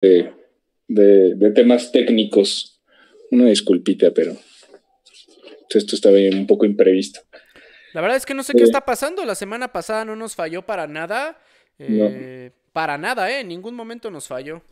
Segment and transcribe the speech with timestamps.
[0.00, 0.32] de,
[0.88, 2.80] de, temas técnicos.
[3.30, 4.36] Una disculpita, pero
[5.68, 7.20] esto estaba un poco imprevisto.
[7.92, 9.24] La verdad es que no sé qué está pasando.
[9.24, 11.38] La semana pasada no nos falló para nada.
[11.78, 13.40] Eh, para nada, ¿eh?
[13.40, 14.62] En ningún momento nos falló.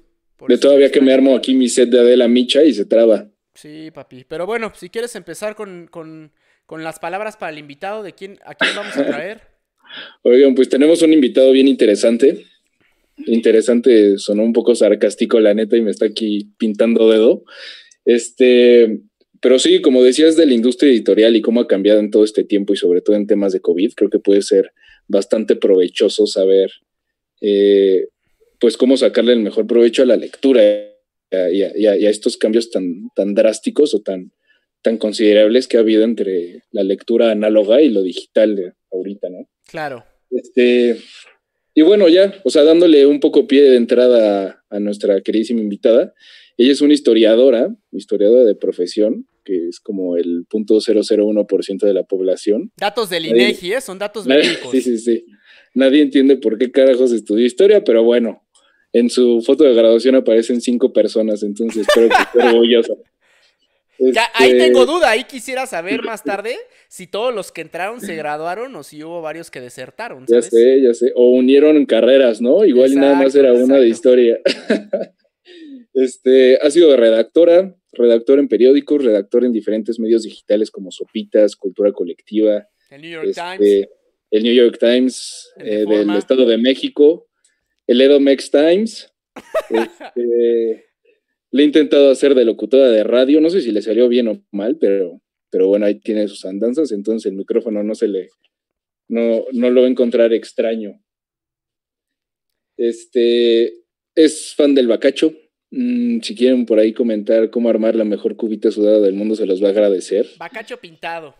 [0.46, 3.28] de todavía que me armo aquí mi set de Adela Micha y se traba.
[3.54, 4.24] Sí, papi.
[4.24, 6.32] Pero bueno, si quieres empezar con, con,
[6.66, 9.42] con las palabras para el invitado, ¿de quién, a quién vamos a traer?
[10.22, 12.44] Oigan, pues tenemos un invitado bien interesante.
[13.26, 17.44] Interesante, sonó un poco sarcástico, la neta, y me está aquí pintando dedo.
[18.04, 19.00] Este,
[19.40, 22.44] pero sí, como decías de la industria editorial y cómo ha cambiado en todo este
[22.44, 24.72] tiempo y sobre todo en temas de COVID, creo que puede ser
[25.06, 26.70] bastante provechoso saber,
[27.40, 28.08] eh,
[28.60, 30.62] pues, cómo sacarle el mejor provecho a la lectura
[31.30, 34.32] y a, estos cambios tan, tan drásticos o tan,
[34.82, 39.48] tan considerables que ha habido entre la lectura análoga y lo digital de ahorita, ¿no?
[39.66, 40.04] Claro.
[40.30, 40.96] Este,
[41.78, 46.12] y bueno, ya, o sea, dándole un poco pie de entrada a, nuestra queridísima invitada,
[46.56, 52.72] ella es una historiadora, historiadora de profesión, que es como el .001% de la población.
[52.76, 53.80] Datos del INEGI, ¿eh?
[53.80, 54.72] Son datos médicos.
[54.72, 55.24] Sí, sí, sí.
[55.72, 58.42] Nadie entiende por qué carajos estudió historia, pero bueno,
[58.92, 62.94] en su foto de graduación aparecen cinco personas, entonces espero que esté orgullosa.
[64.34, 66.56] ahí este, tengo duda, ahí quisiera saber más tarde
[66.88, 70.24] si todos los que entraron se graduaron o si hubo varios que desertaron.
[70.26, 71.12] Ya sé, ya sé.
[71.14, 72.64] O unieron carreras, ¿no?
[72.64, 74.38] Igual nada más era una de historia.
[75.94, 81.92] este, ha sido redactora, redactor en periódicos, redactor en diferentes medios digitales como Sopitas, Cultura
[81.92, 82.66] Colectiva.
[82.90, 83.88] El New York este, Times.
[84.30, 87.28] El New York Times eh, del Estado de México.
[87.86, 89.12] El Edomex Times.
[89.70, 90.88] este,
[91.50, 94.42] le he intentado hacer de locutora de radio, no sé si le salió bien o
[94.50, 95.20] mal, pero,
[95.50, 98.28] pero bueno, ahí tiene sus andanzas, entonces el micrófono no se le,
[99.08, 101.00] no, no lo va a encontrar extraño.
[102.76, 103.74] Este,
[104.14, 105.34] es fan del bacacho.
[105.70, 109.46] Mm, si quieren por ahí comentar cómo armar la mejor cubita sudada del mundo, se
[109.46, 110.26] los va a agradecer.
[110.38, 111.34] Bacacho pintado.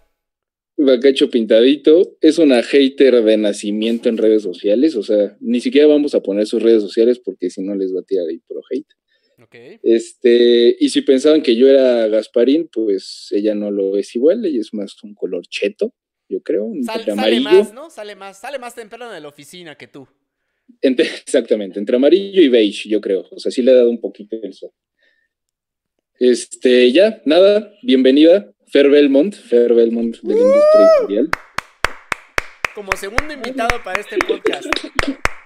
[0.76, 2.16] Bacacho pintadito.
[2.20, 4.96] Es una hater de nacimiento en redes sociales.
[4.96, 8.00] O sea, ni siquiera vamos a poner sus redes sociales porque si no les va
[8.00, 8.94] a tirar ahí pro hate.
[9.82, 14.60] Este, y si pensaban que yo era Gasparín, pues ella no lo es igual, ella
[14.60, 15.94] es más un color cheto,
[16.28, 17.88] yo creo, un sale más, ¿no?
[17.88, 20.08] Sale más, sale más temprano de la oficina que tú.
[20.82, 23.26] exactamente, entre amarillo y beige, yo creo.
[23.30, 24.72] O sea, sí le he dado un poquito el sol.
[26.18, 31.30] Este, ya, nada, bienvenida, Fer Belmont, Fer Belmont de la industria editorial.
[32.74, 34.66] Como segundo invitado para este podcast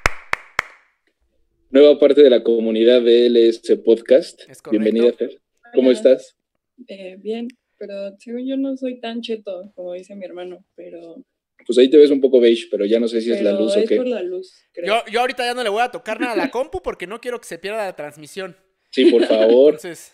[1.72, 4.42] nueva parte de la comunidad de LS Podcast.
[4.70, 5.40] Bienvenida, Fer.
[5.74, 6.36] ¿Cómo estás?
[6.86, 11.24] Eh, bien, pero según yo no soy tan cheto, como dice mi hermano, pero...
[11.64, 13.76] Pues ahí te ves un poco beige, pero ya no sé si es la luz
[13.76, 13.96] o qué.
[13.96, 14.52] por la luz,
[14.84, 17.20] Yo, yo ahorita ya no le voy a tocar nada a la compu porque no
[17.20, 18.56] quiero que se pierda la transmisión.
[18.90, 19.74] Sí, por favor.
[19.74, 20.12] Entonces,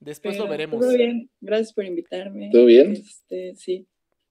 [0.00, 0.80] después lo veremos.
[0.80, 2.48] Todo bien, gracias por invitarme.
[2.50, 2.92] ¿Todo bien?
[2.92, 3.86] Este, sí.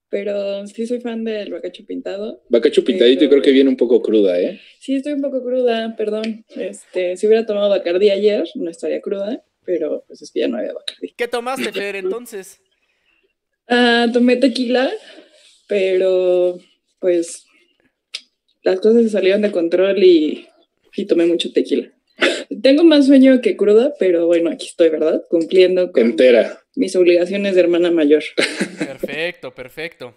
[0.10, 2.42] Pero sí soy fan del bacacho pintado.
[2.50, 4.60] Bacacho pintadito y creo que viene un poco cruda, ¿eh?
[4.80, 6.46] Sí, estoy un poco cruda, perdón.
[6.56, 10.58] Este, si hubiera tomado Bacardí ayer, no estaría cruda, pero pues es que ya no
[10.58, 11.14] había Bacardí.
[11.18, 12.62] ¿Qué tomaste, Fer, entonces?
[13.68, 14.90] Ah, tomé tequila,
[15.68, 16.58] pero
[17.00, 17.46] pues
[18.64, 20.48] las cosas se salieron de control y,
[20.96, 21.92] y tomé mucho tequila.
[22.62, 25.24] Tengo más sueño que cruda, pero bueno, aquí estoy, ¿verdad?
[25.30, 26.64] Cumpliendo con Entera.
[26.78, 28.24] Mis obligaciones de hermana mayor.
[28.78, 30.16] Perfecto, perfecto.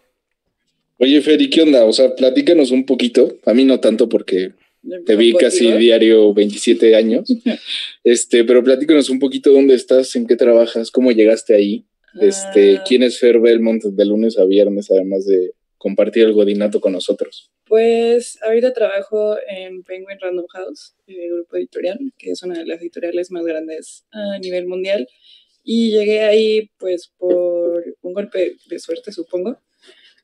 [0.99, 1.87] Oye, Feri, ¿qué onda?
[1.87, 3.39] O sea, platícanos un poquito.
[3.47, 4.53] A mí no tanto porque
[5.07, 7.33] te vi casi diario 27 años.
[8.05, 11.87] este, pero platícanos un poquito dónde estás, en qué trabajas, cómo llegaste ahí.
[12.21, 12.85] Este, ah.
[12.87, 17.51] ¿quién es Fer Belmont de lunes a viernes, además de compartir el godinato con nosotros?
[17.65, 22.83] Pues ahorita trabajo en Penguin Random House, el grupo editorial, que es una de las
[22.83, 25.09] editoriales más grandes a nivel mundial.
[25.63, 29.59] Y llegué ahí pues por un golpe de suerte, supongo.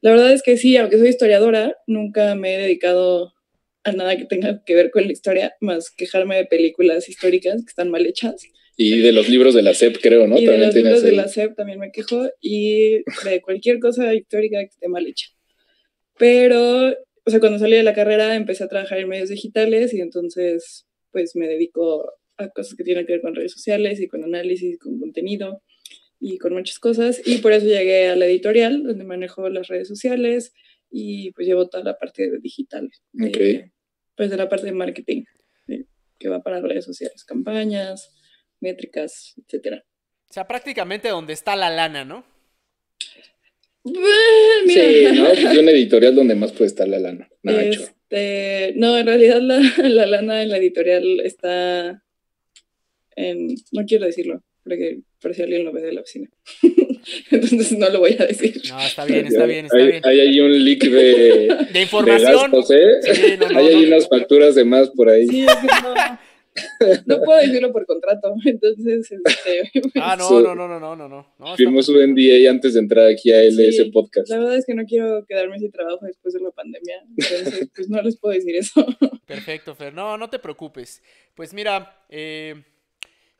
[0.01, 3.33] La verdad es que sí, aunque soy historiadora, nunca me he dedicado
[3.85, 7.69] a nada que tenga que ver con la historia, más quejarme de películas históricas que
[7.69, 8.45] están mal hechas.
[8.77, 10.37] Y de los libros de la SEP, creo, ¿no?
[10.39, 14.59] Y de los libros de la SEP también me quejo, y de cualquier cosa histórica
[14.59, 15.29] que esté mal hecha.
[16.19, 16.89] Pero,
[17.25, 20.87] o sea, cuando salí de la carrera empecé a trabajar en medios digitales y entonces,
[21.13, 24.79] pues me dedico a cosas que tienen que ver con redes sociales y con análisis,
[24.79, 25.63] con contenido
[26.21, 27.21] y con muchas cosas.
[27.25, 30.53] Y por eso llegué a la editorial, donde manejo las redes sociales
[30.91, 32.91] y pues llevo toda la parte de digital.
[34.17, 35.25] pues de la parte de marketing,
[36.19, 38.15] que va para redes sociales, campañas,
[38.61, 39.85] métricas, etcétera.
[40.29, 42.25] O sea, prácticamente donde está la lana, ¿no?
[43.85, 45.27] Sí, ¿no?
[45.27, 47.29] Pues una editorial donde más puede estar la lana.
[47.45, 52.03] Este, no, en realidad la, la, lana en la editorial está
[53.17, 56.29] en, no quiero decirlo, porque por si alguien lo ve de la oficina.
[57.31, 58.61] Entonces no lo voy a decir.
[58.69, 60.03] No, está bien, está bien, está hay, bien.
[60.07, 62.51] Hay ahí un leak de, de información.
[62.51, 63.15] De gastos, ¿eh?
[63.15, 65.27] Sí, no, no, hay ahí unas facturas de más por ahí.
[65.29, 65.95] Sí, es que no,
[67.07, 68.35] no puedo decirlo por contrato.
[68.45, 71.95] Entonces, este, Ah, no, Su- no, no, no, no, no, Firmó su.
[71.95, 74.29] NDA antes de entrar aquí a LS Sí, Podcast.
[74.29, 77.03] la verdad es que no quiero quedarme sin trabajo después de la pandemia.
[77.17, 78.85] Entonces, pues no les puedo decir eso.
[79.27, 79.95] Perfecto, Fer.
[79.95, 81.03] No, no te preocupes.
[81.35, 82.55] Pues mira, eh,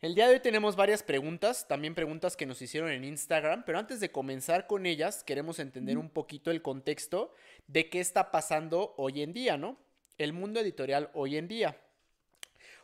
[0.03, 3.79] el día de hoy tenemos varias preguntas, también preguntas que nos hicieron en Instagram, pero
[3.79, 7.33] antes de comenzar con ellas, queremos entender un poquito el contexto
[7.67, 9.79] de qué está pasando hoy en día, ¿no?
[10.19, 11.81] El mundo editorial hoy en día.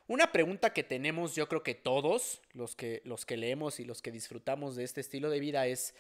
[0.09, 4.03] Una pregunta que tenemos, yo creo que todos, los que, los que leemos y los
[4.03, 5.94] que disfrutamos de este estilo de vida es...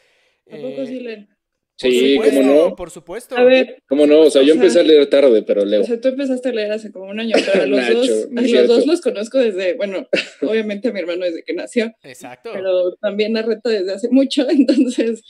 [0.48, 1.28] ¿A poco eh, sí leen?
[1.76, 2.76] Sí, supuesto, cómo no.
[2.76, 3.36] Por supuesto.
[3.36, 4.20] A ver, ¿Cómo no?
[4.20, 5.80] O sea, yo O sea, empecé a leer tarde, pero leo.
[5.80, 8.28] o sea, tú empezaste a leer hace como un año, pero a los Nacho, dos,
[8.30, 10.06] no a los dos los conozco desde, bueno,
[10.42, 12.50] obviamente a mi hermano desde que nació, Exacto.
[12.52, 15.22] pero también a Reto desde hace mucho, entonces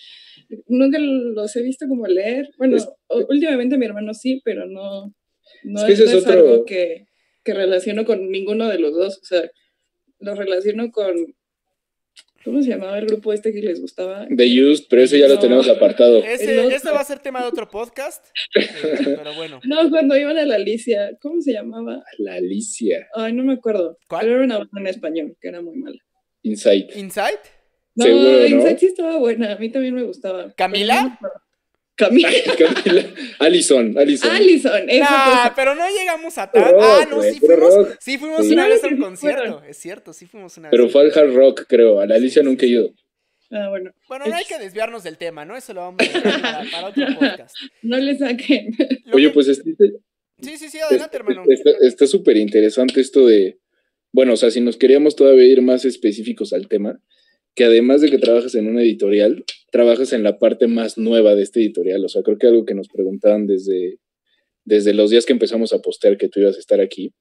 [0.67, 2.49] nunca los he visto como leer.
[2.59, 2.89] Bueno, Es-
[3.29, 5.15] últimamente mi hermano sí, pero no,
[5.65, 7.07] no Es que ese no es es otro- algo que,
[7.45, 9.43] que relaciono con ninguno de los dos, o sea,
[10.19, 11.15] lo relaciono con,
[12.45, 14.27] ¿cómo se llamaba el grupo este que les gustaba?
[14.35, 16.23] The Used, pero eso ya lo tenemos apartado.
[16.23, 18.25] Ese, ese va a ser tema de otro podcast,
[18.55, 18.69] eh,
[19.05, 19.61] pero bueno.
[19.65, 22.03] No, cuando iban a la Alicia, ¿cómo se llamaba?
[22.19, 23.09] La Alicia.
[23.15, 23.99] Ay, no me acuerdo.
[24.09, 24.23] ¿Cuál?
[24.23, 25.99] Pero era una banda en español, que era muy mala.
[26.43, 26.97] Insight.
[26.97, 27.41] ¿Insight?
[27.95, 28.47] No, Seguro, ¿no?
[28.47, 30.53] Insight sí estaba buena, a mí también me gustaba.
[30.55, 31.19] ¿Camila?
[31.21, 31.29] No.
[31.97, 32.29] Camila.
[32.59, 33.05] Camila.
[33.39, 34.31] Alison, Alison.
[34.31, 35.53] Alison, esa Nah, cosa.
[35.55, 36.47] pero no llegamos a.
[36.47, 37.97] Rock, Ah, no, sí fuimos, rock.
[38.01, 38.53] sí fuimos Sí.
[38.55, 39.63] una vez a un Sí, concierto.
[39.69, 40.77] Es cierto, sí fuimos una vez.
[40.77, 42.01] Pero fue al hard rock, creo.
[42.01, 42.93] A la Alicia nunca he ido.
[43.51, 45.55] Ah, bueno, Bueno, no hay que desviarnos del tema, ¿no?
[45.57, 47.55] Eso lo vamos a dejar para, para otro podcast.
[47.83, 48.75] no le saquen.
[49.13, 49.75] Oye, pues este,
[50.41, 51.45] Sí, sí, sí, adelante, hermano.
[51.47, 53.59] Está está súper interesante esto de,
[54.11, 56.99] bueno, o sea, si nos queríamos todavía ir más específicos al tema,
[57.55, 61.43] que además de que trabajas en una editorial, trabajas en la parte más nueva de
[61.43, 62.05] este editorial.
[62.05, 63.99] O sea, creo que algo que nos preguntaban desde,
[64.65, 67.13] desde los días que empezamos a postear que tú ibas a estar aquí,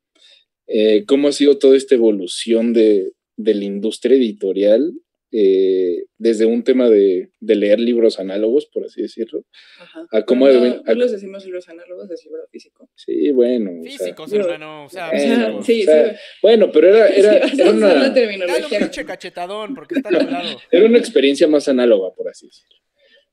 [0.68, 4.94] eh, ¿cómo ha sido toda esta evolución de, de la industria editorial
[5.32, 9.46] eh, desde un tema de, de leer libros análogos, por así decirlo,
[9.80, 10.06] Ajá.
[10.12, 12.90] a cómo no, los decimos libros análogos, es libro físico.
[12.96, 13.72] Sí, bueno.
[13.72, 14.86] o sea, Físicos, digo, hermano.
[14.86, 16.20] O sea, O Bueno, sí, o sea, sí.
[16.42, 18.80] Bueno, pero era, era, Sí, era una, Dale un terminología.
[18.80, 20.58] pinche cachetadón, porque está logrado.
[20.72, 22.76] era una experiencia más análoga, por así decirlo.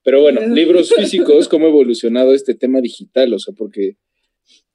[0.02, 3.34] Pero bueno, libros físicos, ¿cómo ha evolucionado este tema digital?
[3.34, 3.96] O sea, porque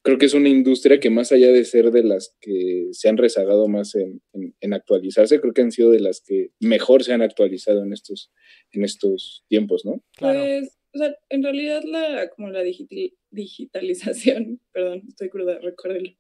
[0.04, 3.18] creo que es una industria que más allá de ser de las que se han
[3.18, 7.14] rezagado más en, en- en actualizarse, creo que han sido de las que mejor se
[7.14, 8.32] han actualizado en estos,
[8.72, 10.04] en estos tiempos, ¿no?
[10.18, 10.40] Claro.
[10.42, 16.12] Pues, o sea, en realidad la, como la digiti- digitalización, perdón, estoy cruda, recuérdenlo.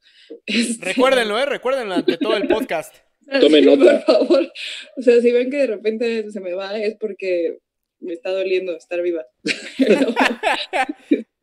[0.45, 1.45] Este, Recuérdenlo, ¿eh?
[1.45, 2.95] Recuérdenlo ante todo el podcast.
[3.39, 4.03] Tome nota.
[4.06, 4.51] Por favor.
[4.97, 7.59] O sea, si ven que de repente se me va, es porque
[8.00, 9.25] me está doliendo estar viva.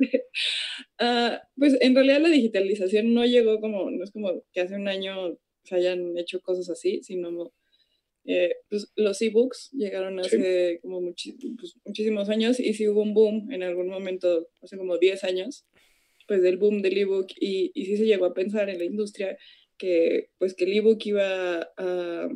[1.03, 4.87] Ah, pues en realidad la digitalización no llegó como, no es como que hace un
[4.87, 7.53] año se hayan hecho cosas así, sino
[8.27, 13.51] eh, pues, los ebooks llegaron hace como pues, muchísimos años y sí hubo un boom
[13.51, 15.65] en algún momento, hace como 10 años,
[16.29, 19.39] pues del boom del ebook y, y sí se llegó a pensar en la industria
[19.79, 22.29] que pues que el ebook iba a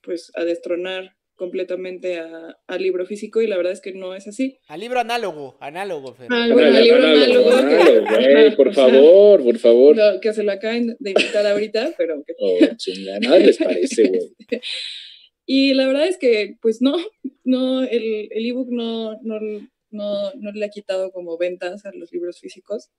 [0.00, 4.28] pues a destronar completamente a- al libro físico y la verdad es que no es
[4.28, 4.58] así.
[4.68, 6.28] Al libro análogo, análogo, Fer.
[6.30, 9.96] Ah, bueno, al libro Análogo, análogo, análogo, güey, Ajá, por favor, por favor.
[9.96, 14.08] lo que se lo acaban de invitar ahorita, pero que Oh, chinga, nada les parece,
[14.08, 14.34] güey.
[15.44, 16.96] Y la verdad es que, pues no,
[17.44, 19.40] no, el, el ebook no, no,
[19.90, 22.90] no, no le ha quitado como ventas a los libros físicos.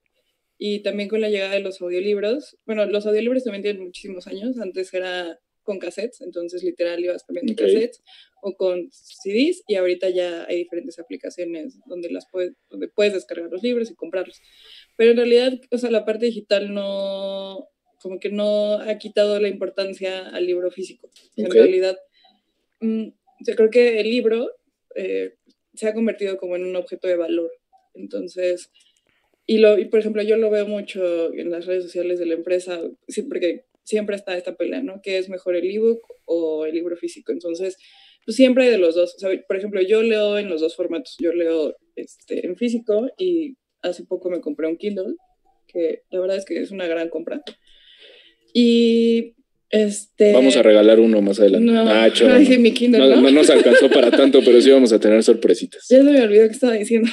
[0.58, 4.56] Y también con la llegada de los audiolibros, bueno, los audiolibros también tienen muchísimos años,
[4.60, 7.58] antes era con cassettes, entonces literal ibas cambiando Ok.
[7.58, 8.02] cassettes
[8.42, 13.50] o con CDs y ahorita ya hay diferentes aplicaciones donde, las puedes, donde puedes descargar
[13.50, 14.40] los libros y comprarlos.
[14.96, 17.68] Pero en realidad, o sea, la parte digital no,
[18.00, 21.10] como que no ha quitado la importancia al libro físico.
[21.36, 21.98] En realidad,
[22.80, 23.08] mm,
[23.46, 24.50] yo creo que el libro
[24.94, 25.34] eh,
[25.74, 27.50] se ha convertido como en un objeto de valor.
[27.94, 28.70] Entonces,
[29.46, 32.34] y, lo, y por ejemplo, yo lo veo mucho en las redes sociales de la
[32.34, 35.00] empresa, siempre que siempre está esta pelea, ¿no?
[35.02, 37.30] ¿Qué es mejor el ebook o el libro físico?
[37.32, 37.76] Entonces,
[38.24, 39.14] pues siempre hay de los dos.
[39.14, 41.14] O sea, por ejemplo, yo leo en los dos formatos.
[41.20, 45.14] Yo leo este, en físico y hace poco me compré un Kindle,
[45.68, 47.42] que la verdad es que es una gran compra.
[48.52, 49.34] Y
[49.70, 50.32] este...
[50.32, 51.70] Vamos a regalar uno más adelante.
[51.70, 52.38] No, Ah, no.
[52.60, 53.20] mi Kindle, No, ¿no?
[53.22, 55.86] no nos alcanzó para tanto, pero sí vamos a tener sorpresitas.
[55.90, 57.10] Ya se me olvidó que estaba diciendo.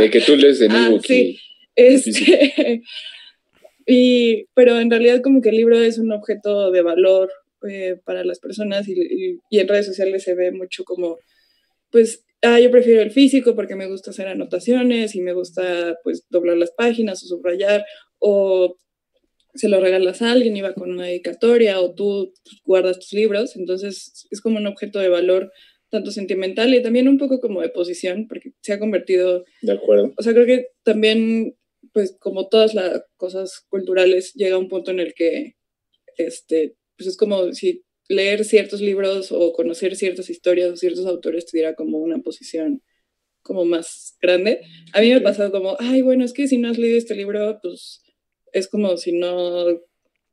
[0.00, 1.14] Eh, que tú lees en Ah, ebook sí.
[1.36, 1.38] y-
[1.74, 2.82] Este,
[3.88, 7.30] y, pero en realidad como que el libro es un objeto de valor
[7.68, 11.18] eh, para las personas y, y, en redes sociales se ve mucho como,
[11.90, 16.26] pues, ah, yo prefiero el físico porque me gusta hacer anotaciones y me gusta, pues,
[16.28, 17.84] doblar las páginas o subrayar
[18.18, 18.76] o
[19.54, 23.12] se lo regalas a alguien y va con una dedicatoria o tú pues, guardas tus
[23.14, 25.50] libros, entonces es como un objeto de valor
[25.90, 29.44] tanto sentimental y también un poco como de posición, porque se ha convertido...
[29.62, 30.12] De acuerdo.
[30.16, 31.56] O sea, creo que también,
[31.92, 35.56] pues como todas las cosas culturales, llega un punto en el que,
[36.16, 41.46] este, pues es como si leer ciertos libros o conocer ciertas historias o ciertos autores
[41.46, 42.82] te diera como una posición
[43.42, 44.60] como más grande.
[44.92, 47.14] A mí me ha pasado como, ay, bueno, es que si no has leído este
[47.14, 48.02] libro, pues
[48.52, 49.66] es como si no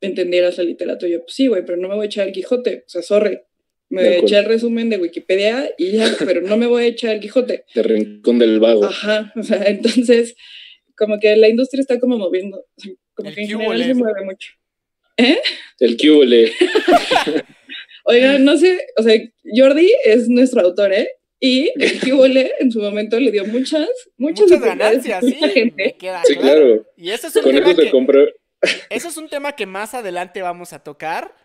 [0.02, 1.12] entendieras la literatura.
[1.12, 3.40] Yo, pues sí, güey, pero no me voy a echar el Quijote, o sea, sorry.
[3.88, 7.22] Me eché el resumen de Wikipedia y ya, pero no me voy a echar el
[7.22, 7.66] Quijote.
[7.74, 8.86] De Rincón del Vago.
[8.86, 10.36] Ajá, o sea, entonces,
[10.98, 12.66] como que la industria está como moviendo,
[13.14, 14.52] como que en general se mueve mucho.
[15.18, 15.40] ¿Eh?
[15.80, 16.52] El cubole.
[18.08, 19.20] Oiga, no sé, o sea,
[19.56, 21.10] Jordi es nuestro autor, ¿eh?
[21.40, 25.34] Y el Cubole en su momento le dio muchas, muchas, muchas ganancias, sí.
[25.34, 25.96] Gente.
[26.26, 26.86] sí, claro.
[26.96, 28.34] Y eso es un tema eso que,
[28.90, 31.36] Eso es un tema que más adelante vamos a tocar.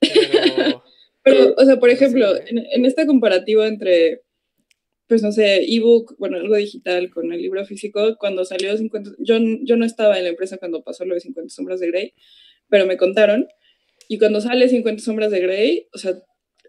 [0.00, 0.84] Pero,
[1.22, 4.22] pero o sea, por ejemplo, en, esta comparativa entre,
[5.08, 9.36] pues no sé, ebook, bueno, algo digital con el libro físico, cuando salió 50, yo,
[9.62, 12.14] yo no estaba en la empresa cuando pasó lo de 50 sombras de Grey,
[12.68, 13.46] pero me contaron.
[14.08, 16.14] Y cuando sale 50 sombras de Grey, o sea,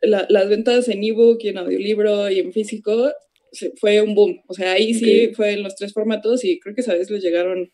[0.01, 3.12] las ventas en ebook y en audiolibro y en físico
[3.79, 4.41] fue un boom.
[4.48, 7.24] O sea, ahí sí fue en los tres formatos y creo que esa vez les
[7.24, 7.72] llegaron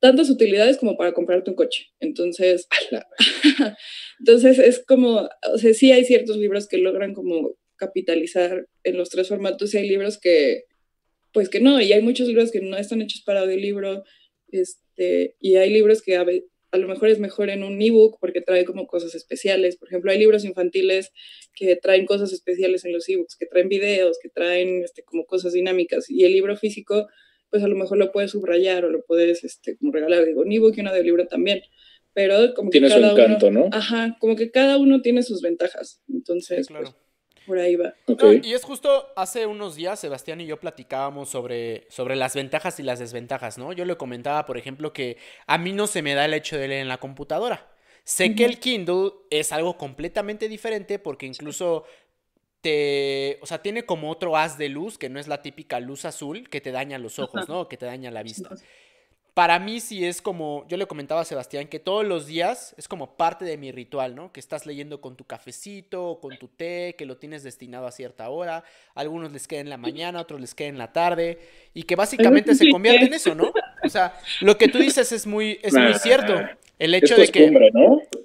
[0.00, 1.86] tantas utilidades como para comprarte un coche.
[2.00, 2.68] Entonces,
[4.18, 9.08] entonces es como, o sea, sí hay ciertos libros que logran como capitalizar en los
[9.08, 10.64] tres formatos y hay libros que,
[11.32, 14.04] pues que no, y hay muchos libros que no están hechos para audiolibro,
[14.50, 16.26] este, y hay libros que a,
[16.70, 19.76] a lo mejor es mejor en un ebook porque trae como cosas especiales.
[19.76, 21.12] Por ejemplo, hay libros infantiles
[21.54, 25.52] que traen cosas especiales en los ebooks, que traen videos, que traen este, como cosas
[25.52, 26.10] dinámicas.
[26.10, 27.08] Y el libro físico,
[27.50, 30.24] pues a lo mejor lo puedes subrayar o lo puedes este, como regalar.
[30.24, 31.62] Digo, un ebook y un libro también.
[32.12, 33.70] Pero como que cada encanto, uno, ¿no?
[33.72, 36.02] Ajá, como que cada uno tiene sus ventajas.
[36.08, 36.90] Entonces, pues,
[37.48, 37.94] por ahí va.
[38.42, 42.82] y es justo hace unos días Sebastián y yo platicábamos sobre, sobre las ventajas y
[42.82, 43.72] las desventajas, ¿no?
[43.72, 46.68] Yo le comentaba, por ejemplo, que a mí no se me da el hecho de
[46.68, 47.66] leer en la computadora.
[48.04, 51.84] Sé que el Kindle es algo completamente diferente porque incluso
[52.60, 56.04] te, o sea, tiene como otro haz de luz que no es la típica luz
[56.04, 57.68] azul que te daña los ojos, ¿no?
[57.68, 58.50] Que te daña la vista
[59.38, 62.88] para mí sí es como, yo le comentaba a Sebastián, que todos los días es
[62.88, 64.32] como parte de mi ritual, ¿no?
[64.32, 67.92] Que estás leyendo con tu cafecito o con tu té, que lo tienes destinado a
[67.92, 68.64] cierta hora,
[68.96, 71.38] algunos les queda en la mañana, otros les queda en la tarde,
[71.72, 73.52] y que básicamente se convierte en eso, ¿no?
[73.84, 76.34] O sea, lo que tú dices es muy, es muy cierto.
[76.80, 77.70] El hecho de que,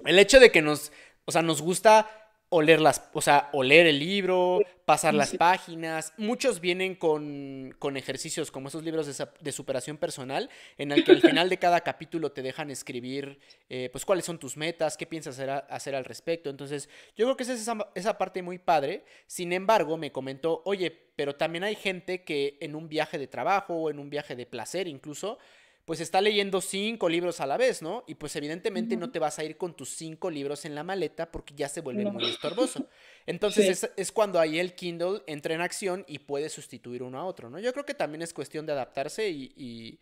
[0.06, 0.90] el hecho de que nos,
[1.26, 2.10] o sea, nos gusta
[2.48, 6.12] oler las, o sea, oler el libro, pasar las páginas.
[6.16, 11.12] Muchos vienen con, con, ejercicios como esos libros de, de, superación personal, en el que
[11.12, 13.38] al final de cada capítulo te dejan escribir,
[13.68, 16.50] eh, pues, cuáles son tus metas, qué piensas hacer, hacer al respecto.
[16.50, 19.04] Entonces, yo creo que esa es esa, esa parte muy padre.
[19.26, 23.74] Sin embargo, me comentó, oye, pero también hay gente que en un viaje de trabajo
[23.74, 25.38] o en un viaje de placer incluso,
[25.84, 28.04] pues está leyendo cinco libros a la vez, ¿no?
[28.06, 31.30] Y pues evidentemente no te vas a ir con tus cinco libros en la maleta
[31.30, 32.88] porque ya se vuelve muy estorboso.
[33.26, 37.50] Entonces es, cuando ahí el Kindle entra en acción y puede sustituir uno a otro,
[37.50, 37.58] ¿no?
[37.58, 39.98] Yo creo que también es cuestión de adaptarse y,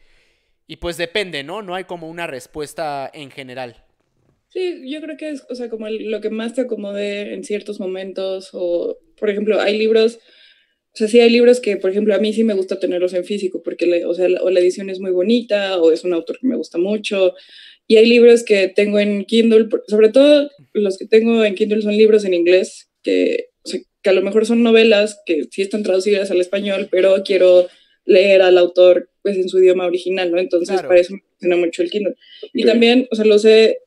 [0.67, 1.63] y, pues depende, ¿no?
[1.63, 3.85] No hay como una respuesta en general.
[4.49, 7.81] Sí, yo creo que es, o sea, como lo que más te acomode en ciertos
[7.81, 10.21] momentos o, por ejemplo, hay libros
[10.95, 13.25] o sea, sí hay libros que, por ejemplo, a mí sí me gusta tenerlos en
[13.25, 16.39] físico, porque o sea, la, o la edición es muy bonita, o es un autor
[16.39, 17.35] que me gusta mucho.
[17.87, 21.97] Y hay libros que tengo en Kindle, sobre todo los que tengo en Kindle son
[21.97, 25.83] libros en inglés, que, o sea, que a lo mejor son novelas que sí están
[25.83, 27.69] traducidas al español, pero quiero
[28.05, 30.39] leer al autor pues en su idioma original, ¿no?
[30.39, 32.17] Entonces, para eso me funciona mucho el Kindle.
[32.53, 33.79] Y también, o sea, lo sé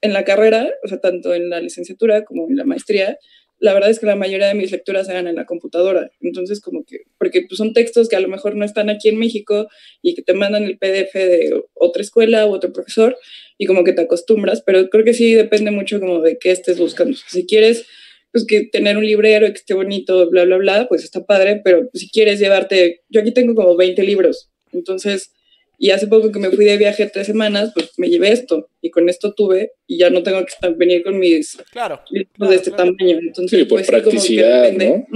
[0.00, 3.18] en la carrera, o sea, tanto en la licenciatura como en la maestría,
[3.62, 6.10] la verdad es que la mayoría de mis lecturas eran en la computadora.
[6.20, 9.20] Entonces, como que, porque pues, son textos que a lo mejor no están aquí en
[9.20, 9.68] México
[10.02, 13.16] y que te mandan el PDF de otra escuela u otro profesor
[13.58, 16.76] y como que te acostumbras, pero creo que sí depende mucho como de qué estés
[16.76, 17.16] buscando.
[17.28, 17.86] Si quieres,
[18.32, 21.88] pues que tener un librero que esté bonito, bla, bla, bla, pues está padre, pero
[21.94, 25.30] si quieres llevarte, yo aquí tengo como 20 libros, entonces
[25.84, 28.90] y hace poco que me fui de viaje tres semanas, pues me llevé esto y
[28.90, 32.70] con esto tuve y ya no tengo que venir con mis claro, libros de este
[32.70, 33.18] tamaño.
[33.20, 35.06] Entonces, sí, por pues, practicidad, ¿no?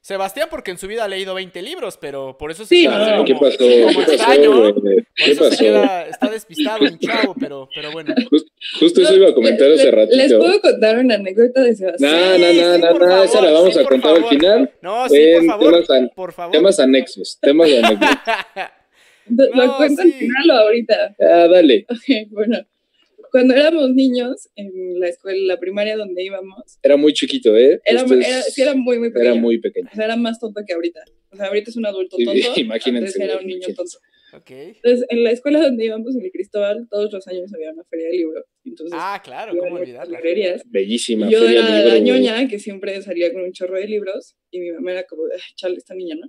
[0.00, 3.16] Sebastián, porque en su vida ha leído 20 libros, pero por eso se Sí, queda
[3.18, 3.24] no.
[3.24, 3.56] ¿Qué pasó?
[3.56, 3.94] ¿Qué pasó?
[3.94, 4.82] Por
[5.14, 5.62] ¿Qué eso se pasó?
[5.62, 8.12] queda, está despistado un chavo, pero, pero bueno.
[8.80, 10.38] Justo eso iba a comentar Le- hace le- Les ratito.
[10.40, 12.10] puedo contar una anécdota de Sebastián.
[12.12, 14.16] No, no, Sí, no, sí, no, por no, esa la vamos sí, a por contar
[14.16, 14.70] al final.
[14.82, 15.72] No, sí, por En favor.
[15.72, 16.52] temas, an- por favor.
[16.52, 18.00] temas anexos, temas anexos.
[18.00, 18.62] Lo
[19.26, 20.08] No, cuento sí.
[20.08, 21.16] al final o ahorita.
[21.20, 21.86] Ah, dale.
[21.88, 22.58] Ok, bueno.
[23.30, 27.80] Cuando éramos niños, en la escuela, la primaria donde íbamos, Era muy chiquito, ¿eh?
[27.84, 29.30] era, es- era, sí era muy, muy pequeño.
[29.32, 29.88] era muy pequeño.
[29.90, 31.00] O sea, era más tonto que ahorita.
[31.30, 32.40] O sea, ahorita es un adulto Sí, tonto.
[32.60, 33.74] imagínense, Antes era un niño imagínense.
[33.74, 33.98] tonto.
[34.34, 34.50] Ok.
[34.50, 38.06] Entonces, en la escuela donde íbamos, en el Cristóbal, todos los años había una feria
[38.08, 38.44] de libros.
[38.66, 40.14] Entonces, Ah, claro, ¿cómo olvidarla?
[40.18, 40.62] librerías.
[40.66, 41.30] Bellísima.
[41.30, 44.60] Yo feria era libro, la ñoña que siempre salía con un chorro de libros y
[44.60, 46.28] mi mamá era como, "Ay, chale, esta niña, ¿no?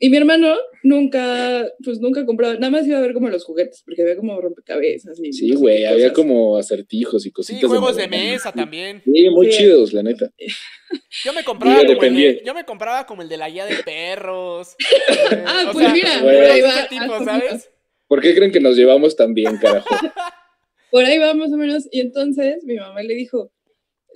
[0.00, 3.82] Y mi hermano nunca, pues nunca compraba, nada más iba a ver como los juguetes,
[3.84, 7.68] porque había como rompecabezas y Sí, güey, había como acertijos y Sí, cositas.
[7.68, 9.02] juegos de mesa también.
[9.04, 9.58] Sí, muy Sí.
[9.58, 10.30] chidos, la neta.
[11.24, 13.82] Yo me compraba Yo como el yo me compraba como el de la guía de
[13.82, 14.74] perros.
[15.32, 17.70] eh, Ah, o pues sea, mira, por ahí va, tipo, ¿sabes?
[18.06, 19.86] ¿Por qué creen que nos llevamos tan bien, carajo?
[20.90, 21.86] Por ahí va más o menos.
[21.92, 23.52] Y entonces mi mamá le dijo,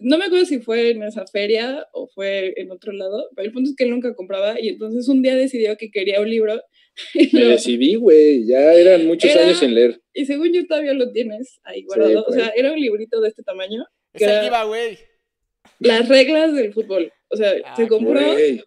[0.03, 3.53] no me acuerdo si fue en esa feria o fue en otro lado, pero el
[3.53, 6.61] punto es que él nunca compraba y entonces un día decidió que quería un libro.
[7.15, 8.47] Y, Me lo- decidí, güey.
[8.47, 10.01] Ya eran muchos Era- años sin leer.
[10.13, 12.25] y según yo todavía lo tienes ahí guardado.
[12.29, 13.87] o sea, era un librito de este tamaño.
[14.13, 14.99] Es que el.
[15.79, 17.11] Las reglas del fútbol.
[17.31, 18.63] O sea, Ah, se compró Güey.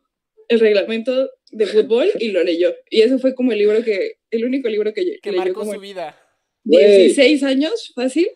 [0.50, 2.74] el reglamento de fútbol y lo leyó.
[2.90, 5.74] Y ese fue como el libro que, el único libro que, Que leyó marcó como
[5.76, 6.18] su vida.
[6.64, 6.84] Güey.
[7.04, 8.28] 16 años, fácil,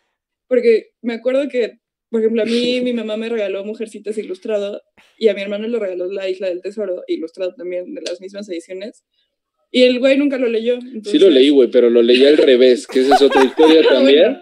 [0.48, 1.79] porque me acuerdo que,
[2.10, 4.82] por ejemplo, a mí mi mamá me regaló Mujercitas Ilustrado
[5.18, 8.48] y a mi hermano le regaló La Isla del Tesoro, ilustrado también de las mismas
[8.50, 9.04] ediciones.
[9.72, 10.80] Y el güey nunca lo leyó.
[10.82, 13.82] Sí lo entonces- leí, güey, pero lo leí al revés, que esa es otra historia
[13.90, 14.24] Ah, también.
[14.34, 14.42] bueno.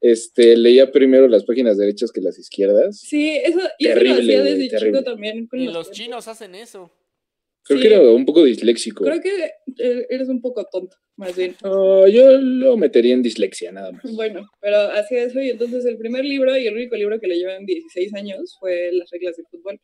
[0.00, 2.98] Este, leía primero las páginas derechas que las izquierdas.
[2.98, 4.98] Sí, eso, y eso Terrible, lo hacía desde terrible.
[4.98, 5.46] chico también.
[5.46, 6.90] Con Y los los chinos hacen eso.
[7.64, 7.82] Creo Sí.
[7.88, 9.04] que era un poco disléxico.
[9.04, 9.44] Creo que
[9.78, 11.54] eh, eres un poco tonto, más bien.
[11.62, 14.02] No, yo lo metería en dislexia, nada más.
[14.14, 17.50] Bueno, pero hacía eso y entonces el primer libro y el único libro que leyó
[17.50, 19.80] en 16 años fue Las reglas del fútbol,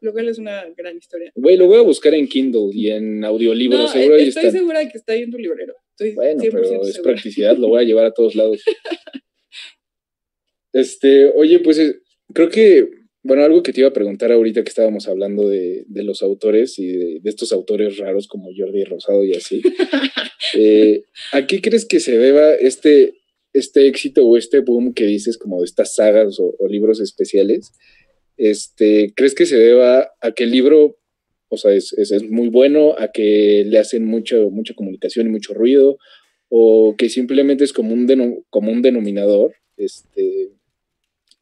[0.00, 1.30] lo cual es una gran historia.
[1.34, 4.78] Güey, lo voy a buscar en Kindle y en audiolibro, No, seguro ahí estoy segura
[4.78, 5.74] de que está ahí en tu librero.
[5.90, 8.62] Estoy Bueno, 100% pero es practicidad, lo voy a llevar a todos lados.
[10.72, 12.00] Este, oye, pues eh,
[12.32, 12.88] creo que,
[13.24, 16.78] bueno, algo que te iba a preguntar ahorita que estábamos hablando de, de los autores
[16.78, 19.60] y de, de estos autores raros como Jordi Rosado y así.
[20.54, 23.14] eh, ¿A qué crees que se deba este,
[23.52, 27.72] este éxito o este boom que dices como de estas sagas o, o libros especiales?
[28.36, 30.98] Este, ¿Crees que se deba a que el libro,
[31.48, 35.30] o sea, es, es, es muy bueno, a que le hacen mucho, mucha comunicación y
[35.30, 35.98] mucho ruido?
[36.56, 40.50] o que simplemente es como un, deno- como un denominador este,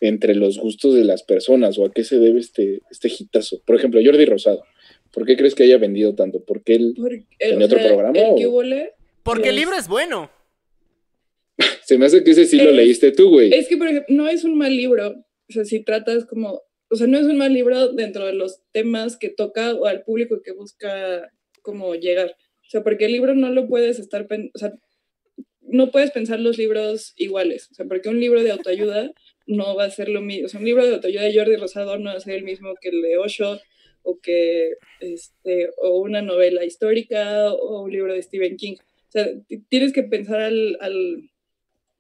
[0.03, 3.63] entre los gustos de las personas, o a qué se debe este, este hitazo.
[3.65, 4.65] Por ejemplo, Jordi Rosado,
[5.13, 6.45] ¿por qué crees que haya vendido tanto?
[6.45, 8.91] ¿Porque él Porque, ¿Tenía otro programa El que
[9.23, 10.29] Porque el libro es bueno.
[11.85, 13.55] se me hace que ese sí lo leíste tú, güey?
[13.55, 15.09] Es que, por ejemplo, no es un mal libro.
[15.49, 16.63] O sea, si tratas como.
[16.91, 20.03] O sea, no es un mal libro dentro de los temas que toca o al
[20.03, 21.31] público que busca
[21.63, 22.35] como llegar.
[22.67, 24.27] O sea, porque el libro no lo puedes estar.
[24.27, 24.73] pen- O sea,
[25.61, 27.69] no puedes pensar los libros iguales.
[27.71, 29.13] O sea, porque un libro de autoayuda
[29.47, 30.47] no va a ser lo mismo.
[30.47, 32.75] O sea, un libro de autoayuda de Jordi Rosado no va a ser el mismo
[32.81, 33.61] que el de Osho
[34.03, 38.77] o que este o una novela histórica o un libro de Stephen King.
[38.81, 39.29] O sea,
[39.69, 41.31] tienes que pensar al, al-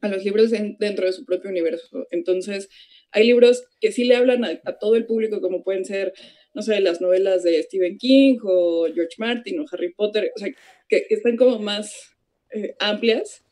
[0.00, 2.06] a los libros en- dentro de su propio universo.
[2.10, 2.68] Entonces,
[3.12, 6.12] hay libros que sí le hablan a, todo el público, como pueden ser,
[6.54, 10.48] no sé, las novelas de Stephen King o George Martin o Harry Potter, o sea,
[10.88, 12.16] que, que están como más
[12.50, 13.44] eh, amplias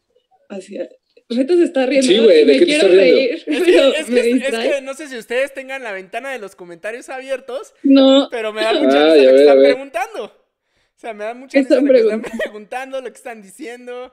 [0.49, 0.89] hacia...
[1.31, 3.17] Rita se está riendo Sí, güey, ¿de qué te quiero estás riendo?
[3.17, 6.39] reír, Es que, pero es que- es no sé si ustedes tengan la ventana de
[6.39, 10.25] los comentarios abiertos, No, pero me da mucha Ah, risa lo que están preguntando.
[10.25, 13.01] O sea, me da mucha ¿Qué risa están lo que están preguntando?
[13.01, 14.13] lo que están diciendo.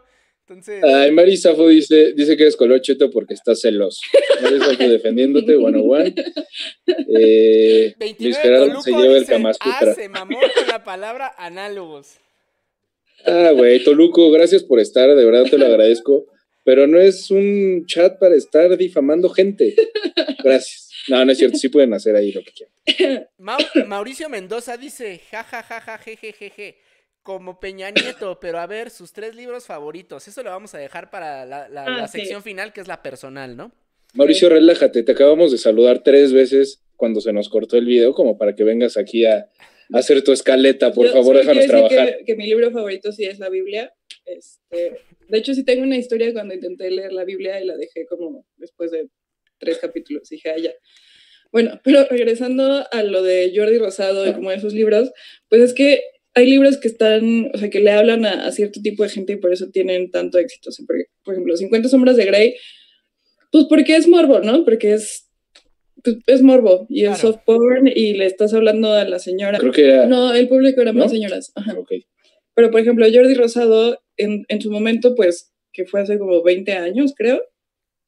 [0.50, 4.00] Entonces, Ay, Mari Safo dice, dice que eres color cheto porque estás celoso.
[4.42, 6.16] Mari Safo defendiéndote, bueno, one.
[7.20, 11.34] Eh, 29 Luis Gerardo Toluco se lleva el Kama ah, se mamó con la palabra
[11.38, 12.16] análogos.
[13.26, 16.28] Ah, güey, Toluco, gracias por estar, de verdad te lo agradezco.
[16.68, 19.74] Pero no es un chat para estar difamando gente.
[20.44, 20.92] Gracias.
[21.08, 23.30] No, no es cierto, sí pueden hacer ahí lo que quieran.
[23.38, 26.76] Mau- Mauricio Mendoza dice, ja, ja, ja, ja, je, je, je, je,
[27.24, 30.28] como Peña Nieto, pero a ver, sus tres libros favoritos.
[30.28, 32.20] Eso lo vamos a dejar para la, la- Ah, la sí.
[32.20, 33.72] sección final, que es la personal, ¿no?
[34.14, 38.38] Mauricio, relájate, te acabamos de saludar tres veces cuando se nos cortó el video, como
[38.38, 39.38] para que vengas aquí a,
[39.94, 42.18] a hacer tu escaleta, por Yo favor, déjanos trabajar.
[42.18, 43.94] Que, que mi libro favorito sí es la Biblia.
[44.28, 48.06] Este, de hecho, sí tengo una historia cuando intenté leer la Biblia y la dejé
[48.06, 49.08] como después de
[49.58, 50.30] tres capítulos.
[50.30, 50.74] Dije, ah, ya.
[51.52, 55.12] Bueno, pero regresando a lo de Jordi Rosado y como esos libros,
[55.50, 56.02] pues es que
[56.34, 59.38] hay libros que están, o sea, que le hablan a, cierto tipo de gente y
[59.38, 60.70] por eso tienen tanto éxito.
[61.24, 62.56] por, ejemplo, 50 sombras de Grey,
[63.52, 64.66] pues porque es morbo, ¿no?
[64.66, 65.30] Porque es,
[66.04, 69.58] pues, es morbo y es soft porn y le estás hablando a la señora.
[69.58, 70.06] Creo que era...
[70.06, 71.54] No, el público era más señoras.
[71.56, 71.76] Ajá.
[72.54, 76.74] Pero, por ejemplo, Jordi Rosado, en, en su momento, pues, que fue hace como 20
[76.74, 77.42] años, creo.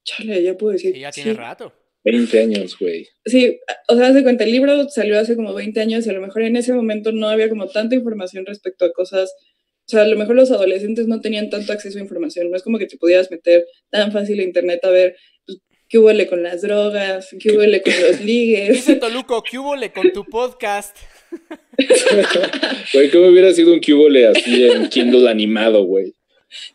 [0.03, 0.93] Chale, ya puedo decir.
[0.93, 1.73] Sí, ya tiene rato.
[2.03, 3.07] 20 años, güey.
[3.25, 6.21] Sí, o sea, hace cuenta, el libro salió hace como 20 años y a lo
[6.21, 10.07] mejor en ese momento no había como tanta información respecto a cosas, o sea, a
[10.07, 12.97] lo mejor los adolescentes no tenían tanto acceso a información, no es como que te
[12.97, 17.57] pudieras meter tan fácil a internet a ver pues, qué huele con las drogas, qué
[17.57, 18.69] huele con los ligues.
[18.69, 20.95] Dice Toluco, qué huele con tu podcast.
[22.93, 26.13] Güey, ¿cómo hubiera sido un cubole así en Kindle animado, güey?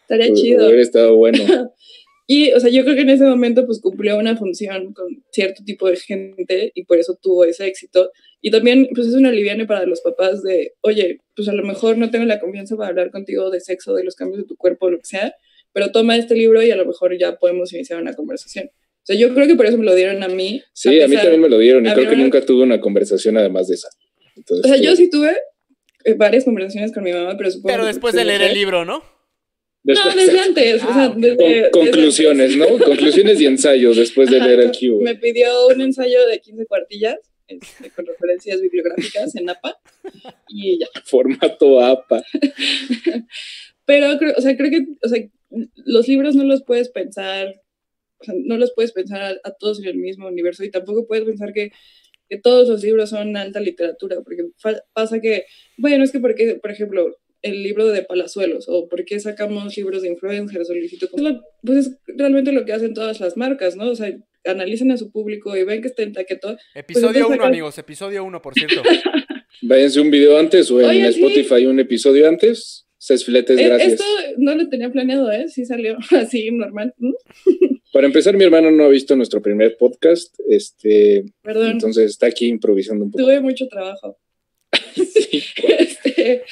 [0.00, 0.66] Estaría chido.
[0.66, 1.44] Hubiera estado bueno.
[2.26, 5.62] Y, o sea, yo creo que en ese momento pues cumplió una función con cierto
[5.62, 8.12] tipo de gente y por eso tuvo ese éxito.
[8.40, 11.98] Y también pues es una aliviane para los papás de, oye, pues a lo mejor
[11.98, 14.88] no tengo la confianza para hablar contigo de sexo, de los cambios de tu cuerpo,
[14.88, 15.34] lo que sea,
[15.74, 18.68] pero toma este libro y a lo mejor ya podemos iniciar una conversación.
[18.68, 20.62] O sea, yo creo que por eso me lo dieron a mí.
[20.72, 23.68] Sí, a, mí también me lo dieron y creo que nunca tuve una conversación además
[23.68, 23.88] de esa.
[24.36, 25.36] O sea, yo sí tuve
[26.04, 29.02] eh, varias conversaciones con mi mamá, pero supongo Pero después de leer el libro, ¿no?
[29.84, 30.84] no, desde antes.
[30.84, 32.66] o sea, desde, conclusiones, ¿no?
[32.78, 35.00] conclusiones y ensayos después de leer el Q.
[35.02, 39.76] Me pidió un ensayo de 15 cuartillas este, con referencias bibliográficas en APA
[40.48, 40.86] y ya.
[41.04, 42.22] Formato APA.
[43.84, 45.22] Pero, o sea, creo que o sea,
[45.84, 47.60] los libros no los puedes pensar,
[48.18, 51.24] o sea, no los puedes pensar a, todos en el mismo universo y tampoco puedes
[51.24, 51.70] pensar que
[52.28, 54.44] que todos los libros son alta literatura, porque
[54.92, 55.44] pasa que,
[55.76, 60.02] bueno, es que porque, por ejemplo, el libro de Palazuelos o por qué sacamos libros
[60.02, 60.74] de influencers o
[61.62, 63.90] pues es realmente lo que hacen todas las marcas, ¿no?
[63.90, 66.56] O sea, analicen a su público y ven que está en taqueto.
[66.56, 68.82] Pues episodio 1, amigos, episodio 1, por cierto.
[69.62, 72.86] Váyanse un video antes o en Spotify un episodio antes.
[72.98, 73.92] Ses filetes, eh, gracias.
[73.92, 74.04] Esto
[74.38, 75.48] no lo tenía planeado, ¿eh?
[75.48, 76.94] Sí salió así, normal.
[77.94, 80.34] Para empezar, mi hermano no ha visto nuestro primer podcast.
[80.48, 81.70] Este, Perdón.
[81.70, 83.22] Entonces está aquí improvisando un poco.
[83.22, 84.18] Tuve mucho trabajo.
[84.94, 85.44] sí.
[85.78, 86.42] este,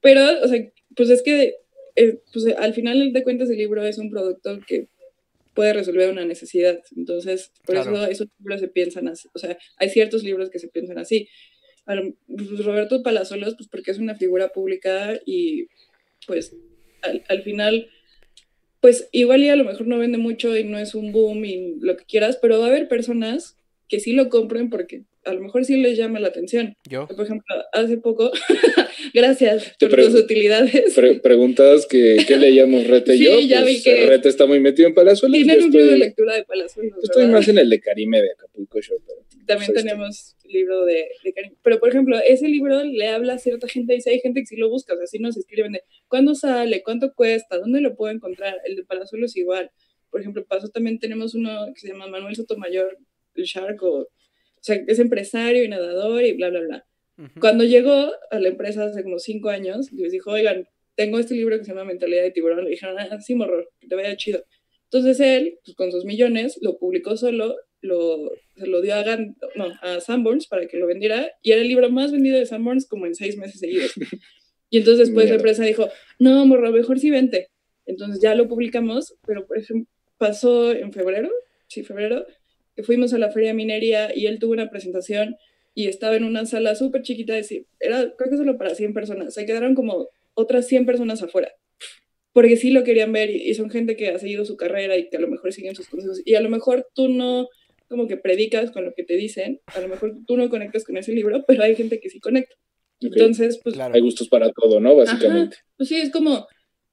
[0.00, 0.60] pero, o sea,
[0.96, 1.54] pues es que
[1.94, 4.88] eh, pues al final de cuentas el libro es un producto que
[5.54, 6.80] puede resolver una necesidad.
[6.96, 9.28] Entonces, por eso esos libros se piensan así.
[9.34, 11.28] O sea, hay ciertos libros que se piensan así.
[11.86, 15.68] Pues, Roberto Palazuelos, pues porque es una figura pública y
[16.26, 16.56] pues
[17.02, 17.88] al, al, final,
[18.82, 21.76] pues igual y a lo mejor no vende mucho y no es un boom y
[21.80, 23.56] lo que quieras, pero va a haber personas
[23.88, 26.74] que sí lo compren porque a lo mejor sí les llama la atención.
[26.90, 27.06] Yo.
[27.06, 28.32] Por ejemplo, hace poco,
[29.14, 30.94] gracias por tus utilidades.
[31.22, 33.40] preguntas que qué leíamos Rete y yo.
[33.40, 35.36] Ya vi pues, que Rete está muy metido en Palazuelos.
[35.36, 36.98] Tienen un libro de lectura de Palazuelos.
[37.02, 39.00] Estoy más en el de Karime de Acapulco Shore.
[39.46, 41.56] También pues, tenemos libro de, de Karime.
[41.62, 44.46] Pero, por ejemplo, ese libro le habla a cierta gente y si hay gente que
[44.46, 47.96] sí lo busca, o sea, sí nos escriben de cuándo sale, cuánto cuesta, dónde lo
[47.96, 48.56] puedo encontrar.
[48.64, 49.70] El de Palazuelos igual.
[50.10, 52.98] Por ejemplo, paso también tenemos uno que se llama Manuel Sotomayor,
[53.34, 54.08] el Shark o
[54.62, 56.86] o sea, es empresario y nadador y bla, bla, bla.
[57.40, 61.58] Cuando llegó a la empresa hace como cinco años, les dijo, oigan, tengo este libro
[61.58, 62.64] que se llama Mentalidad de Tiburón.
[62.64, 64.44] Le dijeron, ah, sí, morro, que te vaya chido.
[64.84, 69.16] Entonces él, pues, con sus millones, lo publicó solo, lo, se lo dio a,
[69.54, 72.86] no, a Sanborns para que lo vendiera y era el libro más vendido de Sanborns
[72.86, 73.92] como en seis meses seguidos.
[74.74, 77.50] Y entonces después la empresa dijo, no, morro, mejor sí vente.
[77.84, 81.30] Entonces ya lo publicamos, pero por ejemplo, pasó en febrero,
[81.66, 82.24] sí, febrero,
[82.74, 85.36] que fuimos a la feria de minería y él tuvo una presentación
[85.74, 89.34] y estaba en una sala súper chiquita, de, era creo que solo para 100 personas,
[89.34, 91.52] se quedaron como otras 100 personas afuera,
[92.32, 95.16] porque sí lo querían ver y, son gente que ha seguido su carrera y que
[95.16, 97.48] a lo mejor siguen sus consejos y a lo mejor tú no
[97.88, 100.96] como que predicas con lo que te dicen, a lo mejor tú no conectas con
[100.96, 102.54] ese libro, pero hay gente que sí conecta.
[103.00, 103.78] Entonces, pues...
[103.78, 104.96] Hay gustos para todo, ¿no?
[104.96, 105.58] Básicamente.
[105.76, 106.46] pues sí, es como,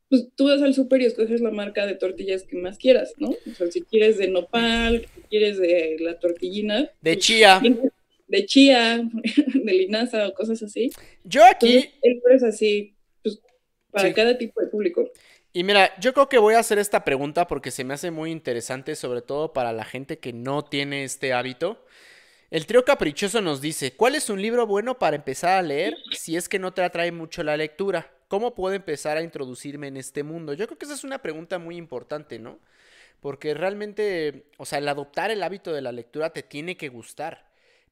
[0.10, 3.30] pues tú vas al súper y escoges la marca de tortillas que más quieras, ¿no?
[3.30, 6.92] O sea, si quieres de nopal, si quieres de la tortillina.
[7.02, 7.62] De pues, chía.
[8.30, 9.02] De chía,
[9.54, 10.92] de linaza o cosas así.
[11.26, 11.92] Yo aquí...
[12.02, 13.42] el es así, pues,
[13.92, 15.12] para cada tipo de público.
[15.52, 18.32] Y mira, yo creo que voy a hacer esta pregunta porque se me hace muy
[18.32, 21.84] interesante, sobre todo para la gente que no tiene este hábito.
[22.52, 26.36] El trío caprichoso nos dice, ¿cuál es un libro bueno para empezar a leer si
[26.36, 28.12] es que no te atrae mucho la lectura?
[28.28, 30.54] ¿Cómo puedo empezar a introducirme en este mundo?
[30.54, 32.60] Yo creo que esa es una pregunta muy importante, ¿no?
[33.20, 37.49] Porque realmente, o sea, el adoptar el hábito de la lectura te tiene que gustar.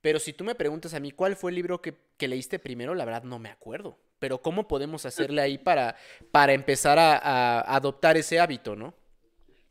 [0.07, 1.93] Pero si tú me preguntas a mí cuál fue el libro que,
[2.29, 3.97] leíste primero, la verdad no me acuerdo.
[4.19, 5.97] Pero ¿cómo podemos hacerle ahí para,
[6.31, 8.93] para empezar a, adoptar ese hábito, no?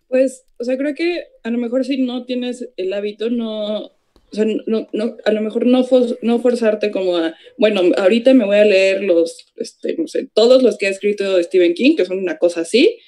[0.09, 4.31] Pues, o sea, creo que a lo mejor si no tienes el hábito, no, o
[4.31, 5.87] sea, no, no, a lo mejor no,
[6.21, 10.63] no forzarte como a, bueno, ahorita me voy a leer los, este, no sé, todos
[10.63, 12.99] los que ha escrito Stephen King, que son una cosa así.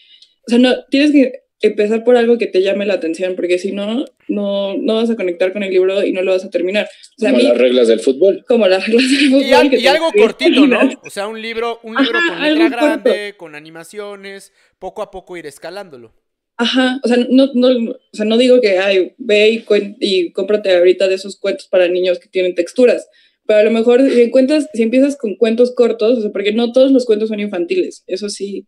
[0.47, 3.73] O sea, no, tienes que empezar por algo que te llame la atención, porque si
[3.73, 6.89] no, no, no vas a conectar con el libro y no lo vas a terminar.
[7.19, 8.45] como las reglas del fútbol.
[8.47, 9.75] Como las reglas del fútbol.
[9.75, 10.81] Y, algo cortito, ¿no?
[11.03, 15.47] O sea, un libro, un libro con letra grande, con animaciones, poco a poco ir
[15.47, 16.15] escalándolo.
[16.61, 19.65] Ajá, o sea, no, no, o sea, no digo que ay, ve y,
[20.01, 23.09] y cómprate ahorita de esos cuentos para niños que tienen texturas,
[23.47, 26.73] pero a lo mejor si encuentras, si empiezas con cuentos cortos, o sea, porque no
[26.73, 28.67] todos los cuentos son infantiles, eso sí,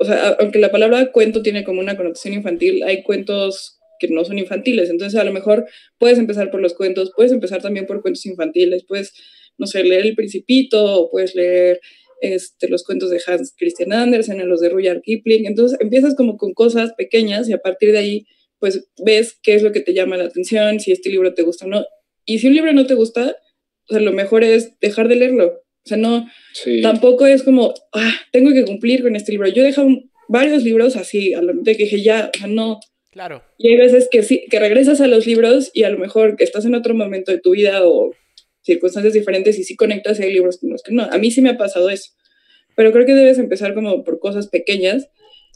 [0.00, 4.24] o sea, aunque la palabra cuento tiene como una connotación infantil, hay cuentos que no
[4.24, 5.66] son infantiles, entonces a lo mejor
[5.98, 9.12] puedes empezar por los cuentos, puedes empezar también por cuentos infantiles, puedes,
[9.58, 11.80] no sé, leer El Principito, o puedes leer
[12.22, 15.46] este, los cuentos de Hans Christian Andersen, los de Rudyard Kipling.
[15.46, 18.26] Entonces empiezas como con cosas pequeñas y a partir de ahí,
[18.58, 21.66] pues ves qué es lo que te llama la atención, si este libro te gusta
[21.66, 21.84] o no.
[22.24, 23.36] Y si un libro no te gusta,
[23.88, 25.62] o sea, lo mejor es dejar de leerlo.
[25.84, 26.26] O sea, no,
[26.82, 29.48] tampoco es como, ah, tengo que cumplir con este libro.
[29.48, 29.88] Yo he dejado
[30.28, 32.80] varios libros así, a lo de que dije, ya, o sea, no.
[33.10, 33.42] Claro.
[33.58, 36.44] Y hay veces que sí, que regresas a los libros y a lo mejor que
[36.44, 38.12] estás en otro momento de tu vida o
[38.62, 41.04] circunstancias diferentes y sí conectas y hay libros con los que no.
[41.04, 42.12] A mí sí me ha pasado eso.
[42.76, 45.08] Pero creo que debes empezar como por cosas pequeñas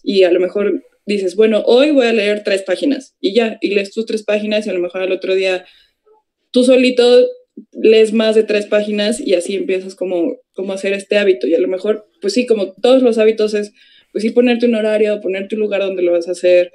[0.03, 3.75] y a lo mejor dices, bueno, hoy voy a leer tres páginas y ya, y
[3.75, 5.65] lees tus tres páginas y a lo mejor al otro día
[6.51, 7.27] tú solito
[7.73, 11.47] lees más de tres páginas y así empiezas como, como a hacer este hábito.
[11.47, 13.73] Y a lo mejor, pues sí, como todos los hábitos es,
[14.13, 16.73] pues sí, ponerte un horario, ponerte un lugar donde lo vas a hacer,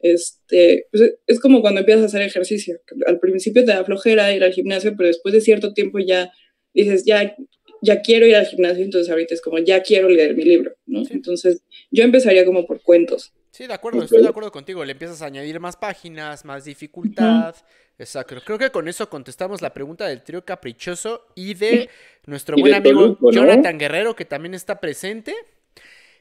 [0.00, 2.80] este, pues es como cuando empiezas a hacer ejercicio.
[3.06, 6.32] Al principio te da flojera ir al gimnasio, pero después de cierto tiempo ya
[6.74, 7.34] dices, ya,
[7.82, 11.02] ya quiero ir al gimnasio, entonces ahorita es como, ya quiero leer mi libro, ¿no?
[11.10, 13.32] Entonces yo empezaría como por cuentos.
[13.52, 14.82] Sí, de acuerdo, estoy de acuerdo contigo.
[14.82, 17.54] Le empiezas a añadir más páginas, más dificultad.
[17.98, 18.36] Exacto.
[18.44, 21.88] Creo que con eso contestamos la pregunta del trío caprichoso y de
[22.26, 25.34] nuestro buen amigo Jonathan Guerrero, que también está presente.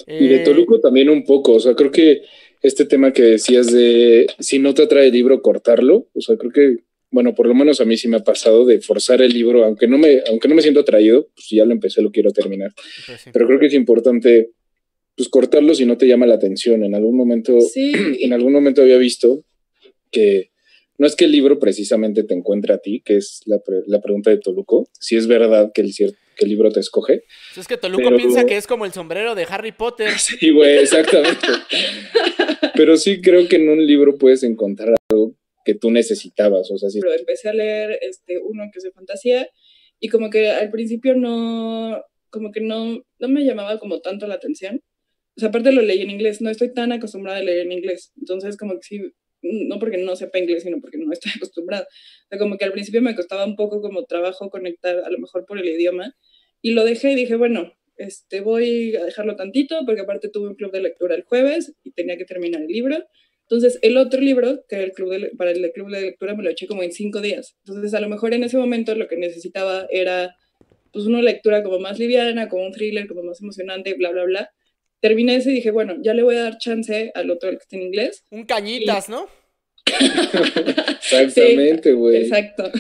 [0.07, 1.53] Y de eh, Toluco también un poco.
[1.53, 2.21] O sea, creo que
[2.62, 6.07] este tema que decías de si no te atrae el libro, cortarlo.
[6.13, 6.77] O sea, creo que,
[7.10, 9.88] bueno, por lo menos a mí sí me ha pasado de forzar el libro, aunque
[9.88, 12.71] no me, aunque no me siento atraído, pues ya lo empecé, lo quiero terminar.
[13.05, 14.51] Pues Pero creo que es importante
[15.15, 16.84] pues cortarlo si no te llama la atención.
[16.84, 19.43] En algún momento, en algún momento había visto
[20.12, 20.50] que
[21.01, 23.59] no es que el libro precisamente te encuentre a ti, que es la,
[24.01, 27.23] pregunta de Toluco, si es verdad que el, que el libro te escoge.
[27.57, 30.11] Es que Toluco piensa que es como el sombrero de Harry Potter.
[30.19, 31.47] Sí, güey, exactamente.
[32.75, 35.35] pero sí creo que en un libro puedes encontrar algo
[35.65, 36.69] que tú necesitabas.
[36.69, 36.99] O sea, sí.
[37.01, 39.49] Pero empecé a leer este, uno que es de fantasía
[39.99, 44.35] y como que al principio no, como que no, no me llamaba como tanto la
[44.35, 44.83] atención.
[45.35, 48.11] O sea, aparte lo leí en inglés, no estoy tan acostumbrada a leer en inglés.
[48.17, 49.01] Entonces, como que sí,
[49.41, 51.84] no porque no sepa inglés, sino porque no estoy acostumbrada.
[51.84, 55.19] O sea, como que al principio me costaba un poco como trabajo conectar a lo
[55.19, 56.15] mejor por el idioma
[56.62, 60.56] y lo dejé y dije, bueno, este, voy a dejarlo tantito porque aparte tuve un
[60.56, 62.97] club de lectura el jueves y tenía que terminar el libro.
[63.43, 66.49] Entonces, el otro libro, que el club de, para el club de lectura, me lo
[66.49, 67.58] eché como en cinco días.
[67.65, 70.36] Entonces, a lo mejor en ese momento lo que necesitaba era
[70.93, 74.51] pues una lectura como más liviana, como un thriller, como más emocionante, bla, bla, bla
[75.01, 77.63] terminé ese y dije, bueno, ya le voy a dar chance al otro, el que
[77.63, 78.23] está en inglés.
[78.29, 79.27] Un cañitas, ¿no?
[79.91, 82.17] Exactamente, güey.
[82.17, 82.71] exacto.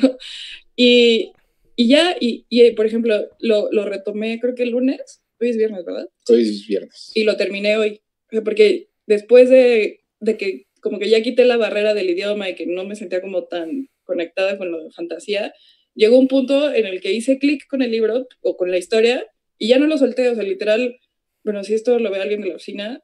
[0.75, 1.33] Y,
[1.75, 5.21] y ya, y, y, por ejemplo, lo, lo, retomé creo que el lunes.
[5.39, 6.07] Hoy es viernes, ¿verdad?
[6.29, 7.11] Hoy es viernes.
[7.15, 8.01] Y lo terminé hoy.
[8.45, 12.65] Porque después de, de que como que ya quité la barrera del idioma y que
[12.65, 15.53] no me sentía como tan conectada con lo de fantasía,
[15.93, 19.25] llegó un punto en el que hice clic con el libro o con la historia
[19.57, 20.99] y ya no lo solté, o sea, literal,
[21.43, 23.01] bueno, si esto lo ve alguien de la oficina,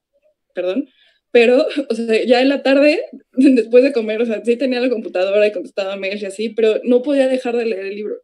[0.54, 0.90] perdón,
[1.32, 3.02] pero, o sea, ya en la tarde,
[3.34, 6.80] después de comer, o sea, sí tenía la computadora y contestaba mails y así, pero
[6.84, 8.16] no podía dejar de leer el libro.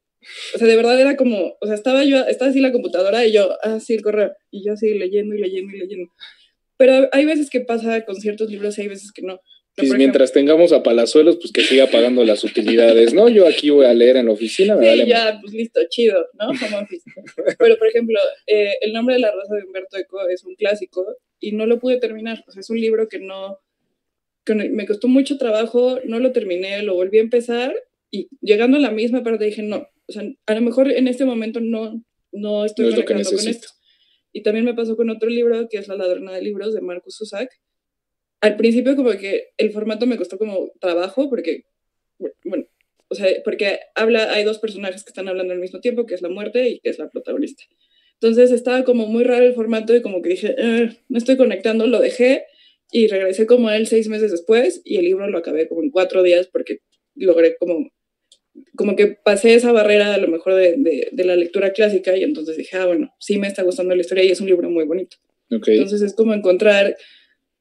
[0.56, 3.34] O sea, de verdad era como, o sea, estaba yo, estaba así la computadora y
[3.34, 6.12] yo, ah, sí, el correo, y yo así leyendo y leyendo y leyendo.
[6.78, 9.40] Pero hay veces que pasa con ciertos libros y hay veces que no.
[9.76, 13.28] Y mientras tengamos a Palazuelos, pues que siga pagando las utilidades, ¿no?
[13.28, 16.50] Yo aquí voy a leer en la oficina, me sí, ya, pues listo, chido, ¿no?
[17.58, 21.18] Pero, por ejemplo, eh, El nombre de la rosa de Humberto Eco es un clásico
[21.40, 22.44] y no lo pude terminar.
[22.48, 23.60] O sea, es un libro que no,
[24.46, 27.74] que me costó mucho trabajo, no lo terminé, lo volví a empezar
[28.12, 31.26] y llegando a la misma parte dije, no, o sea, a lo mejor en este
[31.26, 33.70] momento no, no estoy no con esto.
[34.32, 37.18] Y también me pasó con otro libro que es La ladrona de libros de Marcus
[37.18, 37.50] Zusak
[38.44, 41.64] al principio como que el formato me costó como trabajo porque,
[42.44, 42.66] bueno,
[43.08, 46.22] o sea, porque habla, hay dos personajes que están hablando al mismo tiempo, que es
[46.22, 47.64] la muerte y que es la protagonista.
[48.16, 51.88] Entonces estaba como muy raro el formato y como que dije, eh, no estoy conectando,
[51.88, 52.44] lo dejé
[52.92, 55.90] y regresé como a él seis meses después y el libro lo acabé como en
[55.90, 56.80] cuatro días porque
[57.16, 57.92] logré como
[58.76, 62.24] como que pasé esa barrera a lo mejor de, de, de, la lectura clásica y
[62.24, 64.84] entonces dije, ah, bueno, sí me está gustando la historia y es un libro muy
[64.86, 65.18] bonito.
[65.50, 65.78] Okay.
[65.78, 66.96] Entonces es como encontrar,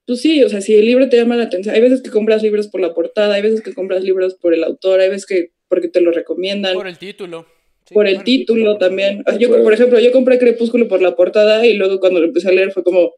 [0.07, 2.43] pues sí, o sea, si el libro te llama la atención, hay veces que compras
[2.43, 5.53] libros por la portada, hay veces que compras libros por el autor, hay veces que
[5.69, 6.75] porque te lo recomiendan.
[6.75, 7.47] Por el título.
[7.87, 9.25] Sí, por el título también.
[9.39, 12.53] Yo, por ejemplo, yo compré Crepúsculo por la portada y luego cuando lo empecé a
[12.53, 13.15] leer fue como,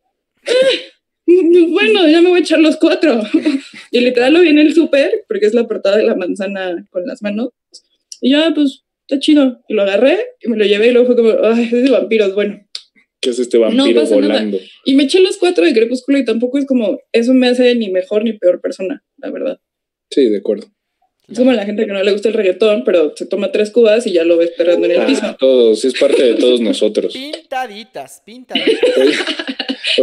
[0.46, 0.92] eh,
[1.68, 3.20] bueno, ya me voy a echar los cuatro.
[3.90, 7.06] y literal lo vi en el súper, porque es la portada de la manzana con
[7.06, 7.50] las manos.
[8.20, 9.60] Y ya, pues, está chido.
[9.68, 12.34] Y lo agarré y me lo llevé y luego fue como, ay, es de vampiros,
[12.34, 12.60] bueno.
[13.24, 14.58] ¿Qué es este vampiro no volando?
[14.58, 14.68] Nada.
[14.84, 17.88] Y me eché los cuatro de Crepúsculo y tampoco es como, eso me hace ni
[17.88, 19.58] mejor ni peor persona, la verdad.
[20.10, 20.66] Sí, de acuerdo.
[21.26, 24.06] Es como la gente que no le gusta el reggaetón, pero se toma tres cubas
[24.06, 25.22] y ya lo ves perdiendo en el piso.
[25.24, 27.14] Ah, todos, es parte de todos nosotros.
[27.14, 28.90] Pintaditas, pintaditas.
[28.98, 29.16] Oye,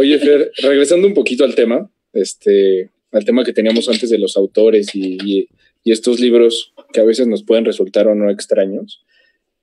[0.00, 4.36] oye, Fer, regresando un poquito al tema, este, al tema que teníamos antes de los
[4.36, 5.48] autores y, y,
[5.84, 9.04] y estos libros que a veces nos pueden resultar o no extraños.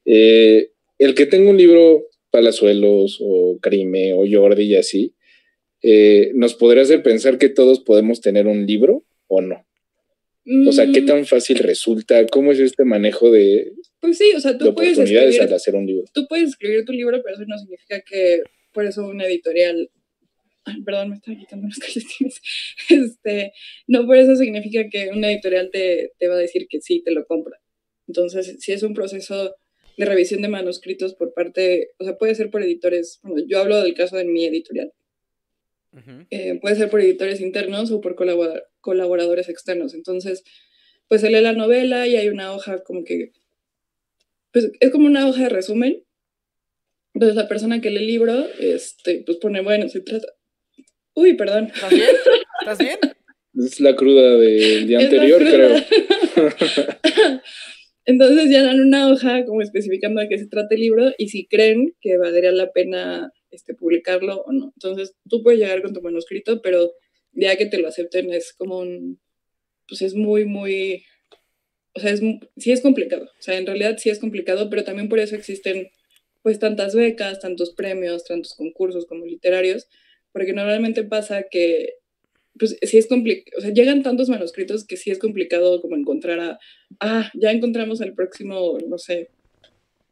[0.06, 5.16] Eh, el que tenga un libro Palazuelos o Crime o Jordi y así,
[5.82, 9.66] eh, ¿nos podría hacer pensar que todos podemos tener un libro o no?
[10.68, 12.26] O sea, ¿qué tan fácil resulta?
[12.26, 15.56] ¿Cómo es este manejo de, pues sí, o sea, tú de puedes oportunidades escribir, al
[15.56, 16.06] hacer un libro?
[16.14, 18.42] Tú puedes escribir tu libro, pero eso no significa que
[18.74, 19.90] por eso una editorial...
[20.66, 22.42] Ay, perdón, me estaba quitando los calcetines.
[22.90, 23.54] Este,
[23.88, 27.12] no por eso significa que una editorial te, te va a decir que sí, te
[27.12, 27.60] lo compra.
[28.08, 29.56] Entonces, si es un proceso
[30.00, 33.84] de revisión de manuscritos por parte, o sea, puede ser por editores, bueno, yo hablo
[33.84, 34.94] del caso de mi editorial.
[35.92, 36.28] Uh -huh.
[36.30, 39.94] eh, puede ser por editores internos o por colabor colaboradores externos.
[39.94, 40.44] Entonces,
[41.10, 43.34] pues se lee la novela y hay una hoja como que,
[44.54, 46.02] pues es como una hoja de resumen.
[47.14, 50.28] Entonces la persona que lee el libro, este, pues pone, bueno, se trata...
[51.14, 51.72] Uy, perdón.
[51.74, 52.16] ¿Estás bien?
[52.62, 53.00] ¿Estás bien?
[53.66, 55.76] Es la cruda del día anterior, creo.
[58.06, 61.48] Entonces ya dan una hoja como especificando de qué se trata el libro y si
[61.48, 64.74] creen que valdría la pena este, publicarlo o no.
[64.76, 66.94] Entonces tú puedes llegar con tu manuscrito, pero
[67.34, 69.20] ya que te lo acepten es como un,
[69.88, 71.04] pues es muy, muy,
[71.94, 72.22] o sea, es,
[72.58, 73.26] sí es complicado.
[73.26, 75.90] O sea, en realidad sí es complicado, pero también por eso existen
[76.42, 79.88] pues tantas becas, tantos premios, tantos concursos como literarios,
[80.32, 81.96] porque normalmente pasa que
[82.60, 86.40] pues sí es complicado, o sea, llegan tantos manuscritos que sí es complicado como encontrar
[86.40, 86.60] a,
[87.00, 89.30] ah, ya encontramos al próximo, no sé.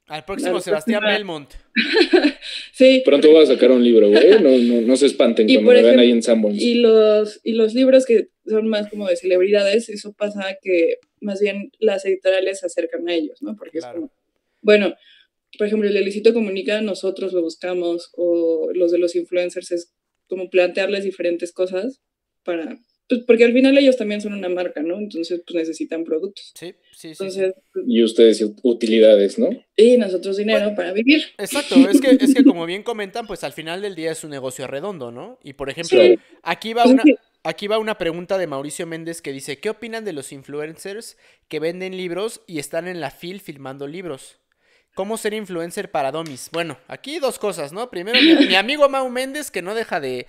[0.07, 1.17] Al próximo Sebastián próxima...
[1.17, 1.49] Belmont.
[2.71, 3.01] sí.
[3.03, 5.99] Pronto va a sacar un libro, güey, no, no, no se espanten cuando me vean
[5.99, 6.61] ahí en Sanborns.
[6.61, 11.41] Y los, y los libros que son más como de celebridades, eso pasa que más
[11.41, 13.57] bien las editoriales se acercan a ellos, ¿no?
[13.57, 13.95] Porque claro.
[13.95, 14.13] es como,
[14.61, 14.95] bueno,
[15.57, 19.93] por ejemplo, el de Licito Comunica, nosotros lo buscamos, o los de los influencers es
[20.27, 22.01] como plantearles diferentes cosas
[22.47, 22.79] para,
[23.09, 24.97] pues porque al final ellos también son una marca, ¿no?
[24.97, 26.51] Entonces, pues necesitan productos.
[26.55, 27.07] Sí, sí, sí.
[27.09, 27.81] Entonces, sí.
[27.85, 29.49] Y ustedes utilidades, ¿no?
[29.75, 31.23] Y nosotros dinero bueno, para vivir.
[31.37, 34.31] Exacto, es que, es que como bien comentan, pues al final del día es un
[34.31, 35.39] negocio redondo, ¿no?
[35.43, 36.17] Y por ejemplo, sí.
[36.41, 37.03] aquí va una...
[37.43, 41.15] Aquí va una pregunta de Mauricio Méndez que dice, ¿qué opinan de los influencers
[41.47, 44.37] que venden libros y están en la fil filmando libros?
[44.95, 46.49] ¿Cómo ser influencer para domis?
[46.51, 47.89] Bueno, aquí dos cosas, ¿no?
[47.89, 50.27] Primero, mi, mi amigo Mau Méndez que no deja de,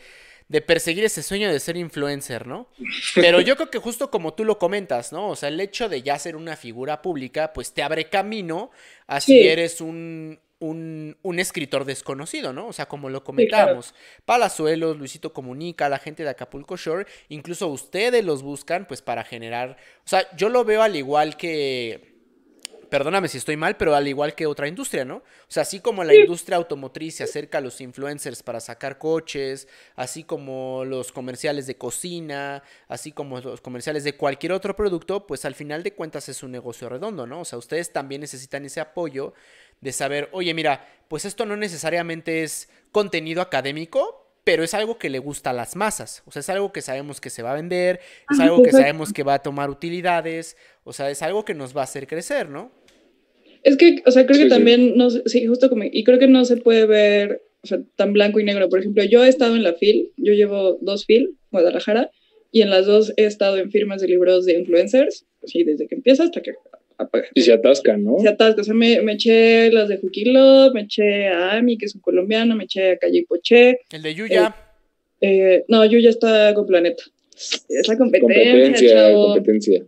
[0.49, 2.69] de perseguir ese sueño de ser influencer, ¿no?
[3.15, 5.29] Pero yo creo que justo como tú lo comentas, ¿no?
[5.29, 8.71] O sea, el hecho de ya ser una figura pública, pues te abre camino
[9.07, 9.47] a si sí.
[9.47, 12.67] eres un, un, un, escritor desconocido, ¿no?
[12.67, 14.23] O sea, como lo comentábamos, sí, claro.
[14.25, 19.77] Palazuelos, Luisito Comunica, la gente de Acapulco Shore, incluso ustedes los buscan, pues, para generar,
[20.05, 22.18] o sea, yo lo veo al igual que,
[22.91, 25.17] perdóname si estoy mal, pero al igual que otra industria, ¿no?
[25.17, 26.21] O sea, así como la sí.
[26.21, 31.77] industria automotriz se acerca a los influencers para sacar coches, así como los comerciales de
[31.77, 36.43] cocina, así como los comerciales de cualquier otro producto, pues al final de cuentas es
[36.43, 37.41] un negocio redondo, ¿no?
[37.41, 39.35] O sea, ustedes también necesitan ese apoyo
[39.81, 45.11] de saber, oye, mira, pues esto no necesariamente es contenido académico, pero es algo que
[45.11, 46.23] le gusta a las masas.
[46.25, 49.13] O sea, es algo que sabemos que se va a vender, es algo que sabemos
[49.13, 52.49] que va a tomar utilidades, o sea, es algo que nos va a hacer crecer,
[52.49, 52.73] ¿no?
[53.63, 54.93] Es que, o sea, creo sí, que también, sí.
[54.97, 58.41] no sí, justo como, y creo que no se puede ver, o sea, tan blanco
[58.41, 58.69] y negro.
[58.69, 62.11] Por ejemplo, yo he estado en la FIL, yo llevo dos FIL, Guadalajara,
[62.51, 65.97] y en las dos he estado en firmas de libros de influencers, sí, desde que
[65.97, 66.53] empieza hasta que
[66.97, 67.27] apaga.
[67.35, 68.19] Y se atascan, ¿no?
[68.19, 71.87] Se atascan, o sea, me, me eché las de Juquilo, me eché a Ami, que
[71.87, 73.81] es un colombiano, me eché a Calle Poché.
[73.91, 74.55] El de Yuya.
[75.21, 77.03] Eh, eh, no, Yuya está con Planeta.
[77.69, 79.27] Es la competencia, competencia chavo.
[79.35, 79.85] competencia.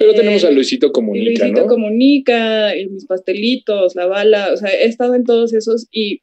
[0.00, 1.66] Pero tenemos a Luisito Comunica, Luisito ¿no?
[1.66, 6.22] Comunica, y mis pastelitos, la bala, o sea, he estado en todos esos y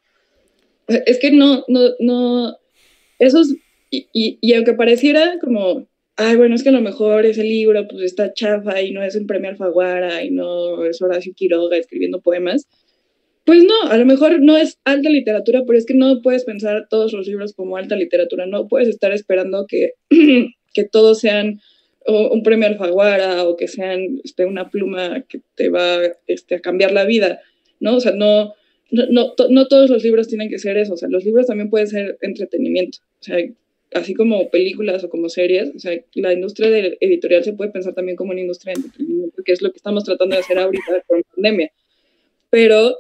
[0.88, 2.58] es que no, no, no,
[3.20, 3.54] esos,
[3.92, 7.88] y, y, y aunque pareciera como, ay, bueno, es que a lo mejor ese libro
[7.88, 12.20] pues está chafa y no es un premio Alfaguara y no es Horacio Quiroga escribiendo
[12.20, 12.68] poemas.
[13.46, 16.88] Pues no, a lo mejor no es alta literatura, pero es que no puedes pensar
[16.90, 19.92] todos los libros como alta literatura, no puedes estar esperando que,
[20.74, 21.60] que todos sean
[22.08, 26.92] un premio Alfaguara o que sean este, una pluma que te va este, a cambiar
[26.92, 27.42] la vida,
[27.80, 27.98] ¿no?
[27.98, 28.54] O sea, no,
[28.92, 31.70] no, no, no, todos los libros tienen que ser eso, o sea, los libros también
[31.70, 33.38] pueden ser entretenimiento, o sea,
[33.94, 37.94] así como películas o como series, o sea, la industria de editorial se puede pensar
[37.94, 41.04] también como una industria de entretenimiento, que es lo que estamos tratando de hacer ahorita
[41.08, 41.72] con pandemia.
[42.50, 42.96] Pero,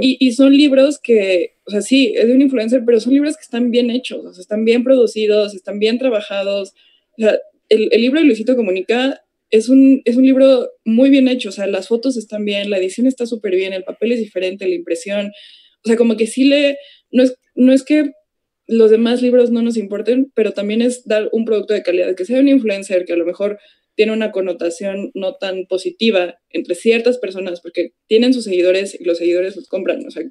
[0.00, 3.36] y, y, son libros que, o sea, sí, es de un influencer, pero son libros
[3.36, 6.74] que están bien hechos, o sea, están bien producidos, están bien trabajados.
[7.18, 7.38] O sea,
[7.68, 11.52] el, el libro de Luisito Comunica es un, es un libro muy bien hecho, o
[11.52, 14.74] sea, las fotos están bien, la edición está súper bien, el papel es diferente, la
[14.74, 15.28] impresión,
[15.84, 16.78] o sea, como que sí le,
[17.10, 18.12] no es, no es que
[18.66, 22.24] los demás libros no nos importen, pero también es dar un producto de calidad, que
[22.24, 23.58] sea un influencer que a lo mejor
[23.94, 29.18] tiene una connotación no tan positiva entre ciertas personas, porque tienen sus seguidores y los
[29.18, 30.04] seguidores los compran.
[30.04, 30.24] O sea,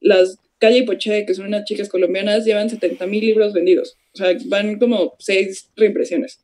[0.00, 3.96] las Calle y Poche, que son unas chicas colombianas, llevan 70 mil libros vendidos.
[4.12, 6.40] O sea, van como seis reimpresiones.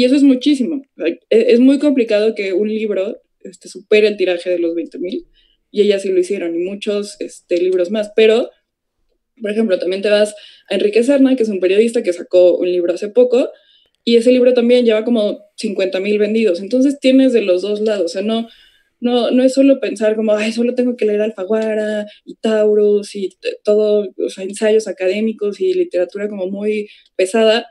[0.00, 0.82] Y eso es muchísimo.
[0.96, 5.26] E, es muy complicado que un libro este, supere el tiraje de los 20 mil.
[5.70, 8.10] Y ellas sí lo hicieron, y muchos este, libros más.
[8.16, 8.50] Pero
[9.40, 10.34] por ejemplo, también te vas
[10.70, 13.50] a Enrique Serna, que es un periodista que sacó un libro hace poco,
[14.04, 16.60] y ese libro también lleva como 50 mil vendidos.
[16.60, 18.48] Entonces tienes de los dos lados, o sea, no,
[19.00, 23.30] no, no es solo pensar como, ay, solo tengo que leer Alfaguara y Taurus y
[23.64, 27.66] todo, o sea, ensayos académicos y literatura como muy pesada,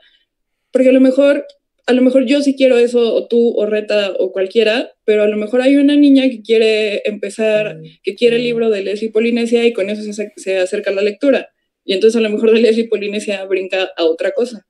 [0.72, 1.46] porque a lo mejor,
[1.90, 5.26] a lo mejor yo sí quiero eso, o tú, o Reta, o cualquiera, pero a
[5.26, 9.10] lo mejor hay una niña que quiere empezar, mm, que quiere el libro de Leslie
[9.10, 11.50] Polinesia y con eso se, se acerca a la lectura.
[11.84, 14.68] Y entonces a lo mejor de Leslie Polinesia brinca a otra cosa.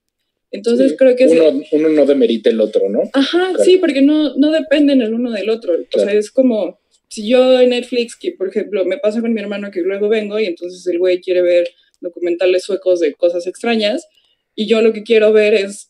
[0.51, 1.27] Entonces creo que...
[1.27, 3.03] Uno, uno, no demerita el otro, ¿no?
[3.13, 5.75] Ajá, sí, porque no, no dependen el uno del otro.
[5.95, 9.43] O sea, es como, si yo en Netflix, que por ejemplo me pasa con mi
[9.43, 11.69] hermano que luego vengo y entonces el güey quiere ver
[12.01, 14.09] documentales suecos de cosas extrañas
[14.55, 15.90] y yo lo que quiero ver es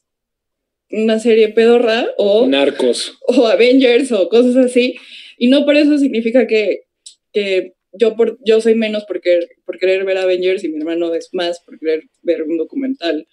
[0.91, 2.47] una serie pedorra o...
[2.47, 3.18] Narcos.
[3.26, 4.97] O Avengers o cosas así.
[5.38, 6.84] Y no por eso significa que,
[7.32, 11.14] que yo, por, yo soy menos por querer, por querer ver Avengers y mi hermano
[11.14, 13.26] es más por querer ver un documental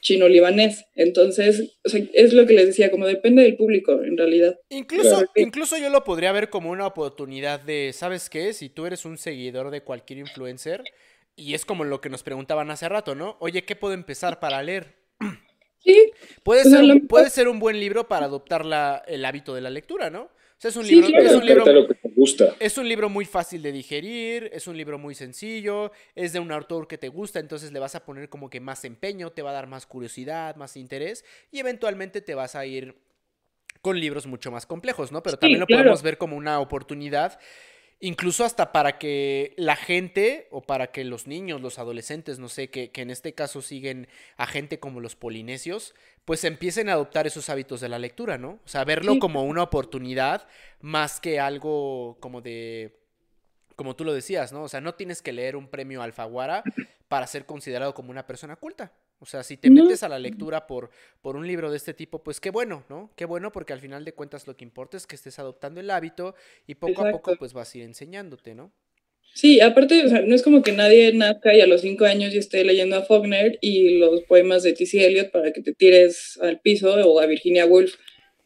[0.00, 0.84] chino-libanés.
[0.94, 4.58] Entonces, es lo que les decía, como depende del público, en realidad.
[4.70, 8.52] Incluso, incluso yo lo podría ver como una oportunidad de, ¿sabes qué?
[8.52, 10.82] Si tú eres un seguidor de cualquier influencer,
[11.36, 13.36] y es como lo que nos preguntaban hace rato, ¿no?
[13.40, 14.99] Oye, ¿qué puedo empezar para leer?
[15.82, 16.12] Sí.
[16.42, 20.10] Puede, ser, puede ser un buen libro para adoptar la, el hábito de la lectura,
[20.10, 20.30] ¿no?
[20.68, 21.64] es un libro, es un libro,
[22.14, 22.54] gusta.
[22.60, 26.52] es un libro muy fácil de digerir, es un libro muy sencillo, es de un
[26.52, 29.50] autor que te gusta, entonces le vas a poner como que más empeño, te va
[29.50, 32.96] a dar más curiosidad, más interés y eventualmente te vas a ir
[33.80, 35.22] con libros mucho más complejos, ¿no?
[35.22, 37.38] Pero también lo podemos ver como una oportunidad
[38.00, 42.70] incluso hasta para que la gente o para que los niños, los adolescentes, no sé,
[42.70, 45.94] que, que, en este caso siguen a gente como los polinesios,
[46.24, 48.58] pues empiecen a adoptar esos hábitos de la lectura, ¿no?
[48.64, 50.48] O sea, verlo como una oportunidad
[50.80, 52.98] más que algo como de,
[53.76, 54.62] como tú lo decías, ¿no?
[54.62, 56.62] O sea, no tienes que leer un premio Alfaguara
[57.08, 58.92] para ser considerado como una persona culta.
[59.22, 60.90] O sea, si te metes a la lectura por,
[61.20, 63.12] por un libro de este tipo, pues qué bueno, ¿no?
[63.16, 65.90] Qué bueno porque al final de cuentas lo que importa es que estés adoptando el
[65.90, 66.34] hábito
[66.66, 68.72] y poco a poco pues vas a ir enseñándote, ¿no?
[69.34, 72.32] Sí, aparte, o sea, no es como que nadie nazca y a los cinco años
[72.32, 75.06] ya esté leyendo a Faulkner y los poemas de T.C.
[75.06, 77.94] Eliot para que te tires al piso o a Virginia Woolf.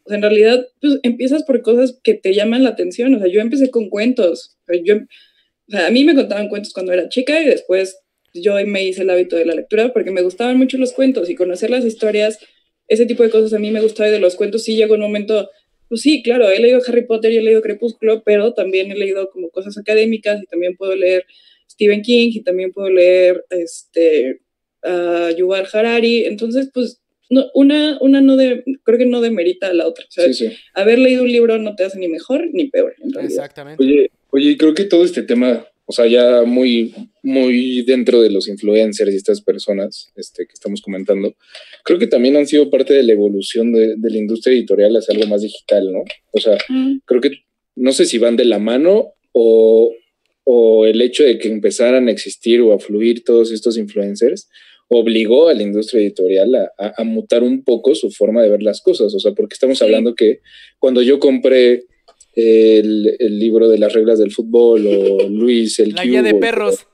[0.03, 3.15] O sea, en realidad, pues empiezas por cosas que te llaman la atención.
[3.15, 4.57] O sea, yo empecé con cuentos.
[4.67, 7.97] O sea, yo, o sea, a mí me contaban cuentos cuando era chica y después
[8.41, 11.35] yo me hice el hábito de la lectura porque me gustaban mucho los cuentos y
[11.35, 12.39] conocer las historias,
[12.87, 15.01] ese tipo de cosas a mí me gustaba y de los cuentos sí llegó un
[15.01, 15.49] momento
[15.87, 19.29] pues sí, claro, he leído Harry Potter y he leído Crepúsculo, pero también he leído
[19.29, 21.25] como cosas académicas y también puedo leer
[21.69, 24.41] Stephen King y también puedo leer este,
[24.83, 26.25] uh, Yuval Harari.
[26.25, 30.05] Entonces, pues no, una, una no de, creo que no demerita a la otra.
[30.05, 32.95] O sea, haber leído un libro no te hace ni mejor ni peor.
[33.21, 33.83] Exactamente.
[33.83, 38.47] Oye, oye, creo que todo este tema o sea, ya muy, muy dentro de los
[38.47, 41.35] influencers y estas personas este, que estamos comentando,
[41.83, 45.27] creo que también han sido parte de la evolución de, la industria editorial hacia algo
[45.27, 46.03] más digital, ¿no?
[46.31, 46.97] O sea, mm.
[47.05, 47.31] creo que
[47.75, 49.93] no sé si van de la mano o,
[50.43, 54.49] o el hecho de que empezaran a existir o a fluir todos estos influencers
[54.87, 58.61] obligó a la industria editorial a, a, a, mutar un poco su forma de ver
[58.61, 59.13] las cosas.
[59.15, 60.41] O sea, porque estamos hablando que
[60.77, 61.85] cuando yo compré
[62.35, 66.87] el, libro de las reglas del fútbol o Luis el La guía de perros.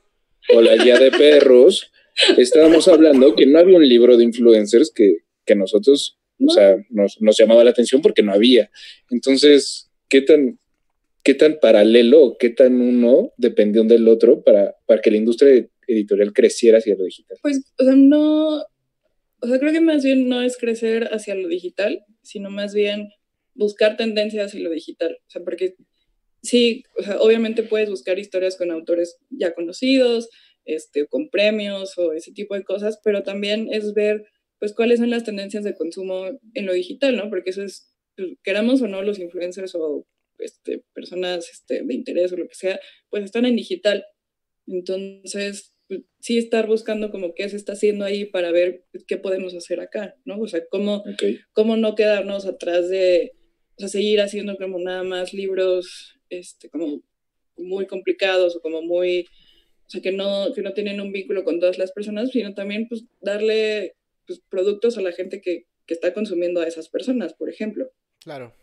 [0.54, 1.90] O, la guía de perros.
[2.36, 7.20] Estábamos hablando que no había un libro de influencers que, que nosotros O sea, nos,
[7.20, 8.70] nos llamaba la atención porque no había.
[9.10, 10.58] Entonces, ¿qué tan,
[11.22, 16.32] qué tan paralelo, qué tan uno dependió del otro para, para que la industria editorial
[16.32, 17.38] creciera hacia lo digital?
[17.42, 18.62] Pues, o sea, no,
[19.42, 23.08] o sea, creo que más bien no es crecer hacia lo digital, sino más bien
[23.54, 25.18] buscar tendencias hacia lo digital.
[25.26, 25.74] O sea, porque
[26.42, 30.28] sí, o sea, obviamente puedes buscar historias con autores ya conocidos,
[30.64, 34.24] este, con premios o ese tipo de cosas, pero también es ver,
[34.58, 37.28] pues, cuáles son las tendencias de consumo en lo digital, ¿no?
[37.30, 40.06] Porque eso es, pues, queramos o no, los influencers o
[40.38, 42.80] este, personas este, de interés o lo que sea,
[43.10, 44.04] pues están en digital.
[44.66, 49.54] Entonces, pues, sí estar buscando como qué se está haciendo ahí para ver qué podemos
[49.54, 50.40] hacer acá, ¿no?
[50.40, 51.04] O sea, cómo,
[51.52, 53.32] cómo no quedarnos atrás de,
[53.76, 57.02] o sea, seguir haciendo como nada más libros, este, como
[57.56, 59.26] muy complicados o como muy,
[59.86, 62.88] o sea, que no, que no tienen un vínculo con todas las personas, sino también,
[62.88, 63.96] pues, darle
[64.26, 67.90] pues, productos a la gente que, que está consumiendo a esas personas, por ejemplo.
[68.20, 68.54] Claro.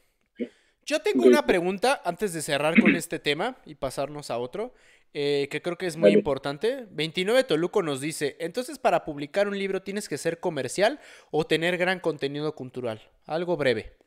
[0.85, 4.73] Yo tengo una pregunta antes de cerrar con este tema y pasarnos a otro,
[5.13, 6.87] eh, que creo que es muy importante.
[6.89, 10.99] 29 Toluco nos dice, entonces para publicar un libro tienes que ser comercial
[11.29, 13.01] o tener gran contenido cultural.
[13.25, 13.98] Algo breve.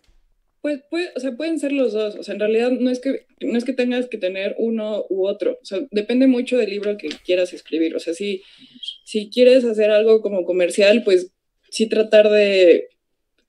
[0.62, 2.14] Pues, pues, o sea, pueden ser los dos.
[2.14, 5.26] O sea, en realidad no es que no es que tengas que tener uno u
[5.26, 5.58] otro.
[5.60, 7.96] O sea, depende mucho del libro que quieras escribir.
[7.96, 8.42] O sea, si,
[9.04, 11.32] si quieres hacer algo como comercial, pues
[11.68, 12.88] sí tratar de.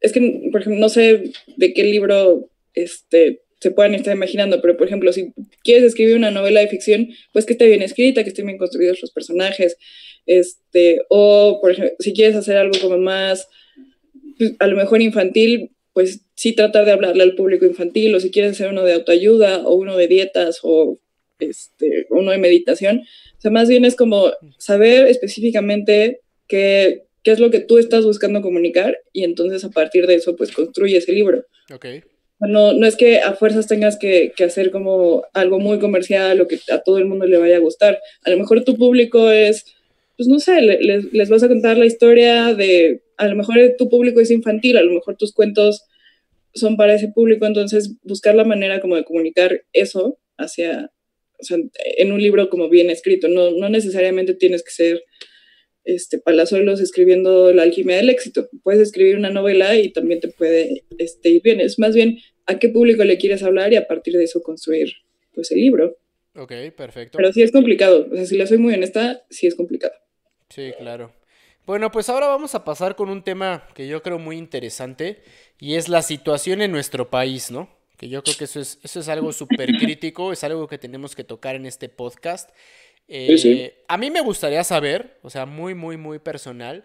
[0.01, 4.75] Es que, por ejemplo, no sé de qué libro este, se puedan estar imaginando, pero
[4.75, 5.33] por ejemplo, si
[5.63, 9.01] quieres escribir una novela de ficción, pues que esté bien escrita, que estén bien construidos
[9.01, 9.77] los personajes,
[10.25, 13.47] este, o por ejemplo, si quieres hacer algo como más,
[14.37, 18.31] pues, a lo mejor infantil, pues sí tratar de hablarle al público infantil, o si
[18.31, 20.99] quieres hacer uno de autoayuda, o uno de dietas, o
[21.39, 23.03] este, uno de meditación,
[23.37, 28.05] o sea, más bien es como saber específicamente qué, qué es lo que tú estás
[28.05, 31.45] buscando comunicar, y entonces a partir de eso, pues construye ese libro.
[31.73, 32.03] Okay.
[32.39, 36.47] No, no es que a fuerzas tengas que, que, hacer como algo muy comercial o
[36.47, 37.99] que a todo el mundo le vaya a gustar.
[38.25, 39.65] A lo mejor tu público es,
[40.17, 43.89] pues no sé, les, les vas a contar la historia de, a lo mejor tu
[43.89, 45.83] público es infantil, a lo mejor tus cuentos
[46.53, 50.91] son para ese público, entonces buscar la manera como de comunicar eso hacia,
[51.39, 51.57] o sea,
[51.97, 53.27] en un libro como bien escrito.
[53.27, 55.03] No, no necesariamente tienes que ser
[55.83, 58.49] este, Palazuelos escribiendo La alquimia del éxito.
[58.63, 61.59] Puedes escribir una novela y también te puede este, ir bien.
[61.59, 64.93] Es más bien a qué público le quieres hablar y a partir de eso construir
[65.33, 65.97] pues el libro.
[66.35, 67.17] Ok, perfecto.
[67.17, 68.07] Pero sí es complicado.
[68.11, 69.93] O sea, si le soy muy honesta, sí es complicado.
[70.49, 71.13] Sí, claro.
[71.65, 75.21] Bueno, pues ahora vamos a pasar con un tema que yo creo muy interesante
[75.61, 77.69] y es la situación en nuestro país, ¿no?
[77.97, 81.15] Que yo creo que eso es, eso es algo súper crítico, es algo que tenemos
[81.15, 82.49] que tocar en este podcast.
[83.07, 86.83] Eh, a mí me gustaría saber, o sea, muy, muy, muy personal,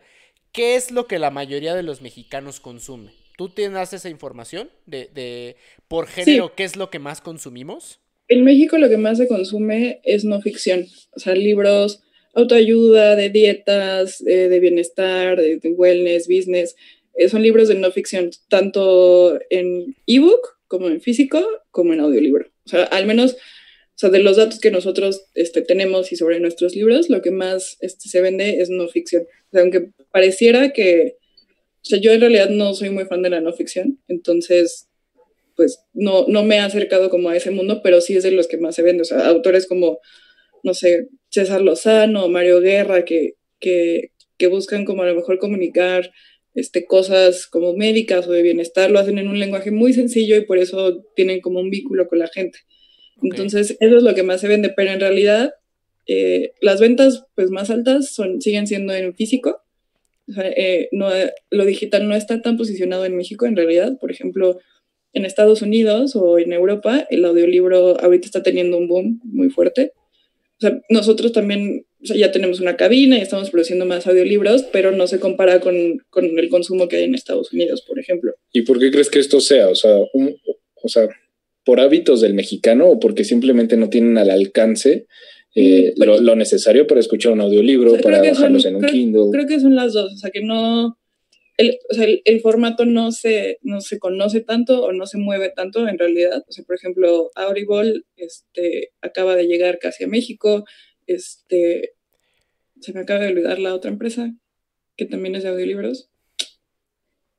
[0.52, 3.12] ¿qué es lo que la mayoría de los mexicanos consume?
[3.36, 5.56] ¿Tú tienes esa información de, de
[5.88, 7.98] por género, qué es lo que más consumimos?
[8.28, 12.04] En México lo que más se consume es no ficción, o sea, libros,
[12.34, 16.76] autoayuda, de dietas, de bienestar, de, wellness, business.
[17.14, 22.46] Eh, son libros de no ficción, tanto en ebook como en físico, como en audiolibro.
[22.64, 23.36] O sea, al menos
[23.98, 27.32] o sea, de los datos que nosotros este, tenemos y sobre nuestros libros, lo que
[27.32, 29.24] más este, se vende es no ficción.
[29.24, 31.16] O sea, aunque pareciera que,
[31.82, 34.88] o sea, yo en realidad no soy muy fan de la no ficción, entonces,
[35.56, 38.46] pues no, no me he acercado como a ese mundo, pero sí es de los
[38.46, 39.02] que más se vende.
[39.02, 39.98] O sea, autores como,
[40.62, 46.10] no sé, César Lozano, Mario Guerra, que, que, que buscan como a lo mejor comunicar
[46.54, 50.44] este, cosas como médicas o de bienestar, lo hacen en un lenguaje muy sencillo y
[50.44, 52.58] por eso tienen como un vínculo con la gente.
[53.22, 55.52] Entonces, eso es lo que más se vende, pero en realidad
[56.06, 59.60] eh, las ventas pues, más altas son, siguen siendo en físico.
[60.36, 61.08] Eh, no,
[61.50, 63.98] lo digital no está tan posicionado en México en realidad.
[64.00, 64.58] Por ejemplo,
[65.12, 69.92] en Estados Unidos o en Europa, el audiolibro ahorita está teniendo un boom muy fuerte.
[70.58, 75.06] O sea, nosotros también ya tenemos una cabina y estamos produciendo más audiolibros, pero no
[75.06, 78.34] se compara con, con, el consumo que hay en Estados Unidos, por ejemplo.
[78.52, 79.68] ¿Y por qué crees que esto sea?
[79.68, 80.36] O sea, un,
[80.82, 81.08] o sea
[81.68, 85.06] por hábitos del mexicano o porque simplemente no tienen al alcance
[85.54, 89.26] eh, mm, lo, necesario para escuchar un audiolibro, para bajarlos en un Kindle.
[89.32, 90.96] Creo que son las dos, o sea, que no,
[91.58, 95.52] el, o sea, el, formato no se, no se conoce tanto o no se mueve
[95.54, 96.44] tanto en realidad.
[96.48, 100.64] O sea, por ejemplo, Audible este, acaba de llegar casi a México,
[101.06, 101.94] este,
[102.80, 104.32] se me acaba de olvidar la otra empresa
[104.96, 106.10] que también es de audiolibros.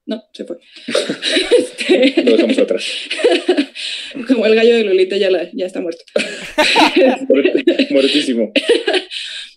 [0.06, 0.58] No, se fue.
[1.58, 2.86] Este, Lo dejamos atrás.
[4.28, 6.04] Como el gallo de Lolita ya, la, ya está muerto.
[7.90, 8.52] Muertísimo.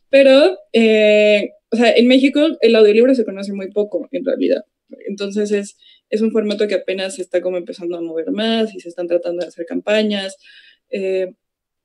[0.09, 4.65] Pero, eh, o sea, en México el audiolibro se conoce muy poco, en realidad.
[5.09, 5.79] Entonces es,
[6.11, 9.09] es un formato que apenas se está como empezando a mover más y se están
[9.09, 10.37] tratando de hacer campañas,
[10.91, 11.33] eh,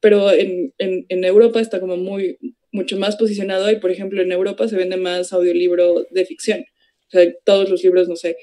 [0.02, 2.38] pero en, en, en, Europa está como muy,
[2.72, 6.66] mucho más posicionado y, por ejemplo, en Europa se vende más audiolibro de ficción.
[7.08, 8.36] O sea, todos los libros, no sé,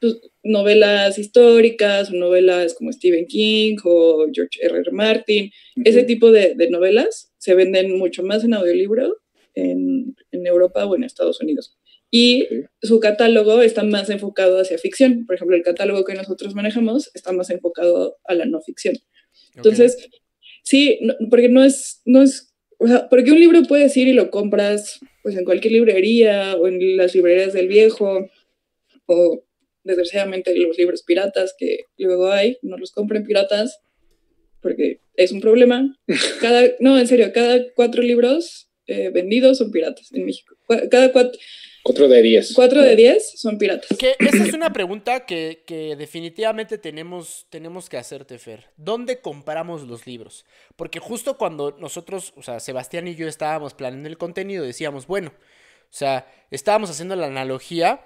[0.00, 4.80] pues, novelas históricas o novelas como Stephen King o George R.
[4.80, 4.90] R.
[4.92, 5.50] Martin,
[5.82, 9.23] ese tipo de, de, novelas se venden mucho más en audiolibro
[9.54, 11.76] en, en Europa o en Estados Unidos
[12.16, 12.46] y
[12.80, 15.26] su catálogo está más enfocado hacia ficción.
[15.26, 18.94] Por ejemplo, el catálogo que nosotros manejamos está más enfocado a la no ficción.
[19.56, 20.10] Entonces,
[20.62, 24.30] sí, porque no es, no es, o sea, porque un libro puedes ir y lo
[24.30, 28.30] compras pues en cualquier librería o en las librerías del viejo
[29.06, 29.44] o
[29.82, 33.80] desgraciadamente los libros piratas que luego hay, no los compren piratas
[34.60, 35.98] porque es un problema.
[36.40, 40.56] Cada, no, en serio, cada cuatro libros eh, vendidos son piratas en México.
[40.90, 41.38] Cada cuatro,
[41.84, 42.54] Cuatro de diez.
[42.54, 43.98] Cuatro de diez son piratas.
[43.98, 48.70] Que esa es una pregunta que, que, definitivamente tenemos, tenemos que hacerte, Fer.
[48.78, 50.46] ¿Dónde compramos los libros?
[50.76, 55.34] Porque justo cuando nosotros, o sea, Sebastián y yo estábamos planeando el contenido, decíamos, bueno,
[55.38, 58.00] o sea, estábamos haciendo la analogía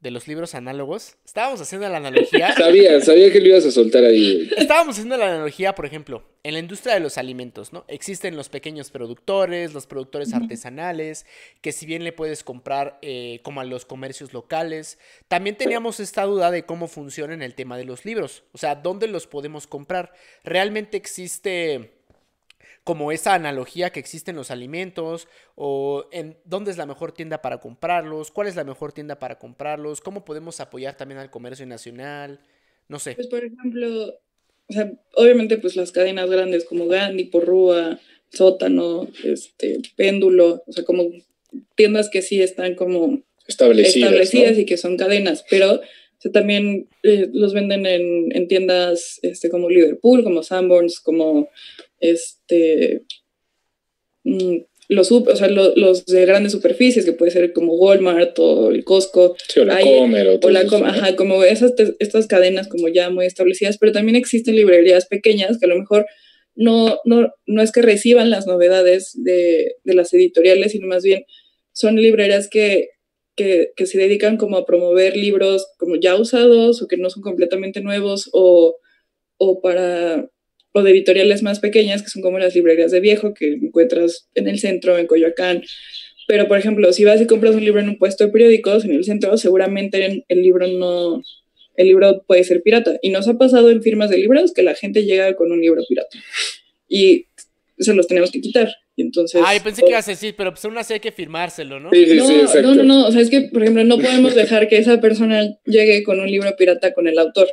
[0.00, 2.54] de los libros análogos, estábamos haciendo la analogía.
[2.56, 4.48] sabía, sabía que lo ibas a soltar ahí.
[4.56, 7.84] Estábamos haciendo la analogía, por ejemplo, en la industria de los alimentos, ¿no?
[7.88, 11.26] Existen los pequeños productores, los productores artesanales,
[11.60, 16.24] que si bien le puedes comprar eh, como a los comercios locales, también teníamos esta
[16.24, 19.66] duda de cómo funciona en el tema de los libros, o sea, ¿dónde los podemos
[19.66, 20.12] comprar?
[20.44, 21.97] ¿Realmente existe
[22.88, 27.42] como esa analogía que existe en los alimentos o en dónde es la mejor tienda
[27.42, 31.66] para comprarlos, cuál es la mejor tienda para comprarlos, cómo podemos apoyar también al comercio
[31.66, 32.40] nacional,
[32.88, 33.14] no sé.
[33.14, 34.14] Pues por ejemplo,
[34.68, 38.00] o sea, obviamente pues las cadenas grandes como Gandhi, Porrúa,
[38.32, 41.10] Sótano, este, Péndulo, o sea, como
[41.74, 45.82] tiendas que sí están como establecidas, establecidas y que son cadenas, pero
[46.32, 51.48] también eh, los venden en, en, tiendas este, como Liverpool, como Sanborns, como
[52.00, 53.02] este,
[54.24, 54.56] mm,
[54.88, 59.36] los, o sea, los, de grandes superficies, que puede ser como Walmart o el Costco.
[59.60, 60.40] o la Comer.
[60.42, 65.06] O, la ajá, como esas, estas cadenas como ya muy establecidas, pero también existen librerías
[65.06, 66.06] pequeñas que a lo mejor
[66.54, 71.24] no, no, no es que reciban las novedades de, de las editoriales, sino más bien
[71.72, 72.88] son librerías que
[73.38, 77.80] que, se dedican como a promover libros como ya usados o que no son completamente
[77.80, 78.76] nuevos o,
[79.38, 80.28] o para
[80.72, 84.48] o de editoriales más pequeñas que son como las librerías de viejo que encuentras en
[84.48, 85.62] el centro, en Coyoacán.
[86.26, 88.92] Pero, por ejemplo, si vas y compras un libro en un puesto de periódicos en
[88.92, 91.22] el centro, seguramente el libro no,
[91.78, 92.98] el libro puede ser pirata.
[93.00, 95.80] Y nos ha pasado en firmas de libros que la gente llega con un libro
[95.88, 96.18] pirata.
[96.88, 97.26] Y
[97.78, 98.68] se los tenemos que quitar.
[98.98, 99.40] Y entonces.
[99.44, 101.90] Ay, pensé que ibas a decir, pero pues aún así hay que firmárselo, ¿no?
[101.92, 104.68] Sí, sí, sí, no, no, no, o sea, es que, por ejemplo, no podemos dejar
[104.68, 107.46] que esa persona llegue con un libro pirata con el autor.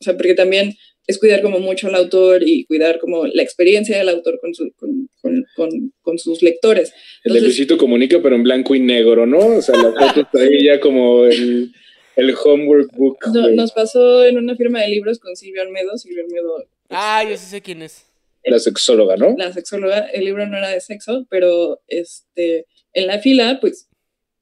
[0.00, 0.76] O sea, porque también
[1.08, 4.70] es cuidar como mucho al autor y cuidar como la experiencia del autor con, su,
[4.76, 5.08] con,
[5.56, 6.94] con, con, sus lectores.
[7.24, 9.38] el de Comunica, pero en blanco y negro, ¿no?
[9.38, 11.72] O sea, la foto está ahí ya como el,
[12.14, 13.18] el homework book.
[13.56, 15.98] nos pasó en una firma de libros con Silvio Almedo.
[15.98, 16.64] Silvio Almedo.
[16.90, 18.06] Ah, yo sí sé quién es.
[18.46, 19.34] La sexóloga, ¿no?
[19.36, 23.88] La sexóloga, el libro no era de sexo, pero este, en la fila, pues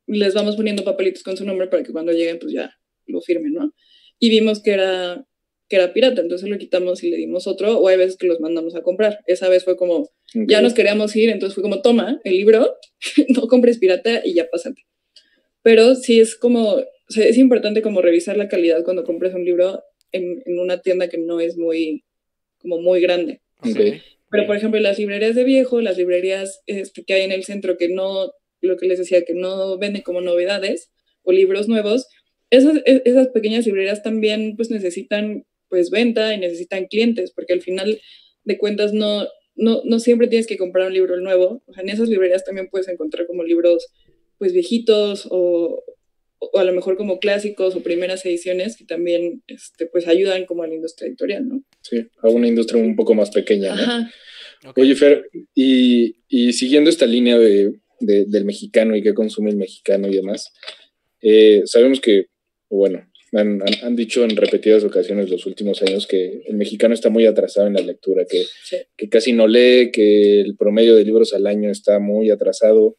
[0.07, 2.71] les vamos poniendo papelitos con su nombre para que cuando lleguen, pues ya
[3.07, 3.73] lo firmen, ¿no?
[4.19, 5.27] Y vimos que era,
[5.69, 8.41] que era pirata, entonces lo quitamos y le dimos otro, o hay veces que los
[8.41, 9.21] mandamos a comprar.
[9.27, 12.77] Esa vez fue como, ya nos queríamos ir, entonces fue como, toma el libro,
[13.29, 14.83] no compres pirata y ya pásate.
[15.63, 19.45] Pero sí es como, o sea, es importante como revisar la calidad cuando compres un
[19.45, 19.83] libro
[20.13, 22.05] en, en una tienda que no es muy,
[22.59, 23.41] como muy grande.
[24.31, 27.77] Pero, por ejemplo, las librerías de viejo, las librerías este, que hay en el centro
[27.77, 30.91] que no, lo que les decía, que no venden como novedades
[31.23, 32.09] o libros nuevos,
[32.51, 37.63] esas, e, esas pequeñas librerías también pues necesitan pues venta y necesitan clientes, porque al
[37.63, 38.01] final
[38.45, 41.63] de cuentas no, no, no siempre tienes que comprar un libro nuevo.
[41.67, 43.87] O sea, en esas librerías también puedes encontrar como libros
[44.39, 45.83] pues viejitos o,
[46.39, 50.63] o a lo mejor como clásicos o primeras ediciones que también este, pues ayudan como
[50.63, 51.63] a la industria editorial, ¿no?
[51.83, 54.09] Sí, a una industria un poco más pequeña, ¿no?
[54.77, 60.09] Oye, Fer, y, y, siguiendo esta línea de, del mexicano y qué consume el mexicano
[60.09, 60.53] y demás,
[61.21, 62.27] eh, sabemos que,
[62.71, 67.27] bueno, han, han, dicho en repetidas ocasiones los últimos años que el mexicano está muy
[67.27, 68.45] atrasado en la lectura, que,
[68.97, 72.97] que casi no lee, que el promedio de libros al año está muy atrasado.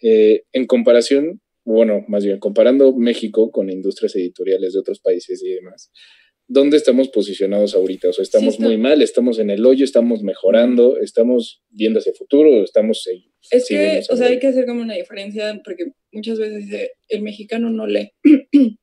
[0.00, 5.50] Eh, en comparación, bueno, más bien comparando México con industrias editoriales de otros países y
[5.50, 5.90] demás,
[6.48, 8.08] ¿dónde estamos posicionados ahorita?
[8.08, 12.16] O sea, estamos muy mal, estamos en el hoyo, estamos mejorando, estamos viendo hacia el
[12.16, 13.06] futuro, estamos...
[13.50, 17.70] Es que, o sea, hay que hacer como una diferencia porque muchas veces el mexicano
[17.70, 18.12] no lee.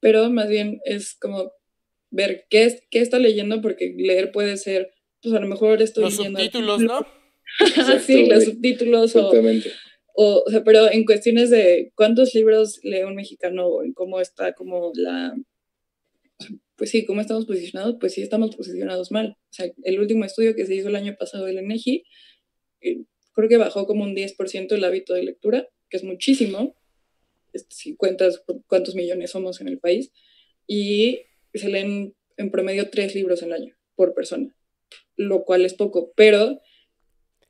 [0.00, 1.52] pero más bien es como
[2.10, 4.90] ver qué, qué está leyendo, porque leer puede ser,
[5.22, 6.40] pues a lo mejor estoy Los leyendo...
[6.40, 7.06] subtítulos, ¿no?
[8.06, 9.70] sí, los subtítulos o, Exactamente.
[10.22, 14.20] O, o sea, pero en cuestiones de cuántos libros lee un mexicano o en cómo
[14.20, 15.34] está como la,
[16.76, 19.36] pues sí, cómo estamos posicionados, pues sí estamos posicionados mal.
[19.38, 22.04] O sea, el último estudio que se hizo el año pasado del INEGI,
[22.82, 26.74] eh, creo que bajó como un 10% el hábito de lectura, que es muchísimo,
[27.68, 30.12] si cuentas cu- cuántos millones somos en el país,
[30.66, 31.20] y
[31.54, 34.54] se leen en promedio tres libros al año por persona,
[35.16, 36.60] lo cual es poco, pero,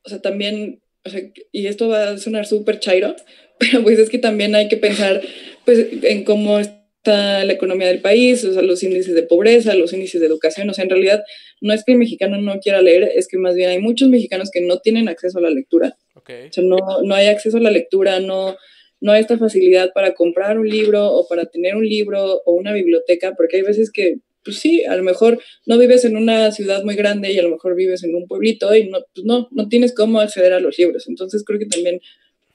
[0.04, 1.22] o sea, también, o sea,
[1.52, 3.16] y esto va a sonar súper chairo,
[3.58, 5.20] pero pues es que también hay que pensar
[5.64, 9.92] pues, en cómo está la economía del país, o sea, los índices de pobreza, los
[9.92, 11.22] índices de educación, o sea, en realidad
[11.60, 14.50] no es que el mexicano no quiera leer, es que más bien hay muchos mexicanos
[14.50, 17.70] que no tienen acceso a la lectura, o sea, no, no hay acceso a la
[17.70, 18.56] lectura, no,
[19.00, 22.74] no hay esta facilidad para comprar un libro o para tener un libro o una
[22.74, 26.82] biblioteca, porque hay veces que, pues sí, a lo mejor no vives en una ciudad
[26.84, 29.68] muy grande y a lo mejor vives en un pueblito y no, pues no, no
[29.68, 31.08] tienes cómo acceder a los libros.
[31.08, 32.00] Entonces creo que también,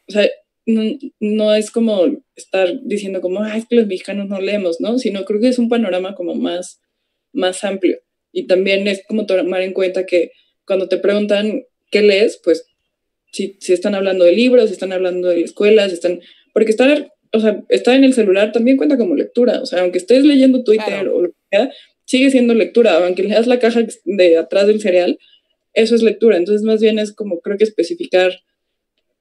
[0.07, 0.29] o sea,
[0.65, 0.81] no,
[1.19, 2.05] no es como
[2.36, 4.97] estar diciendo como, ah, es que los mexicanos no leemos, ¿no?
[4.97, 6.81] Sino creo que es un panorama como más,
[7.33, 7.99] más amplio.
[8.31, 10.31] Y también es como tomar en cuenta que
[10.65, 12.65] cuando te preguntan qué lees, pues
[13.31, 16.21] si, si están hablando de libros, si están hablando de escuelas, si están...
[16.53, 19.61] Porque estar, o sea, estar en el celular también cuenta como lectura.
[19.61, 21.17] O sea, aunque estés leyendo Twitter Claro.
[21.17, 21.27] o
[22.06, 22.97] sigue siendo lectura.
[22.97, 25.20] Aunque leas la caja de atrás del cereal,
[25.74, 26.38] eso es lectura.
[26.38, 28.41] Entonces, más bien es como, creo que especificar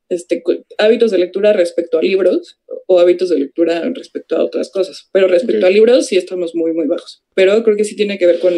[0.08, 0.42] este,
[0.78, 5.08] hábitos de lectura respecto a libros o hábitos de lectura respecto a otras cosas.
[5.12, 5.70] Pero respecto Ok.
[5.70, 7.22] a libros sí estamos muy, muy bajos.
[7.34, 8.54] Pero creo que sí tiene que ver con...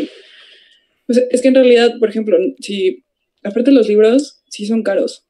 [1.07, 3.03] pues, es que en realidad, por ejemplo, si...
[3.43, 5.25] Aparte los libros sí son caros.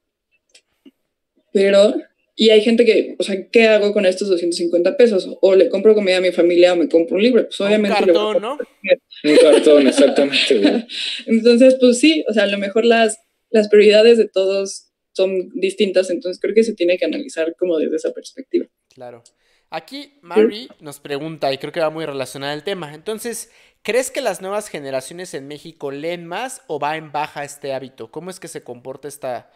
[1.53, 1.95] Pero...
[2.39, 5.27] Y hay gente que, o sea, ¿qué hago con estos 250 pesos?
[5.41, 7.43] O le compro comida a mi familia o me compro un libro.
[7.45, 8.05] Pues Un obviamente...
[8.05, 8.57] le voy a cartón, ¿no?
[9.23, 10.85] Un cartón, exactamente, güey.
[11.25, 13.17] entonces, pues sí, o sea, a lo mejor las,
[13.49, 17.95] las prioridades de todos son distintas, entonces creo que se tiene que analizar como desde
[17.95, 18.67] esa perspectiva.
[18.93, 19.23] Claro.
[19.71, 22.93] Aquí Mary nos pregunta, y creo que va muy relacionada al tema.
[22.93, 23.49] Entonces,
[23.81, 28.11] ¿crees que las nuevas generaciones en México leen más o va en baja este hábito?
[28.11, 29.51] ¿Cómo es que se comporta esta,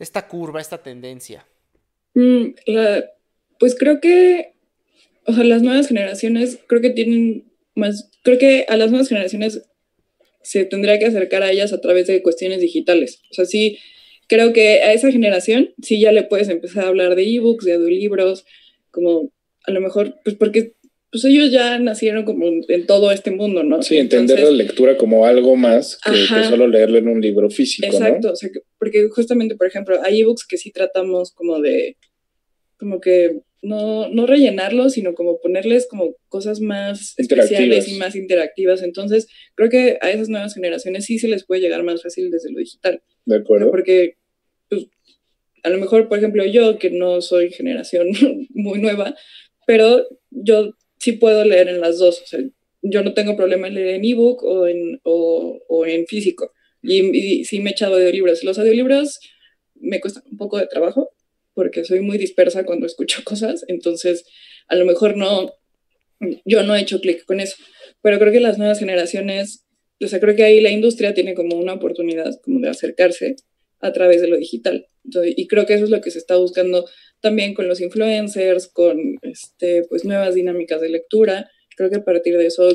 [0.00, 1.46] esta curva, esta tendencia?
[2.14, 3.04] Mm, la-
[3.58, 4.52] pues creo que,
[5.26, 7.44] o sea, las nuevas generaciones creo que tienen
[7.74, 9.62] más, creo que a las nuevas generaciones
[10.42, 13.20] se tendría que acercar a ellas a través de cuestiones digitales.
[13.30, 13.78] O sea, sí,
[14.28, 17.74] creo que a esa generación sí ya le puedes empezar a hablar de ebooks, de
[17.74, 18.44] audiolibros,
[18.90, 19.32] como
[19.66, 20.74] a lo mejor, pues porque
[21.10, 23.80] pues ellos ya nacieron como en todo este mundo, ¿no?
[23.82, 26.12] Sí, entender Entonces- la lectura como algo más que,
[26.44, 30.20] solo leerlo en un libro físico, Exacto, o sea, que- porque justamente, por ejemplo, hay
[30.22, 31.96] ebooks que sí tratamos como de,
[32.84, 38.82] como que no, no rellenarlos, sino como ponerles como cosas más especiales y más interactivas.
[38.82, 42.52] Entonces, creo que a esas nuevas generaciones sí se les puede llegar más fácil desde
[42.52, 43.02] lo digital.
[43.24, 43.70] ¿De acuerdo?
[43.70, 44.18] Porque,
[44.68, 44.86] pues,
[45.62, 48.08] a lo mejor, por ejemplo, yo, que no soy generación
[48.50, 49.14] muy nueva,
[49.66, 52.20] pero yo sí puedo leer en las dos.
[52.20, 52.40] O sea,
[52.82, 56.52] yo no tengo problema en leer en ebook o en, o, o en físico.
[56.82, 58.44] Y, y sí me he echado audiolibros.
[58.44, 59.20] Los audiolibros
[59.74, 61.14] me cuestan un poco de trabajo
[61.54, 63.64] porque soy muy dispersa cuando escucho cosas.
[63.68, 64.24] Entonces,
[64.68, 65.54] a lo mejor no,
[66.44, 67.56] yo no he hecho clic con eso.
[68.02, 69.64] Pero creo que las nuevas generaciones,
[70.02, 73.36] o sea, creo que ahí la industria tiene como una oportunidad como de acercarse
[73.80, 74.88] a través de lo digital.
[75.04, 76.88] Entonces, y creo que eso es lo que se está buscando
[77.20, 81.50] también con los influencers, con este, pues, nuevas dinámicas de lectura.
[81.76, 82.68] Creo que a partir de eso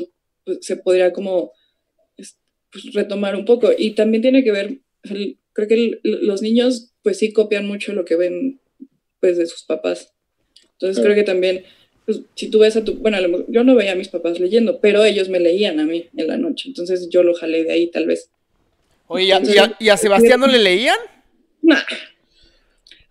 [0.44, 1.52] pues, se podría como
[2.16, 2.38] es-
[2.72, 3.70] pues, retomar un poco.
[3.76, 4.78] Y también tiene que ver,
[5.52, 8.60] creo que los niños pues sí copian mucho lo que ven
[9.20, 10.12] pues de sus papás.
[10.72, 11.64] Entonces creo que también,
[12.06, 14.08] pues, si tú ves a tu, bueno, a lo mejor- yo no veía a mis
[14.08, 16.68] papás leyendo, pero ellos me leían a mí en la noche.
[16.68, 18.30] Entonces yo lo jalé de ahí tal vez.
[19.06, 20.96] Oye, ¿y a, y a- y a Sebastián no le leían?
[21.62, 21.78] Nah.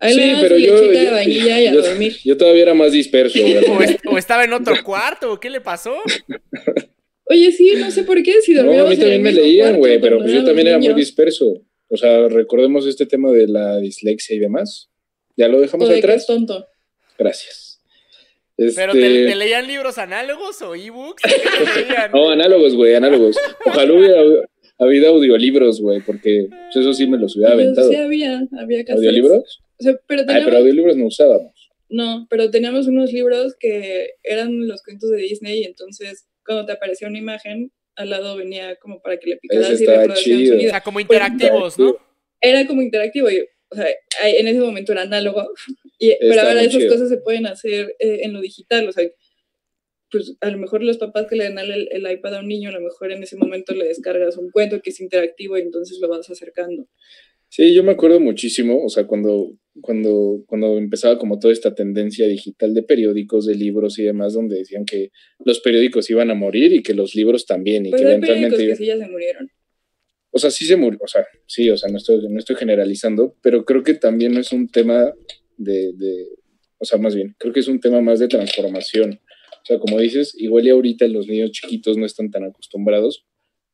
[0.02, 2.16] A él Sí, pero su yo, de yo- vainilla y a yo- dormir.
[2.24, 3.56] yo todavía era más disperso, güey.
[3.68, 5.32] ¿O, es- o estaba en otro cuarto?
[5.32, 5.94] ¿o ¿Qué le pasó?
[7.26, 10.18] Oye, sí, no sé por qué, si No, a mí también me leían, güey, pero
[10.18, 11.62] pues yo también era muy disperso.
[11.88, 14.89] O sea, recordemos este tema de la dislexia y demás.
[15.40, 16.26] ¿Ya lo dejamos de atrás?
[16.26, 16.66] tonto.
[17.18, 17.80] Gracias.
[18.56, 21.22] ¿Pero Este, te, te leían libros análogos o ebooks?
[22.12, 23.36] No, análogos, güey, análogos.
[23.64, 24.20] Ojalá hubiera
[24.78, 27.88] habido audiolibros, güey, porque pues, eso sí me los hubiera Pero aventado.
[27.88, 28.96] sí había, había cassettes.
[28.98, 29.60] ¿Audiolibros?
[29.78, 31.70] O sea, pero Ay, teníamos, pero audiolibros no usábamos.
[31.88, 36.72] no, pero teníamos unos libros que eran los cuentos de Disney y entonces cuando te
[36.72, 40.34] aparecía una imagen, al lado venía como para que le picaras Ese y estaba reproducía
[40.34, 40.52] un chido.
[40.52, 40.70] O sonido.
[40.70, 41.96] sea, como interactivos, ¿no?
[42.42, 43.86] Era como interactivo y, o sea,
[44.24, 45.48] en ese momento era análogo,
[45.98, 46.92] y, pero ahora esas chido.
[46.92, 49.08] cosas se pueden hacer eh, en lo digital, o sea,
[50.10, 52.70] pues a lo mejor los papás que le dan el, el, iPad a un niño,
[52.70, 55.98] a lo mejor en ese momento le descargas un cuento que es interactivo y entonces
[56.00, 56.88] lo vas acercando.
[57.48, 62.26] Sí, yo me acuerdo muchísimo, o sea, cuando, cuando, cuando empezaba como toda esta tendencia
[62.28, 65.10] digital de periódicos, de libros y demás, donde decían que
[65.44, 67.86] los periódicos iban a morir y que los libros también.
[67.86, 69.50] Y pues que hay periódicos que sí ya se murieron.
[70.30, 73.36] O sea, sí se murió, o sea, sí, o sea, no estoy, no estoy generalizando,
[73.42, 75.12] pero creo que también no es un tema
[75.56, 76.28] de, de,
[76.78, 79.20] o sea, más bien, creo que es un tema más de transformación.
[79.62, 83.26] O sea, como dices, igual y ahorita los niños chiquitos no están tan acostumbrados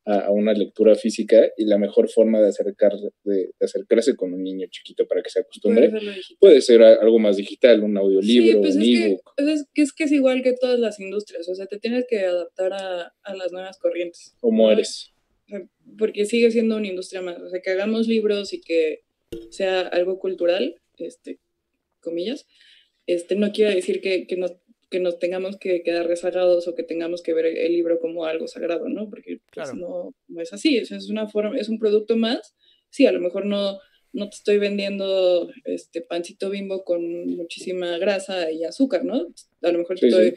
[0.07, 2.93] a, una lectura física y la mejor forma de, acercar,
[3.23, 5.91] de, acercarse con un niño chiquito para que se acostumbre
[6.39, 9.33] puede ser algo más digital, un audiolibro, pues un ebook.
[9.35, 12.05] Que, es, que, es que es igual que todas las industrias, o sea, te tienes
[12.09, 14.33] que adaptar a, a las nuevas corrientes.
[14.39, 15.13] Como eres.
[15.97, 19.03] Porque sigue siendo una industria más, o sea, que hagamos libros y que
[19.49, 21.39] sea algo cultural, este,
[22.01, 22.47] comillas,
[23.05, 24.47] este, no quiere decir que, que, no,
[24.89, 28.47] que nos tengamos que quedar rezagados o que tengamos que ver el libro como algo
[28.47, 29.09] sagrado, ¿no?
[29.09, 32.55] Porque pues, no, no, es así, es, es, una forma, es un producto más.
[32.89, 33.79] Sí, a lo mejor no,
[34.13, 39.27] no te estoy vendiendo este pancito bimbo con muchísima grasa y azúcar, ¿no?
[39.61, 40.35] A lo mejor estoy,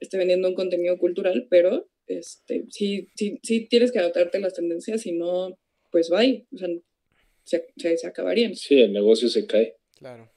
[0.00, 1.88] estoy vendiendo un contenido cultural, pero
[2.18, 5.58] este, sí, sí, sí tienes que adaptarte a las tendencias, si no,
[5.90, 6.68] pues bye, o sea,
[7.44, 8.54] se, se, se acabarían.
[8.54, 9.76] Sí, el negocio se cae.
[9.98, 10.30] Claro.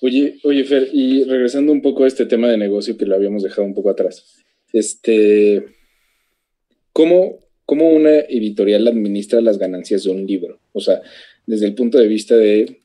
[0.00, 3.42] Oye, oye, Fer, y regresando un poco a este tema de negocio que lo habíamos
[3.42, 5.64] dejado un poco atrás, este,
[6.92, 10.60] ¿cómo, cómo una editorial administra las ganancias de un libro?
[10.72, 11.00] O sea,
[11.46, 12.80] desde el punto de vista de,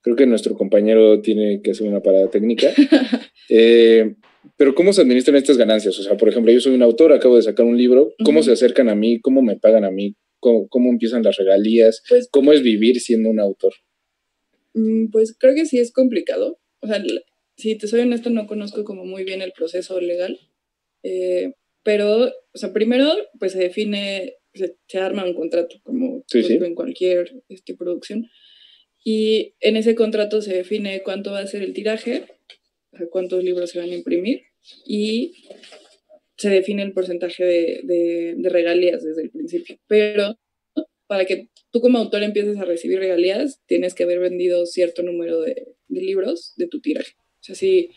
[0.00, 2.68] creo que nuestro compañero tiene que hacer una parada técnica,
[3.48, 4.16] eh,
[4.56, 5.98] pero ¿cómo se administran estas ganancias?
[5.98, 8.52] O sea, por ejemplo, yo soy un autor, acabo de sacar un libro, ¿cómo se
[8.52, 9.20] acercan a mí?
[9.20, 10.16] ¿Cómo me pagan a mí?
[10.38, 12.02] ¿Cómo, cómo empiezan las regalías?
[12.08, 13.72] Pues ¿Cómo es vivir siendo un autor?
[14.74, 16.60] Mm, pues creo que sí es complicado.
[16.80, 17.02] O sea,
[17.56, 20.38] si te soy honesta, no conozco como muy bien el proceso legal.
[21.02, 23.06] Eh, pero, o sea, primero,
[23.38, 26.54] pues se define, se, arma un contrato, como sí, sí.
[26.54, 28.26] en cualquier este, producción.
[29.04, 32.24] Y en ese contrato se define cuánto va a ser el tiraje,
[33.00, 34.42] o cuántos libros se van a imprimir
[34.86, 35.48] y
[36.36, 39.78] se define el porcentaje de, de, de regalías desde el principio.
[39.86, 40.36] Pero
[41.06, 45.40] para que tú como autor empieces a recibir regalías, tienes que haber vendido cierto número
[45.40, 47.12] de, libros de tu tiraje.
[47.16, 47.90] O sea, si,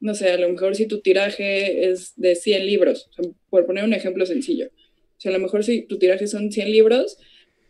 [0.00, 3.10] no sé, a lo mejor si tu tiraje es de 100 libros,
[3.48, 4.70] por poner un ejemplo sencillo.
[4.72, 7.18] O sea, a lo mejor si tu tiraje son 100 libros,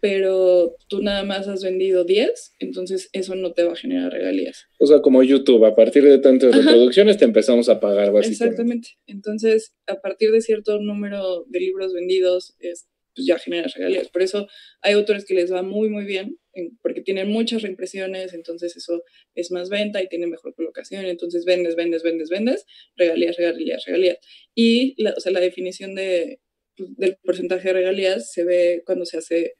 [0.04, 4.66] pero tú nada más has vendido 10, entonces eso no te va a generar regalías.
[4.78, 8.44] O sea, como YouTube, a partir de tantas reproducciones te empezamos a pagar básicamente.
[8.44, 8.88] Exactamente.
[9.06, 14.10] Entonces, a partir de cierto número de libros vendidos, es, pues ya genera regalías.
[14.10, 14.46] Por eso
[14.82, 16.38] hay autores que les va muy, muy bien,
[16.82, 19.02] porque tienen muchas reimpresiones, entonces eso
[19.34, 24.18] es más venta y tiene mejor colocación, entonces vendes, vendes, vendes, vendes, regalías, regalías, regalías.
[24.54, 26.40] Y la, o sea, la definición de,
[26.76, 29.54] pues, del porcentaje de regalías se ve cuando se hace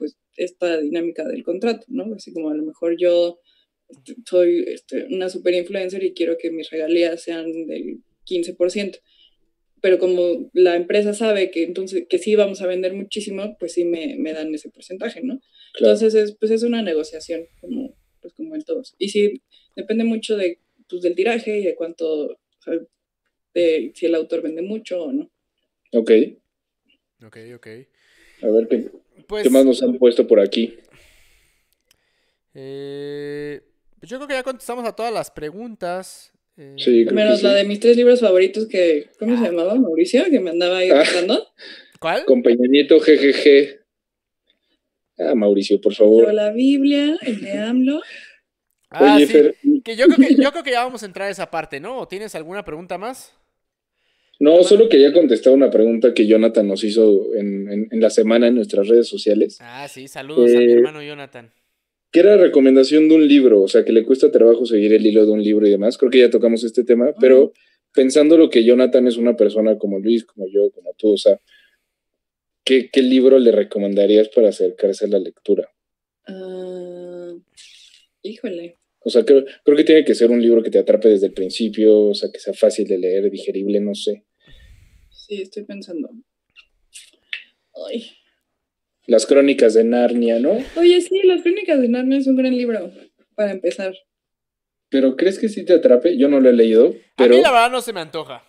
[0.00, 2.12] pues esta dinámica del contrato, ¿no?
[2.16, 3.38] Así como a lo mejor yo
[3.88, 8.98] este, soy este, una super influencer y quiero que mis regalías sean del 15%
[9.80, 13.84] pero como la empresa sabe que entonces que sí vamos a vender muchísimo, pues sí
[13.84, 15.40] me, me dan ese porcentaje, ¿no?
[15.74, 15.94] Claro.
[15.94, 18.94] Entonces es, pues es una negociación, como, pues como en todos.
[18.98, 19.42] Y sí,
[19.76, 22.74] depende mucho de, pues, del tiraje y de cuánto, o sea,
[23.54, 25.30] de si el autor vende mucho o no.
[25.92, 26.10] Ok.
[27.24, 27.66] Ok, ok.
[28.42, 28.90] A ver, ¿qué,
[29.30, 30.76] pues, ¿qué más nos han puesto por aquí?
[32.54, 33.62] Eh,
[34.02, 36.32] yo creo que ya contestamos a todas las preguntas.
[36.76, 37.44] Sí, Menos sí.
[37.44, 39.74] la de mis tres libros favoritos que, ¿cómo se llamaba?
[39.76, 41.46] Mauricio, que me andaba ahí buscando.
[41.98, 42.24] ¿Cuál?
[42.26, 43.78] Con Peña Nieto, GGG.
[45.18, 46.24] Ah, Mauricio, por favor.
[46.24, 48.02] Pero la Biblia, el de AMLO.
[48.90, 49.32] Ah, Oye, sí.
[49.32, 51.78] Fer, Que yo, creo que, yo creo que ya vamos a entrar a esa parte,
[51.78, 51.98] ¿no?
[52.00, 53.32] ¿O ¿Tienes alguna pregunta más?
[54.40, 58.48] No, solo quería contestar una pregunta que Jonathan nos hizo en, en, en la semana
[58.48, 59.58] en nuestras redes sociales.
[59.60, 61.50] Ah, sí, saludos a mi Eh, hermano Jonathan.
[62.10, 65.24] que era recomendación de un libro, o sea, que le cuesta trabajo seguir el hilo
[65.24, 65.96] de un libro y demás.
[65.96, 67.52] Creo que ya tocamos este tema, pero
[67.94, 71.38] pensando lo que Jonathan es una persona como Luis, como yo, como tú, o sea,
[72.64, 75.68] ¿qué, qué libro le recomendarías para acercarse a la lectura?
[76.26, 77.32] Ah,
[78.22, 78.76] híjole.
[79.02, 81.32] O sea, creo, creo que tiene que ser un libro que te atrape desde el
[81.32, 84.24] principio, o sea, que sea fácil de leer, digerible, no sé.
[85.30, 86.10] Sí, estoy pensando.
[87.88, 88.10] Ay.
[89.06, 90.58] Las crónicas de Narnia, ¿no?
[90.74, 92.90] Oye, sí, Las Crónicas de Narnia es un gran libro,
[93.36, 93.94] para empezar.
[94.88, 96.18] Pero ¿crees que sí te atrape?
[96.18, 98.42] Yo no lo he leído, A mí la verdad no se me antoja.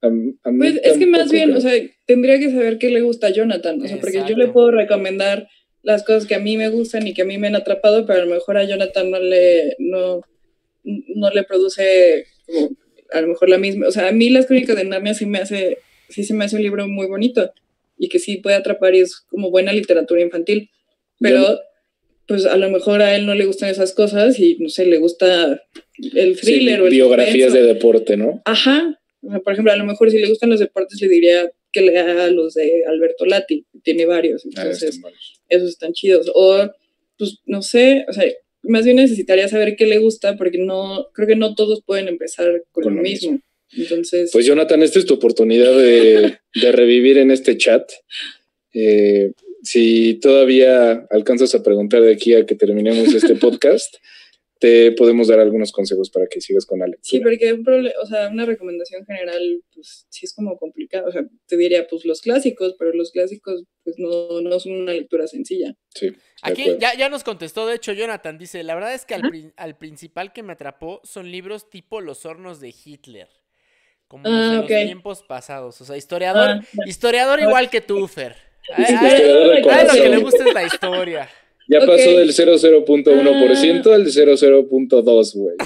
[0.00, 1.58] a, a mí Pues es que más bien, creo.
[1.58, 1.72] o sea,
[2.06, 3.82] tendría que saber qué le gusta a Jonathan.
[3.82, 5.48] O sea, porque yo le puedo recomendar
[5.82, 8.22] las cosas que a mí me gustan y que a mí me han atrapado, pero
[8.22, 10.20] a lo mejor a Jonathan no le, no,
[10.84, 12.70] no le produce como
[13.12, 15.38] a lo mejor la misma, o sea, a mí las crónicas de Narnia sí me
[15.38, 15.78] hace,
[16.08, 17.52] sí se me hace un libro muy bonito
[17.98, 20.70] y que sí puede atrapar y es como buena literatura infantil,
[21.18, 21.58] pero
[22.26, 24.98] pues a lo mejor a él no le gustan esas cosas y no sé, le
[24.98, 25.62] gusta
[26.14, 28.42] el thriller o el biografías de deporte, ¿no?
[28.44, 31.50] Ajá, o sea, por ejemplo, a lo mejor si le gustan los deportes le diría
[31.72, 35.00] que lea los de Alberto Lati, tiene varios, Ah, entonces
[35.48, 36.30] esos están chidos.
[36.34, 36.70] O,
[37.18, 38.24] pues, no sé, o sea,
[38.62, 42.46] más bien necesitaría saber qué le gusta, porque no, creo que no todos pueden empezar
[42.72, 43.40] con, Con lo lo mismo.
[43.72, 47.90] Entonces, Pues Jonathan, esta es tu oportunidad de, de revivir en este chat.
[48.72, 53.96] Eh, si todavía alcanzas a preguntar de aquí a que terminemos este podcast,
[54.58, 57.00] te podemos dar algunos consejos para que sigas con Alex.
[57.02, 57.62] sí, porque un
[58.02, 61.08] o sea, una recomendación general, pues sí es como complicado.
[61.08, 64.92] O sea, te diría, pues los clásicos, pero los clásicos, pues no, no son una
[64.94, 65.74] lectura sencilla.
[65.94, 66.10] Sí,
[66.42, 69.52] Aquí ya, ya nos contestó, de hecho, Jonathan dice, la verdad es que al, prin-
[69.56, 73.28] al principal que me atrapó son libros tipo Los hornos de Hitler,
[74.08, 74.68] como Ah, los ok.
[74.68, 75.80] de los tiempos pasados.
[75.80, 78.36] O sea, historiador, Ah, historiador igual que tú, Fer.
[78.72, 81.28] A, Sí, a- a- historiador de a él lo que le gusta es la historia.
[81.68, 81.86] Ya Ok.
[81.86, 85.56] pasó del 00.1% al 00.2, güey.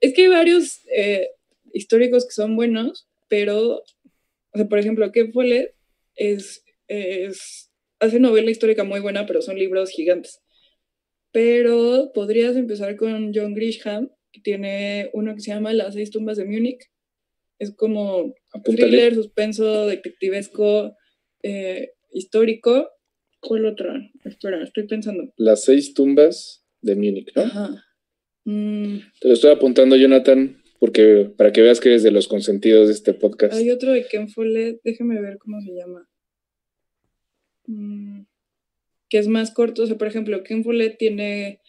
[0.00, 1.30] Es que hay varios eh,
[1.72, 3.84] históricos que son buenos, pero, o
[4.54, 5.74] sea, por ejemplo, Ken Follett
[6.14, 10.40] es, es, hace novela histórica muy buena, pero son libros gigantes.
[11.32, 14.10] Pero podrías empezar con John Grisham,
[14.42, 16.80] tiene uno que se llama Las seis tumbas de Múnich.
[17.58, 18.88] Es como Apúntale.
[18.88, 20.96] thriller, suspenso, detectivesco,
[21.42, 22.90] eh, histórico.
[23.40, 23.94] ¿Cuál otra?
[24.24, 25.32] Espera, estoy pensando.
[25.36, 27.42] Las seis tumbas de Múnich, ¿no?
[27.42, 27.84] Ajá.
[28.44, 32.88] Mm, Te lo estoy apuntando, Jonathan, porque para que veas que eres de los consentidos
[32.88, 33.54] de este podcast.
[33.54, 36.08] Hay otro de Ken Follett, déjame ver cómo se llama.
[37.66, 38.22] Mm,
[39.08, 39.82] que es más corto.
[39.82, 41.60] O sea, por ejemplo, Ken Follett tiene.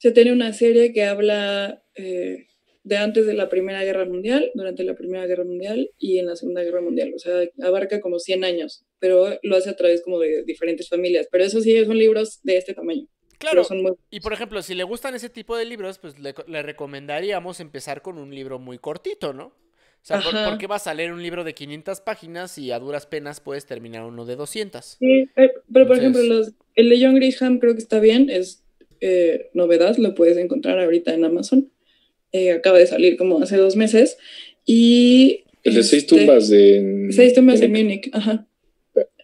[0.00, 2.46] Se tiene una serie que habla eh,
[2.84, 6.36] de antes de la Primera Guerra Mundial, durante la Primera Guerra Mundial y en la
[6.36, 7.12] Segunda Guerra Mundial.
[7.14, 11.28] O sea, abarca como 100 años, pero lo hace a través como de diferentes familias.
[11.30, 13.06] Pero eso sí, son libros de este tamaño.
[13.36, 13.92] Claro, muy...
[14.10, 18.00] y por ejemplo, si le gustan ese tipo de libros, pues le, le recomendaríamos empezar
[18.00, 19.44] con un libro muy cortito, ¿no?
[20.02, 23.04] O sea, ¿por, qué vas a leer un libro de 500 páginas y a duras
[23.04, 24.96] penas puedes terminar uno de 200?
[24.98, 28.30] Sí, eh, pero por Entonces- ejemplo, los, el de John Grisham creo que está bien,
[28.30, 28.64] es
[29.00, 31.70] eh, novedad, lo puedes encontrar ahorita en Amazon.
[32.32, 34.18] Eh, acaba de salir como hace dos meses.
[34.64, 35.44] Y.
[35.62, 37.08] El de seis este, tumbas de.
[37.10, 38.46] Seis tumbas de en Múnich, ajá.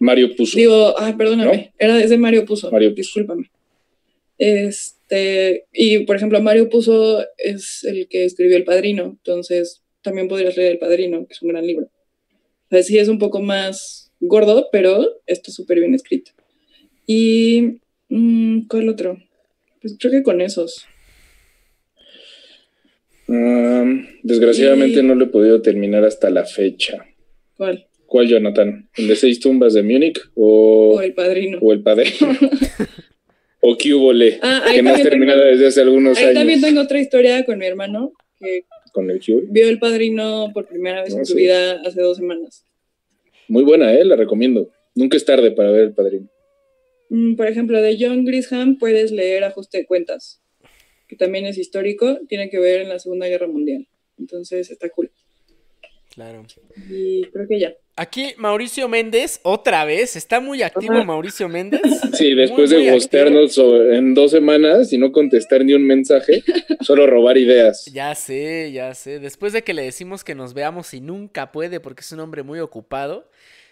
[0.01, 0.57] Mario puso.
[0.57, 1.73] Digo, ay, perdóname, ¿No?
[1.79, 3.51] era es de Mario Puzo, Mario discúlpame.
[4.39, 10.57] Este, y por ejemplo, Mario Puzo es el que escribió El Padrino, entonces también podrías
[10.57, 11.87] leer El Padrino, que es un gran libro.
[11.87, 16.33] O sea, sí es un poco más gordo, pero está súper bien escrito.
[17.07, 19.19] Y, mm, ¿cuál otro?
[19.87, 20.85] Pues creo que con esos.
[23.29, 27.05] Um, desgraciadamente Y- no lo he podido terminar hasta la fecha.
[27.57, 27.87] ¿Cuál?
[28.07, 28.89] ¿Cuál, Jonathan?
[28.97, 31.59] ¿El de seis tumbas de Múnich o, O El Padrino.
[31.61, 32.07] o el padre?
[33.61, 34.39] ¿O qué hubo le?
[34.43, 37.01] Ah, Que no has también terminado tengo- desde hace algunos Ahí también años tengo otra
[37.01, 39.47] historia con mi hermano, que con el Q.
[39.51, 41.39] vio El Padrino por primera vez Ah, en su sí.
[41.41, 42.65] vida hace dos semanas.
[43.49, 44.05] Muy buena, ¿eh?
[44.05, 44.69] La recomiendo.
[44.97, 46.29] Nunca es tarde para ver el padrino.
[47.09, 50.41] Mm, Por ejemplo, de John Grisham puedes leer Ajuste de Cuentas,
[51.09, 53.87] que también es histórico, tiene que ver en la Segunda Guerra Mundial.
[54.19, 55.11] Entonces está cool.
[56.15, 56.45] Claro.
[56.89, 57.75] Y creo que ya.
[57.95, 61.05] Aquí Mauricio Méndez, otra vez, está muy activo Ajá.
[61.05, 61.81] Mauricio Méndez.
[62.15, 66.43] Sí, después Muy, de ghostearnos sobre- en dos semanas y no contestar ni un mensaje,
[66.81, 67.85] solo robar ideas.
[67.93, 69.19] Ya sé, ya sé.
[69.21, 72.43] Después de que le decimos que nos veamos y nunca puede porque es un hombre
[72.43, 73.29] muy ocupado.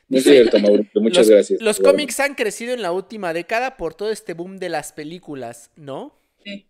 [0.08, 1.00] No es cierto, Mauricio.
[1.00, 1.60] Muchas los, gracias.
[1.60, 4.92] Los Bueno, cómics han crecido en la última década por todo este boom de las
[4.92, 6.18] películas, ¿no?
[6.44, 6.66] Sí.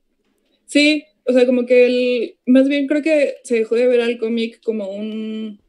[0.66, 2.37] Sí, o sea, como que el.
[2.47, 5.61] Más bien creo que se dejó de ver al cómic como un.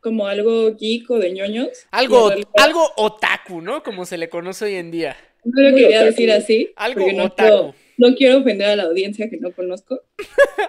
[0.00, 1.86] como algo geek o de ñoños.
[1.90, 3.82] Algo, algo otaku, ¿no?
[3.82, 5.16] Como se le conoce hoy en día.
[5.44, 6.04] No lo quería otaku.
[6.06, 6.72] decir así.
[6.76, 7.74] Algo no otaku.
[7.98, 10.00] No quiero ofender a la audiencia que no conozco.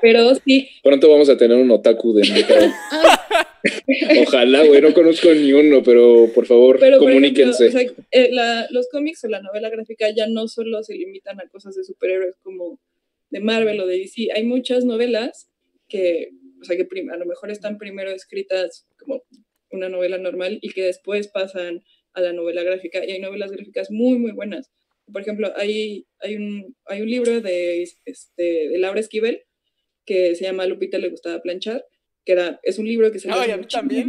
[0.02, 0.70] Pero sí.
[0.84, 2.24] Pronto vamos a tener un otaku de.
[2.92, 7.68] Ah, Ojalá, güey, no conozco ni uno, pero por favor, Pero, por comuníquense.
[7.68, 10.94] ejemplo, o sea, eh, la- los cómics o la novela gráfica ya no solo se
[10.94, 12.80] limitan a cosas de superhéroes como
[13.32, 14.28] de Marvel o de DC.
[14.36, 15.50] Hay muchas novelas
[15.88, 16.30] que,
[16.62, 19.24] o sea, que a lo mejor están primero escritas como
[19.72, 23.04] una novela normal y que después pasan a la novela gráfica.
[23.04, 24.70] Y hay novelas gráficas muy, muy buenas.
[25.12, 29.42] Por ejemplo, hay, hay, un, hay un libro de, este, de Laura Esquivel
[30.06, 31.84] que se llama Lupita le gustaba planchar,
[32.26, 34.08] que era, es un libro que se Ay, a mí también.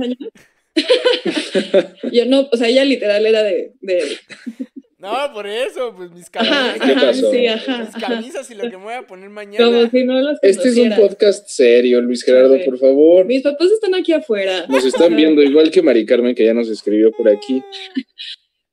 [2.12, 4.02] Yo no, o sea, ella literal era de, de
[4.98, 6.80] No, por eso, pues mis Ajá, camisas.
[6.86, 7.30] ¿Qué ajá, pasó?
[7.30, 7.78] sí, ajá.
[7.78, 8.06] Mis ajá.
[8.08, 9.64] camisas y lo que me voy a poner mañana.
[9.66, 12.64] Como si no las Este es un podcast serio, Luis Gerardo, Sí.
[12.64, 13.26] por favor.
[13.26, 14.66] Mis papás están aquí afuera.
[14.68, 17.62] Nos están viendo igual que Mari Carmen, que ya nos escribió por aquí.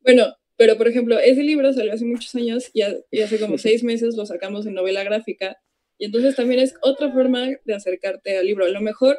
[0.01, 3.58] Bueno, pero por ejemplo, ese libro salió hace muchos años y, ha- y hace como
[3.58, 5.58] seis meses lo sacamos en novela gráfica.
[5.97, 8.66] Y entonces también es otra forma de acercarte al libro.
[8.66, 9.18] A lo mejor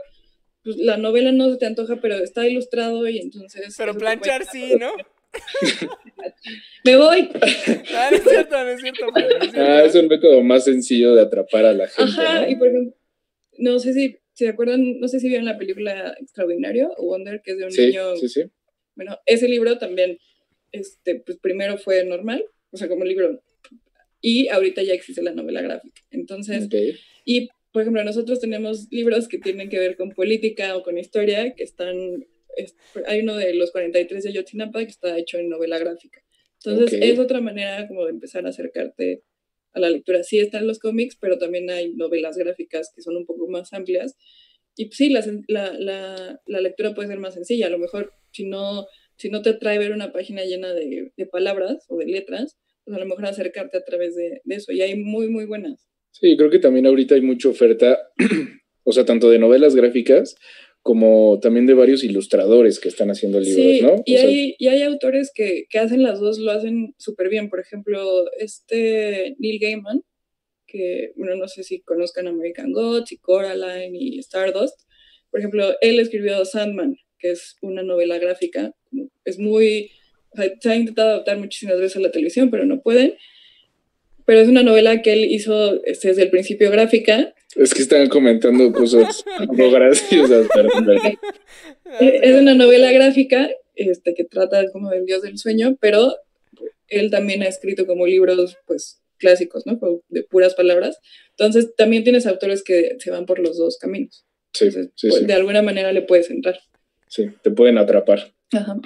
[0.63, 3.75] pues, la novela no se te antoja, pero está ilustrado y entonces...
[3.79, 4.91] Pero planchar sí, ¿no?
[6.85, 7.29] Me voy.
[7.95, 9.07] Ah, no es cierto, no es cierto.
[9.11, 9.61] no es cierto.
[9.61, 12.13] Ah, es un método más sencillo de atrapar a la gente.
[12.21, 12.51] Ajá, ¿no?
[12.51, 12.95] y por ejemplo,
[13.59, 17.53] no sé si se acuerdan, no sé si vieron la película Extraordinario o Wonder, que
[17.53, 18.43] es de un Sí, niño sí, sí.
[18.97, 20.19] Bueno, ese libro también,
[20.75, 23.43] este, pues primero fue normal, o sea, como libro,
[24.21, 26.01] y ahorita ya existe la novela gráfica.
[26.11, 26.75] Entonces, Ok.
[27.25, 31.55] y por ejemplo, nosotros tenemos libros que tienen que ver con política o con historia,
[31.55, 32.25] que están,
[32.57, 36.23] es- hay uno de los 43 de Yotzinapa que está hecho en novela gráfica.
[36.65, 37.05] Entonces, Ok.
[37.05, 39.23] es otra manera como de empezar a acercarte
[39.73, 40.23] a la lectura.
[40.23, 44.17] Sí están los cómics, pero también hay novelas gráficas que son un poco más amplias.
[44.77, 47.67] Y pues, sí, la, la, la, la lectura puede ser más sencilla.
[47.67, 48.87] A lo mejor, si no,
[49.17, 52.97] si no te atrae ver una página llena de, de palabras o de letras, pues
[52.97, 54.73] a lo mejor acercarte a través de, de eso.
[54.73, 55.89] Y hay muy, muy buenas.
[56.11, 57.99] Sí, creo que también ahorita hay mucha oferta,
[58.85, 60.37] o sea, tanto de novelas gráficas
[60.85, 64.03] como también de varios ilustradores que están haciendo libros, Sí, ¿no?
[64.05, 67.31] y, O sea, hay, y hay autores que, que hacen las dos, lo hacen súper
[67.31, 67.49] bien.
[67.49, 70.03] Por ejemplo, este Neil Gaiman,
[70.67, 74.79] que, bueno, no sé si conozcan American Gods y Coraline y Stardust.
[75.31, 78.75] Por ejemplo, él escribió Sandman, que es una novela gráfica.
[79.25, 79.91] Es muy,
[80.31, 83.15] o sea, se ha intentado adaptar muchísimas veces a la televisión, pero no pueden.
[84.27, 88.09] Pero es una novela que él hizo este, desde el principio gráfica es que están
[88.09, 90.49] comentando cosas algo graciosas,
[92.01, 96.17] Eh, Es una novela gráfica este, que trata como del dios del sueño, pero
[96.89, 99.79] él también ha escrito como libros pues clásicos, ¿no?
[100.09, 100.99] De puras palabras.
[101.31, 104.25] Entonces también tienes autores que se van por los dos caminos.
[104.53, 106.59] Sí, Entonces, sí, pues, sí, de alguna manera le puedes entrar.
[107.09, 108.33] Sí, te pueden atrapar.
[108.53, 108.77] Ajá.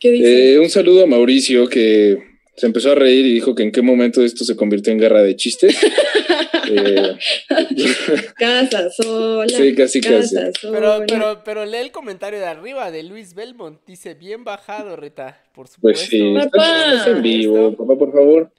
[0.00, 0.54] ¿Qué dice?
[0.54, 2.18] Eh, un saludo a Mauricio que
[2.56, 5.22] se empezó a reír y dijo que en qué momento esto se convirtió en guerra
[5.22, 5.76] de chistes.
[6.74, 7.18] Eh,
[8.38, 9.48] casa sola.
[9.48, 10.34] sí, casi, casi.
[10.36, 11.04] casa Pero, sola.
[11.06, 13.80] pero, pero lee el comentario de arriba de Luis Belmont.
[13.84, 15.42] Dice, bien bajado, Reta.
[15.54, 16.06] Por Pues supuesto.
[16.10, 16.92] sí, Papá.
[16.94, 18.52] estás en vivo, papá, por favor.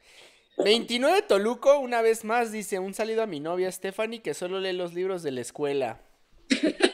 [0.63, 4.73] 29 Toluco, una vez más, dice, un saludo a mi novia Stephanie que solo lee
[4.73, 6.01] los libros de la escuela.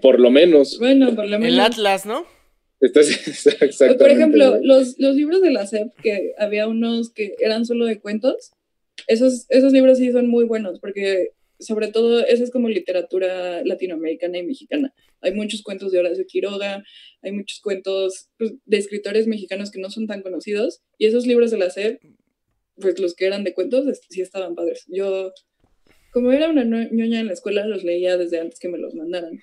[0.00, 0.78] Por, lo menos.
[0.78, 1.54] Bueno, por lo menos.
[1.54, 2.26] El Atlas, ¿no?
[2.80, 3.94] Exactamente.
[3.96, 8.00] Por ejemplo, los, los libros de la SEP, que había unos que eran solo de
[8.00, 8.52] cuentos,
[9.06, 11.30] esos, esos libros sí son muy buenos, porque
[11.62, 14.92] sobre todo esa es como literatura latinoamericana y mexicana.
[15.20, 16.82] Hay muchos cuentos de Horacio Quiroga,
[17.22, 21.50] hay muchos cuentos pues, de escritores mexicanos que no son tan conocidos, y esos libros
[21.50, 22.00] de la SEP,
[22.76, 24.84] pues los que eran de cuentos, sí estaban padres.
[24.88, 25.32] Yo,
[26.12, 28.94] como era una ño- ñoña en la escuela, los leía desde antes que me los
[28.94, 29.40] mandaran.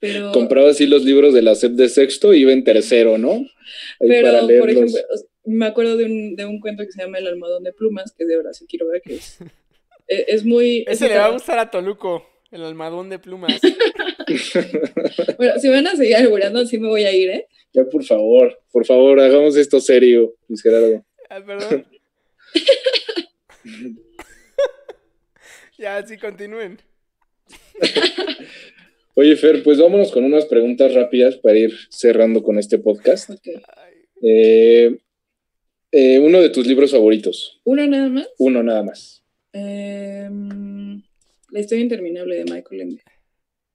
[0.00, 0.32] Pero...
[0.32, 3.32] Compraba así los libros de la SEP de sexto y iba en tercero, ¿no?
[3.32, 5.00] Ahí Pero, para por ejemplo,
[5.44, 8.22] me acuerdo de un, de un cuento que se llama El almohadón de plumas, que
[8.24, 9.38] es de Horacio Quiroga, que es,
[10.08, 10.84] e- es muy...
[10.86, 13.60] es Ese le va a gustar a Toluco, el almadón de plumas.
[15.38, 17.46] Bueno, si me van a seguir albureando, sí me voy a ir, ¿eh?
[17.72, 21.02] Ya, por favor, por favor, hagamos esto serio, Luis Gerardo.
[21.30, 21.86] Ah, perdón.
[25.78, 26.78] ya, sí, continúen.
[29.14, 33.30] Oye, Fer, pues vámonos con unas preguntas rápidas para ir cerrando con este podcast.
[33.30, 33.48] Ok.
[34.22, 34.98] Eh,
[35.92, 38.28] eh, uno de tus libros favoritos, Uno nada más.
[38.38, 41.02] uno nada más, Em,
[41.50, 43.02] la historia interminable de Michael Ende.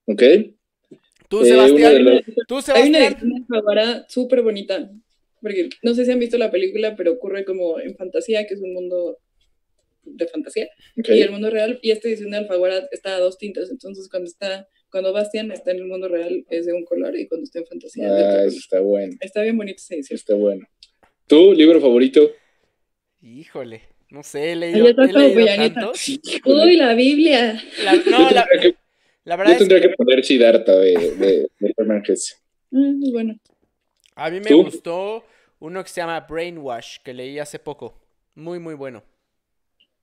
[0.06, 0.24] ¿ok?
[1.30, 2.04] Tú, Eh, Sebastián.
[2.06, 4.92] los- Tú, Hay una Alfaguara súper bonita,
[5.42, 8.62] porque no sé si han visto la película, pero ocurre como en fantasía, que es
[8.62, 9.18] un mundo
[10.04, 10.68] de fantasía.
[10.96, 14.28] y el mundo real y esta edición de Alfaguara está a dos tintas entonces cuando
[14.28, 17.60] está cuando Bastian está en el mundo real es de un color y cuando está
[17.60, 18.54] en fantasía es de otro Ah, color.
[18.54, 20.66] está bueno, está bien bonita esa edición está bueno.
[21.28, 22.30] ¿Tu libro favorito?
[23.22, 25.92] Híjole, no sé, he leído, he leído
[26.46, 28.76] uy la Biblia La- Yo no, la, tendría que,
[29.26, 32.36] la yo verdad es tendría que poner Siddhartha de, de, de Hermann Hesse.
[32.74, 33.36] Ah, es bueno
[34.16, 34.64] A mí me ¿Tú?
[34.64, 35.24] gustó
[35.60, 37.98] uno que se llama Brainwash, que leí hace poco.
[38.36, 39.04] Muy, muy bueno.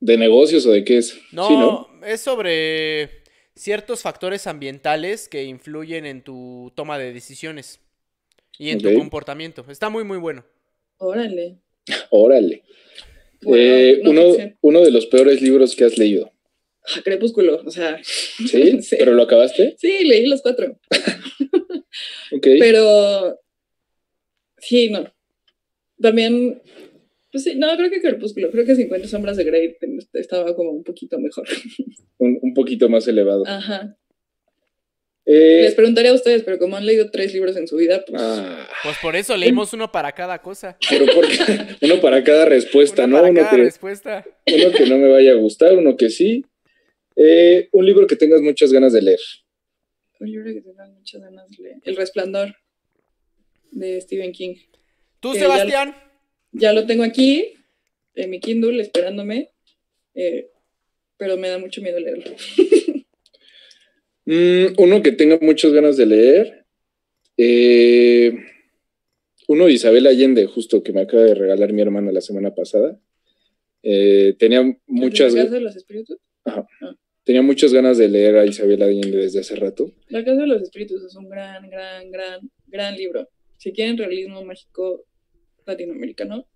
[0.01, 1.18] ¿De negocios o de qué es?
[1.32, 1.89] No, Sí, ¿no?
[2.06, 3.22] es sobre
[3.55, 7.81] ciertos factores ambientales que influyen en tu toma de decisiones
[8.59, 9.64] y en tu comportamiento.
[9.68, 10.44] Está muy, muy bueno.
[10.98, 11.59] órale
[12.10, 12.62] Órale.
[13.43, 14.22] Bueno, Eh, no uno,
[14.60, 16.31] uno de los peores libros que has leído.
[16.86, 18.81] Ah, Crepúsculo o sea ¿Sí?
[18.82, 18.97] Sí.
[18.98, 19.77] ¿Pero lo acabaste?
[19.78, 20.78] sí leí los cuatro
[22.32, 22.47] Ok.
[22.59, 23.39] pero
[24.59, 25.12] sí no
[26.01, 26.62] también,
[27.31, 29.77] pues sí, no, creo que Crepúsculo, creo que 50 sombras de Grey
[30.15, 31.47] estaba como un poquito mejor.
[32.19, 33.44] Un, un poquito más elevado.
[33.47, 33.97] Ajá.
[35.27, 38.20] Eh, Les preguntaría a ustedes, pero como han leído tres libros en su vida, pues...
[38.20, 40.77] ah, Pues por eso leímos uno para cada cosa.
[40.89, 41.36] pero porque
[41.82, 43.19] uno para cada respuesta, Uno ¿no?
[43.23, 44.24] para Uno cada que, respuesta.
[44.47, 46.44] uno que no me vaya a gustar, uno que sí.
[47.16, 49.20] Eh, un libro que tengas muchas ganas de leer.
[50.19, 51.77] Un libro que tengo muchas ganas de leer.
[51.85, 52.57] El Resplandor,
[53.70, 54.57] de Stephen King.
[55.20, 55.94] ¿Tú, Que ya- Sebastián?
[56.52, 57.55] Ya lo tengo aquí,
[58.14, 59.51] en mi Kindle, esperándome,
[60.14, 60.48] eh,
[61.16, 62.24] pero me da mucho miedo leerlo.
[64.27, 66.66] Mm, uno que tenga muchas ganas de leer.
[67.36, 68.32] eh,
[69.48, 73.01] uno de Isabel Allende, justo que me acaba de regalar mi hermana la semana pasada.
[73.82, 76.18] Eh, tenía muchas, ¿La Casa de los Espíritus?
[77.24, 79.90] tenía muchas ganas de leer a Isabel Allende desde hace rato.
[80.09, 83.28] La Casa de los Espíritus es un gran, gran, gran, gran libro.
[83.56, 85.06] Si quieren realismo mágico
[85.70, 86.47] latinoamericano,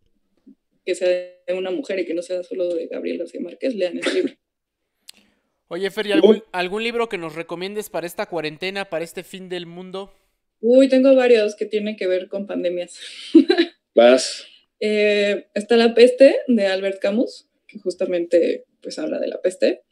[0.84, 3.98] que sea de una mujer y que no sea solo de Gabriel García Márquez, lean
[3.98, 4.34] ese libro.
[5.68, 9.48] Oye, Fer, ¿y algún, algún libro que nos recomiendes para esta cuarentena, para este fin
[9.48, 10.12] del mundo?
[10.60, 12.98] Uy, tengo varios que tienen que ver con pandemias.
[13.94, 14.46] Vas.
[14.80, 19.82] Eh, está La Peste de Albert Camus, que justamente pues habla de la peste.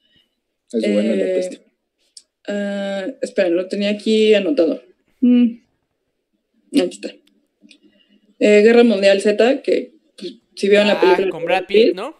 [0.70, 1.60] Es bueno la Eh, peste.
[2.48, 4.82] ah, esperen, lo tenía aquí anotado.
[5.20, 5.58] Mm.
[6.74, 7.14] Aquí está.
[8.44, 12.16] Eh, Guerra Mundial Z, que pues, si vieron la Ah, película con Brad Pitt, ¿no?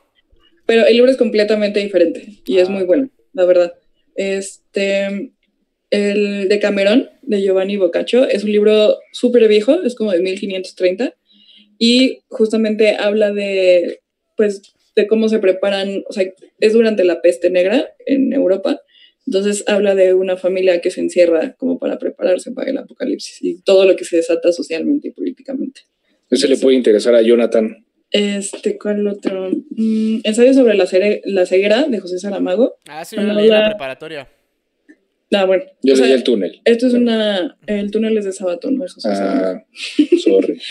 [0.66, 3.73] pero el libro es completamente diferente y es Ah, muy bueno, la verdad.
[4.15, 5.32] Este,
[5.90, 11.15] el de Camerón, de Giovanni Boccaccio, es un libro súper viejo, es como de 1530,
[11.78, 14.01] y justamente habla de,
[14.36, 14.62] pues,
[14.94, 16.24] de cómo se preparan, o sea,
[16.61, 18.81] es durante la peste negra en Europa,
[19.27, 23.61] entonces habla de una familia que se encierra como para prepararse para el apocalipsis y
[23.62, 25.82] todo lo que se desata socialmente y políticamente.
[26.32, 27.84] Ese le puede interesar a Jonathan.
[28.10, 29.50] Este, ¿cuál otro?
[29.50, 30.88] Mm, ensayo sobre la,
[31.24, 32.76] la ceguera de José Saramago.
[32.88, 34.28] Ah, sí, yo lo leí en la preparatoria.
[35.30, 35.64] Ah, bueno.
[35.82, 36.62] Yo o sea, leí el túnel.
[36.64, 37.59] Esto es una.
[37.66, 39.60] El túnel es de Sabatón, no de José Saramago.
[39.60, 40.60] Ah, sorry.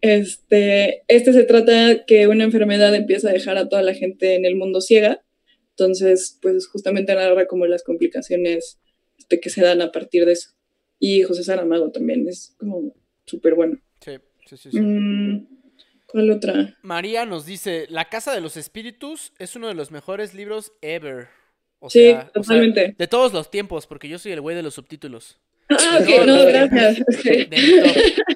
[0.00, 4.44] Este, este se trata que una enfermedad empieza a dejar a toda la gente en
[4.44, 5.24] el mundo ciega.
[5.70, 8.78] Entonces, pues justamente narra como las complicaciones
[9.18, 10.50] este, que se dan a partir de eso.
[10.98, 12.94] Y José Saramago también es como
[13.24, 13.80] súper bueno.
[14.46, 14.80] Sí, sí.
[14.80, 15.46] Mm,
[16.06, 16.76] ¿Cuál otra?
[16.82, 21.28] María nos dice, La Casa de los Espíritus es uno de los mejores libros ever.
[21.80, 22.94] O Sí, sea, o sea, totalmente.
[22.96, 25.38] de todos los tiempos, porque yo soy el güey de los subtítulos.
[25.70, 27.02] Ah, ok, No, gracias.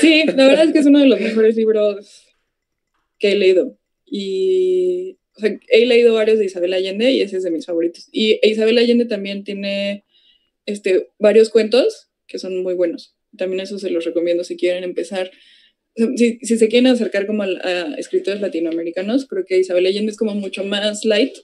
[0.00, 2.24] Sí, la verdad es que es uno de los mejores libros
[3.18, 3.76] que he leído.
[4.04, 8.08] Y o sea, he leído varios de Isabel Allende y ese es de mis favoritos.
[8.12, 10.04] Y Isabel Allende también tiene
[10.66, 13.15] este, varios cuentos que son muy buenos.
[13.36, 15.30] También eso se los recomiendo si quieren empezar.
[16.16, 20.18] Si, si se quieren acercar como al- a, escritores latinoamericanos, creo que Isabel Allende es
[20.18, 21.34] como mucho más light.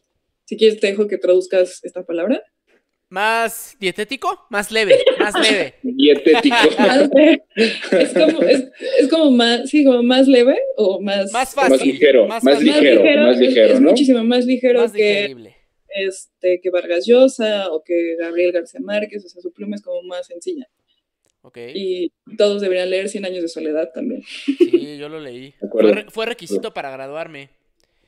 [0.45, 2.43] Si quieres te dejo que traduzcas esta palabra.
[3.09, 4.47] ¿Más dietético?
[4.51, 5.75] Más leve, más leve.
[5.83, 6.57] Dietético.
[6.79, 7.11] Más
[7.57, 8.65] es, como, es,
[9.01, 11.31] es como más, sí, como más leve o más...
[11.31, 11.71] Más fácil.
[11.77, 13.91] Más ligero, más fácil, ligero, más es- ligero, es, ¿no?
[13.91, 15.57] muchísimo más ligero Más que, digerible.
[15.95, 20.03] este, que Vargas Llosa o que Gabriel García Márquez, o sea, su pluma es como
[20.05, 20.67] más sencilla.
[21.43, 21.59] Ok.
[21.75, 24.23] Y todos deberían leer Cien años de soledad también.
[24.25, 25.55] Sí, yo lo leí.
[25.71, 27.51] Fue, re- fue requisito para graduarme.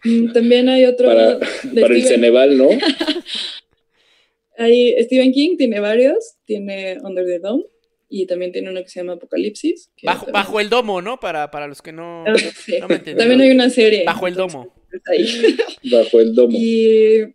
[0.05, 2.69] Mm, También hay otro Para, de para el Ceneval, ¿no?
[4.59, 7.65] hay, Stephen King tiene varios, tiene Under the Dome
[8.09, 9.91] y también tiene uno que se llama Apocalipsis.
[9.97, 11.19] que Bajo, también- bajo el domo, ¿no?
[11.19, 12.25] Para, para los que no...
[12.27, 12.77] Ah, sí.
[12.81, 13.19] no me entendieron.
[13.19, 14.05] También hay una serie.
[14.05, 14.73] Bajo el domo.
[15.11, 15.57] ahí.
[15.91, 16.57] Bajo el domo.
[16.57, 17.35] Y.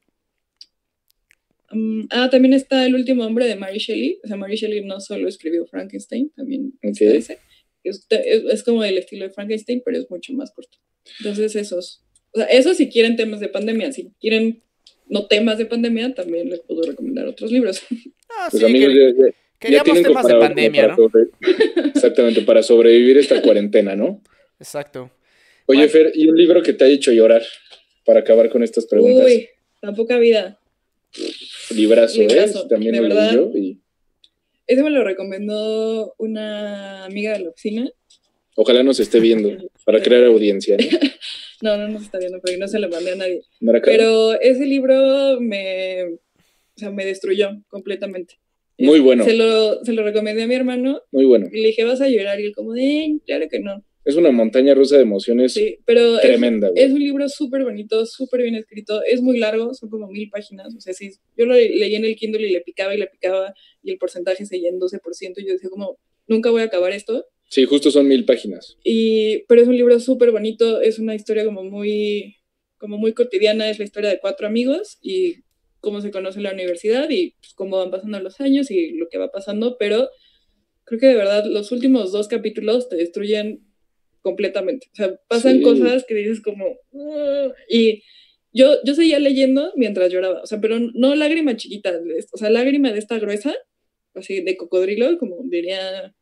[1.71, 4.19] mm, ah, también está El último hombre de Mary Shelley.
[4.23, 7.11] O sea, Mary Shelley no solo escribió Frankenstein, también está Ok.
[7.15, 7.39] ese.
[7.83, 10.77] Es, es- es como el estilo de Frankenstein, pero es mucho más corto.
[11.19, 12.03] Entonces, esos.
[12.33, 13.91] O sea, eso si quieren temas de pandemia.
[13.91, 14.61] Si quieren
[15.07, 17.81] no temas de pandemia, también les puedo recomendar otros libros.
[18.31, 20.95] Ah, Pues sí, amigos, que- ya- queríamos temas de pandemia, ¿no?
[20.95, 21.29] sobre-
[21.95, 24.21] Exactamente, para sobrevivir esta cuarentena, ¿no?
[24.59, 25.11] Exacto.
[25.65, 25.91] Oye, Bueno.
[25.91, 27.41] Fer, ¿y un libro que te ha hecho llorar
[28.05, 29.25] para acabar con estas preguntas?
[29.25, 29.47] Uy,
[29.81, 30.59] tan poca vida.
[31.75, 32.67] Librazo, Librazo, ¿eh?
[32.69, 33.33] También de lo leí verdad.
[33.33, 33.79] yo y
[34.67, 37.89] Ese me lo recomendó una amiga de la oficina.
[38.55, 39.49] ojalá nos esté viendo
[39.85, 40.83] para crear audiencia, ¿no?
[41.61, 43.41] No, no nos está viendo, porque no se lo mandé a nadie.
[43.83, 48.35] Pero ese libro me, o sea, me destruyó completamente.
[48.77, 49.25] Muy bueno.
[49.25, 51.47] Se lo, se lo recomendé a mi hermano Muy bueno.
[51.51, 52.39] y le dije, ¿vas a llorar?
[52.39, 53.83] Y él como, de, claro que no.
[54.09, 58.41] Es una montaña rusa de emociones Sí, pero tremenda, es un libro súper bonito, súper
[58.41, 59.03] bien escrito.
[59.03, 60.73] Es muy largo, son como mil páginas.
[60.75, 63.53] O sea, sí, yo lo leí en el Kindle y le picaba y le picaba
[63.83, 65.33] y el porcentaje seguía en 12%.
[65.37, 67.27] Y yo decía como, nunca voy a acabar esto.
[67.49, 68.77] Sí, justo son mil páginas.
[68.83, 72.37] Y, pero es un libro súper bonito, es una historia como muy,
[72.79, 75.35] como muy cotidiana, es la historia de cuatro amigos y
[75.81, 79.19] cómo se conoce la universidad y pues, cómo van pasando los años y lo que
[79.19, 80.09] va pasando, pero
[80.85, 83.68] creo que de verdad los últimos dos capítulos te destruyen
[84.21, 84.87] completamente.
[84.91, 86.65] O sea, pasan cosas que dices como...
[87.69, 88.03] y
[88.51, 91.99] yo, yo seguía leyendo mientras lloraba, o sea, pero no lágrima chiquita,
[92.31, 93.55] o sea, lágrima de esta gruesa,
[94.15, 96.15] así de cocodrilo, como diría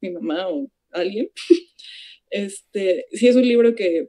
[0.00, 1.30] mi mamá o alguien.
[2.30, 4.08] este, sí es un libro que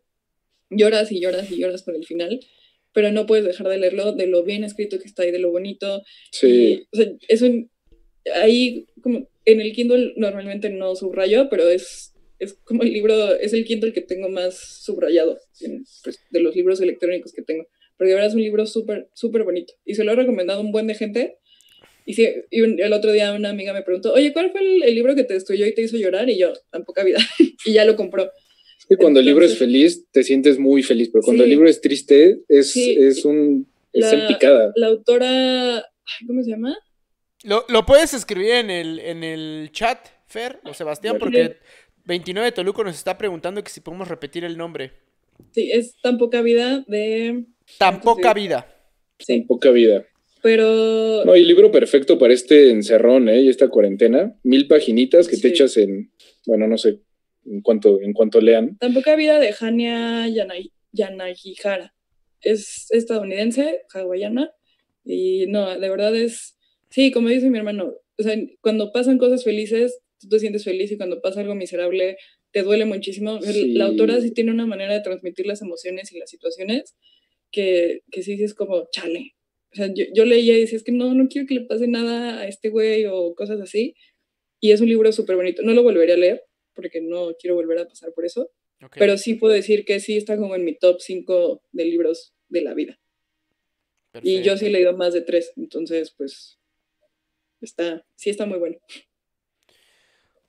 [0.70, 2.40] lloras y lloras y lloras por el final,
[2.94, 5.52] pero no puedes dejar de leerlo de lo bien escrito que está y de lo
[5.52, 6.04] bonito.
[6.32, 6.88] Sí.
[6.92, 7.70] o sea, es un,
[8.36, 12.11] ahí como en el Kindle normalmente no subrayo, pero es,
[12.42, 15.40] es como el libro, es el Kindle que tengo más subrayado
[16.04, 17.68] pues, de los libros electrónicos que tengo.
[17.96, 19.74] Porque de verdad es un libro súper, súper bonito.
[19.86, 21.38] Y se lo he recomendado a un buen de gente.
[22.04, 25.14] Y, sí, y el otro día una amiga me preguntó, oye, ¿cuál fue el, libro
[25.14, 26.28] que te destruyó y te hizo llorar?
[26.32, 27.20] Y yo, tan poca vida.
[27.66, 28.32] y ya lo compró.
[28.90, 31.80] Y cuando el libro es feliz, te sientes muy feliz, pero cuando el libro es
[31.80, 33.68] triste, es, es un...
[33.94, 34.74] Es la, picada.
[34.76, 35.86] La autora,
[36.26, 36.76] ¿cómo se llama?
[37.44, 41.58] Lo, lo, puedes escribir en el, en el chat, Fer o Sebastián, porque
[42.06, 44.92] 29 de Toluco nos está preguntando que si podemos repetir el nombre.
[45.52, 47.46] Sí, es tan poca vida de...
[47.78, 48.68] Tan poca vida.
[49.20, 49.40] Sí.
[49.40, 50.06] Tan poca vida.
[50.42, 51.24] Pero...
[51.26, 53.42] No, y libro perfecto para este encerrón, ¿eh?
[53.42, 54.36] Y esta cuarentena.
[54.44, 56.12] Mil paginitas que te echas en,
[56.46, 57.00] bueno, no sé,
[57.46, 58.78] en cuanto, en cuanto lean.
[58.78, 60.28] Tan poca vida de Hania
[60.92, 61.94] Yanagihara.
[62.42, 64.52] Es estadounidense, hawaiana,
[65.06, 66.58] y no, de verdad es
[66.92, 70.92] Sí, como dice mi hermano, o sea, cuando pasan cosas felices, tú te sientes feliz
[70.92, 72.18] y cuando pasa algo miserable,
[72.52, 73.40] te duele muchísimo.
[73.42, 76.96] La autora sí tiene una manera de transmitir las emociones y las situaciones
[77.52, 79.36] que, que sí, sí es como, chale.
[79.74, 81.88] O sea, yo, yo leía y decía, es que no, no quiero que le pase
[81.88, 83.96] nada a este güey o cosas así.
[84.60, 85.64] Y es un libro súper bonito.
[85.64, 86.44] No lo volvería a leer
[86.74, 88.52] porque no quiero volver a pasar por eso.
[88.96, 92.62] Pero sí puedo decir que sí está como en mi top 5 de libros de
[92.62, 93.00] la vida.
[94.22, 96.60] Y yo sí he leído más de tres, entonces pues
[97.62, 98.78] está, sí está muy bueno.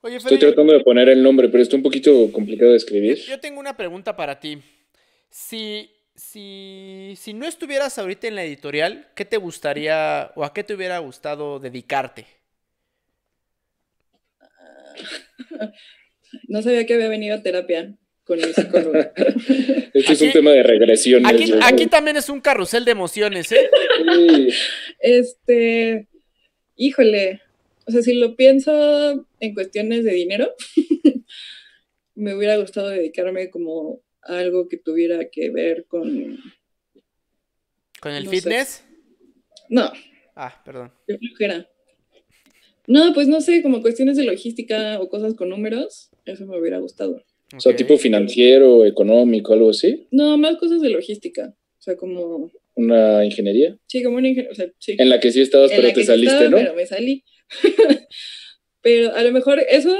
[0.03, 3.17] Estoy tratando de poner el nombre, pero está un poquito complicado de escribir.
[3.17, 4.59] Yo, tengo una pregunta para ti.
[5.29, 10.63] Si, si, si no estuvieras ahorita en la editorial, ¿qué te gustaría o a qué
[10.63, 12.25] te hubiera gustado dedicarte?
[16.47, 17.93] No sabía que había venido a terapia
[18.23, 18.93] con mi psicólogo.
[19.93, 21.25] Este es un tema de regresión.
[21.27, 23.69] Aquí, aquí, también es un carrusel de emociones, ¿eh?
[23.97, 24.47] Sí.
[24.99, 26.07] Este,
[26.75, 27.41] híjole,
[27.85, 30.53] o sea, si lo pienso en cuestiones de dinero,
[32.15, 36.39] me hubiera gustado dedicarme como a algo que tuviera que ver con...
[38.01, 38.83] ¿Con el fitness?
[39.69, 39.91] No.
[40.35, 40.91] Ah, perdón.
[42.87, 46.79] No, pues no sé, como cuestiones de logística o cosas con números, eso me hubiera
[46.79, 47.23] gustado.
[47.55, 50.07] O sea, tipo financiero, económico, algo así.
[50.11, 51.55] No, más cosas de logística.
[51.77, 53.77] O sea, como una ingeniería.
[53.87, 54.73] Sí, como una ingeniería.
[54.87, 56.57] En la que sí estabas, pero te saliste, ¿no?
[56.57, 57.23] Pero me salí.
[58.81, 59.95] pero a lo mejor eso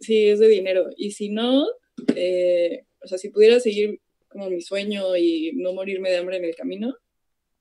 [0.00, 0.88] sí es de dinero.
[0.96, 1.66] Y si no,
[2.14, 6.44] eh, o sea, si pudiera seguir como mi sueño y no morirme de hambre en
[6.44, 6.96] el camino,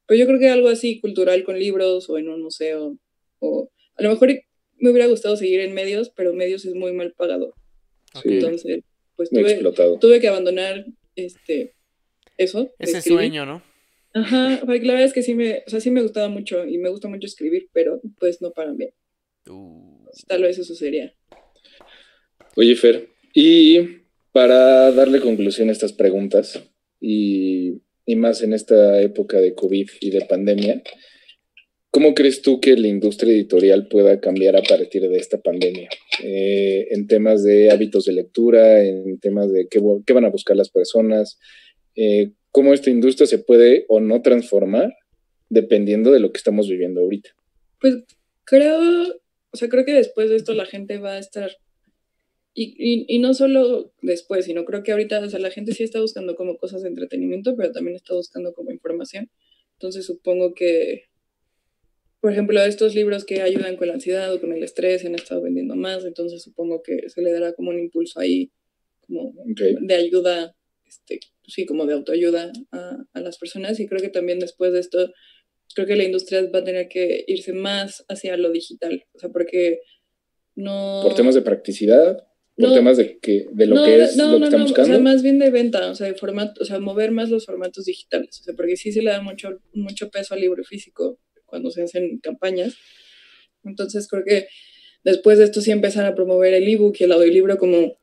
[0.06, 2.98] pues yo creo que algo así cultural con libros o en un museo.
[3.40, 4.30] O a lo mejor
[4.78, 7.54] me hubiera gustado seguir en medios, pero medios es muy mal pagado.
[8.24, 8.84] Entonces,
[9.16, 9.62] pues tuve,
[10.00, 10.86] tuve que abandonar
[11.16, 11.74] este
[12.38, 12.72] eso.
[12.80, 13.62] Ese sueño, ¿no?
[14.14, 16.78] Ajá, porque la verdad es que sí me, o sea, sí me gustaba mucho y
[16.78, 18.92] me gusta mucho escribir, pero pues no paran bien.
[19.50, 20.06] Uh.
[20.28, 21.14] Tal vez eso sería.
[22.56, 23.80] Oye, Fer, y
[24.32, 26.62] para darle conclusión a estas preguntas,
[27.00, 27.82] y,
[28.16, 30.82] más en esta época de COVID y de pandemia,
[31.92, 35.90] ¿cómo crees tú que la industria editorial pueda cambiar a partir de esta pandemia?
[36.24, 40.56] Eh, en temas de hábitos de lectura, en temas de qué, qué van a buscar
[40.56, 41.38] las personas,
[41.96, 44.94] eh, cómo esta industria se puede o no transformar
[45.50, 47.30] dependiendo de lo que estamos viviendo ahorita.
[47.80, 48.04] Pues
[48.46, 48.80] creo,
[49.52, 51.52] o sea, creo que después de esto la gente va a estar,
[52.54, 56.02] y, y, no solo después, sino creo que ahorita, o sea, la gente sí está
[56.02, 59.30] buscando como cosas de entretenimiento, pero también está buscando como información.
[59.74, 61.04] Entonces supongo que,
[62.20, 65.14] por ejemplo, estos libros que ayudan con la ansiedad o con el estrés se han
[65.14, 68.52] estado vendiendo más, entonces supongo que se le dará como un impulso ahí,
[69.02, 70.56] como de ayuda
[70.88, 74.80] este, sí, como de autoayuda a, a, las personas y creo que también después de
[74.80, 75.14] esto,
[75.76, 79.30] creo que la industria va a tener que irse más hacia lo digital, o sea,
[79.30, 79.82] porque
[80.56, 81.02] no...
[81.04, 82.26] Por temas de practicidad,
[82.56, 84.92] por temas de, que, de lo que es lo que estamos buscando.
[84.92, 87.46] O sea, más bien de venta, o sea, de formato, o sea, mover más los
[87.46, 91.20] formatos digitales, o sea, porque sí se le da mucho, mucho peso al libro físico
[91.46, 92.76] cuando se hacen campañas.
[93.64, 94.48] Entonces creo que
[95.04, 97.98] después de esto sí empezar a promover el ebook y el audiolibro como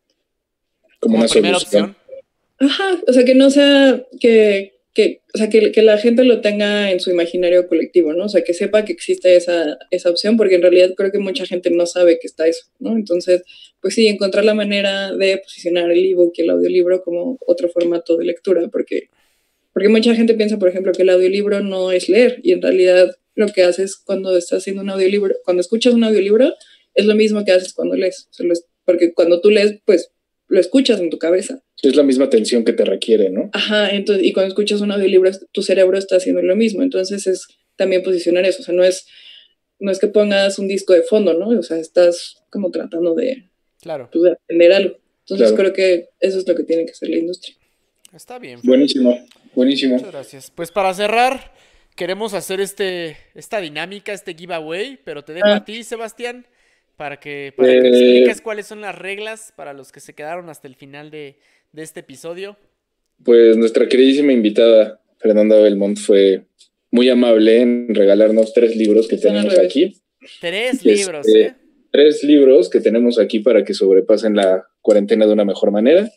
[1.05, 1.97] como, una primera opción.
[2.59, 6.41] Ajá, o sea, que no sea que, que o sea, que, que, la gente lo
[6.41, 8.27] tenga en su imaginario colectivo, ¿no?
[8.27, 11.45] O sea, que sepa que existe esa, esa opción, porque en realidad creo que mucha
[11.45, 12.93] gente no sabe que está eso, ¿no?
[12.93, 13.43] Entonces,
[13.81, 18.16] pues sí, encontrar la manera de posicionar el ebook y el audiolibro como otro formato
[18.16, 19.09] de lectura, porque,
[19.73, 23.11] porque mucha gente piensa, por ejemplo, que el audiolibro no es leer, y en realidad
[23.35, 26.55] lo que haces cuando estás haciendo un audiolibro, cuando escuchas un audiolibro,
[26.95, 28.29] es lo mismo que haces cuando lees,
[28.85, 30.12] porque cuando tú lees, pues
[30.55, 31.62] lo escuchas en tu cabeza.
[31.82, 33.51] Es la misma atención que te requiere, ¿no?
[33.52, 36.82] Ajá, entonces, y cuando escuchas un audiolibro, tu cerebro está haciendo lo mismo.
[36.82, 38.62] Entonces es también posicionar eso.
[38.62, 39.06] O sea, no es,
[39.81, 41.48] no es que pongas un disco de fondo, ¿no?
[41.48, 43.51] O sea, estás como tratando de,
[43.82, 44.09] claro.
[44.12, 44.97] Pues, de aprender algo.
[45.28, 47.56] Entonces creo que eso es lo que tiene que hacer la industria.
[48.14, 48.60] Está bien.
[48.62, 49.18] Buenísimo,
[49.55, 49.97] buenísimo.
[49.97, 50.52] Muchas gracias.
[50.55, 51.52] Pues para cerrar,
[51.97, 55.56] queremos hacer este, esta dinámica, este giveaway, pero te dejo ah.
[55.56, 56.47] a ti, Sebastián
[56.97, 60.49] para que, para que eh, expliques cuáles son las reglas para los que se quedaron
[60.49, 61.37] hasta el final de,
[61.75, 62.57] este episodio.
[63.25, 66.43] Pues nuestra queridísima invitada, Fernanda Belmont, fue
[66.91, 69.97] muy amable en regalarnos tres libros que tenemos aquí.
[70.41, 71.55] Tres libros, ¿eh?
[71.91, 76.12] tres libros que tenemos aquí para que sobrepasen la cuarentena de una mejor manera.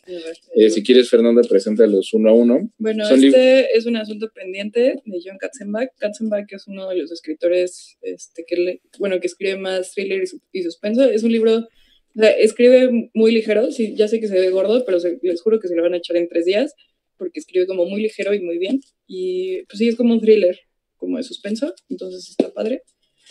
[0.54, 2.70] Eh, si quieres, Fernanda, preséntalos uno a uno.
[2.76, 5.88] Bueno, este es un asunto pendiente de John Katzenbach.
[5.98, 10.22] Katzenbach es uno de los escritores este, que, bueno, que escribe más thriller
[10.52, 11.02] y, suspenso.
[11.04, 11.66] Es un libro,
[12.14, 15.74] escribe muy ligero, sí, ya sé que se ve gordo, pero les juro que se
[15.74, 16.74] lo van a echar en tres días,
[17.16, 18.80] porque escribe como muy ligero y muy bien.
[19.06, 20.60] Y pues sí, es como un thriller,
[20.98, 22.82] como de suspenso, entonces está padre.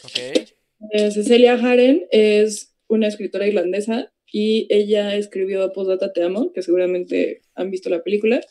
[0.03, 0.47] Ok.
[0.93, 7.41] Eh, Cecilia Haren es una escritora irlandesa y ella escribió Postdata Te Amo, que seguramente
[7.56, 8.41] han visto la película.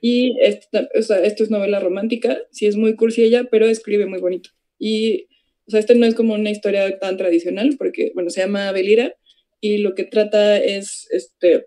[0.00, 4.50] Y esta, esto es novela romántica, sí es muy cursi ella, pero escribe muy bonito.
[4.78, 5.28] Y,
[5.66, 9.16] o sea, este no es como una historia tan tradicional, porque, bueno, se llama Belira
[9.60, 11.66] y lo que trata es, este,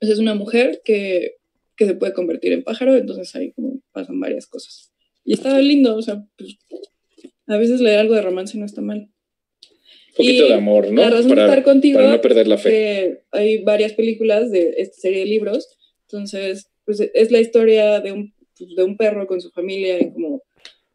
[0.00, 1.36] es una mujer que,
[1.76, 4.92] que se puede convertir en pájaro, entonces ahí como pasan varias cosas.
[5.24, 6.56] Y está lindo, o sea, pues,
[7.46, 9.08] a veces leer algo de romance no está mal
[10.18, 11.00] poquito de amor, ¿no?
[11.00, 11.98] La razón para, de estar contigo.
[11.98, 13.22] Para no perder la fe.
[13.30, 15.68] hay varias películas de esta serie de libros.
[16.02, 20.12] Entonces, pues es la historia de un, pues, de un perro con su familia y
[20.12, 20.42] como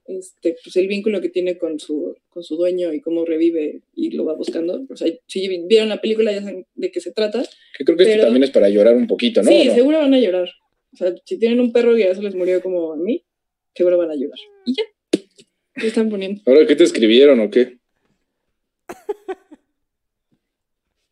[0.05, 4.11] este, pues el vínculo que tiene con su, con su dueño y cómo revive y
[4.11, 4.85] lo va buscando.
[4.89, 7.43] O sea, si vieron la película ya saben de qué se trata.
[7.77, 9.49] Que creo que esto también es para llorar un poquito, ¿no?
[9.49, 10.49] Sí, seguro van a llorar.
[10.93, 13.23] O sea, si tienen un perro que ya se les murió como a mí,
[13.73, 14.39] seguro van a llorar.
[14.65, 14.83] Y ya.
[15.75, 16.41] ¿Qué están poniendo?
[16.45, 17.77] ¿Ahora qué te escribieron o qué?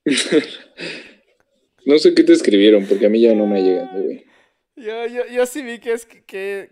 [1.86, 4.26] no sé qué te escribieron, porque a mí ya no me ha llegado, güey.
[4.76, 6.69] Yo, yo, yo, sí vi que, es, que,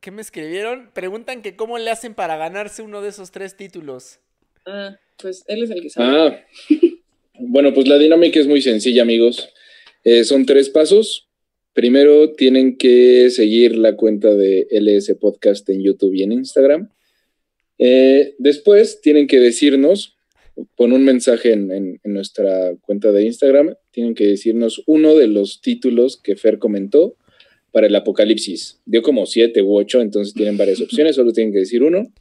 [0.00, 0.90] que, me escribieron.
[0.92, 4.18] Preguntan que cómo le hacen para ganarse uno de esos tres títulos.
[4.66, 6.08] Ah, pues él es el que sabe.
[6.08, 6.44] Ah,
[7.38, 9.50] bueno, pues la dinámica es muy sencilla, amigos.
[10.02, 11.28] Eh, son tres pasos.
[11.74, 16.90] Primero tienen que seguir la cuenta de LS Podcast en YouTube y en Instagram.
[17.78, 20.16] Eh, después tienen que decirnos
[20.76, 23.74] pon un mensaje en, nuestra cuenta de Instagram.
[23.90, 27.16] Tienen que decirnos uno de los títulos que Fer comentó
[27.72, 28.80] para el apocalipsis.
[28.84, 32.12] Dio como siete u ocho, entonces tienen varias opciones, solo tienen que decir uno.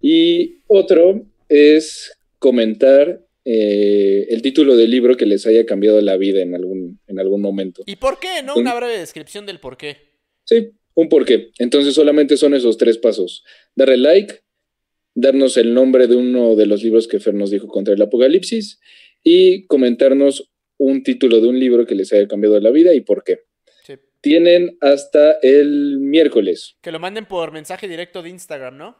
[0.00, 6.42] Y otro es comentar eh, el título del libro que les haya cambiado la vida
[6.42, 7.82] en algún, en algún momento.
[7.86, 8.42] ¿Y por qué?
[8.44, 8.54] ¿No?
[8.56, 9.96] Una breve descripción del por qué.
[10.44, 11.50] Sí, un por qué.
[11.58, 13.44] Entonces solamente son esos tres pasos.
[13.74, 14.40] Darle like,
[15.16, 18.78] darnos el nombre de uno de los libros que Fer nos dijo contra el apocalipsis
[19.24, 23.24] y comentarnos un título de un libro que les haya cambiado la vida y por
[23.24, 23.40] qué.
[24.20, 26.76] Tienen hasta el miércoles.
[26.82, 28.96] Que lo manden por mensaje directo de Instagram, ¿no?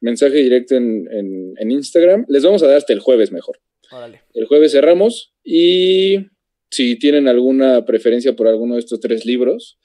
[0.00, 2.24] Mensaje directo en, Instagram.
[2.28, 3.60] Les vamos a dar hasta el jueves mejor.
[3.90, 4.22] Órale.
[4.32, 6.28] El jueves cerramos y
[6.70, 9.78] si tienen alguna preferencia por alguno de estos tres libros,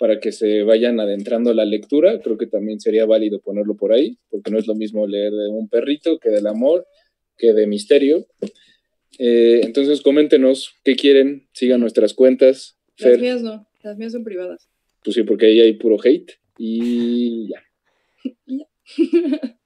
[0.00, 2.20] para que se vayan adentrando a la lectura.
[2.22, 5.48] Creo que también sería válido ponerlo por ahí, porque no es lo mismo leer de
[5.48, 6.86] un perrito que del amor,
[7.36, 8.26] que de misterio.
[9.18, 12.78] Eh, entonces, coméntenos qué quieren, sigan nuestras cuentas.
[12.96, 14.70] Las mías no, las mías son privadas.
[15.04, 17.62] Pues sí, porque ahí hay puro hate y ya.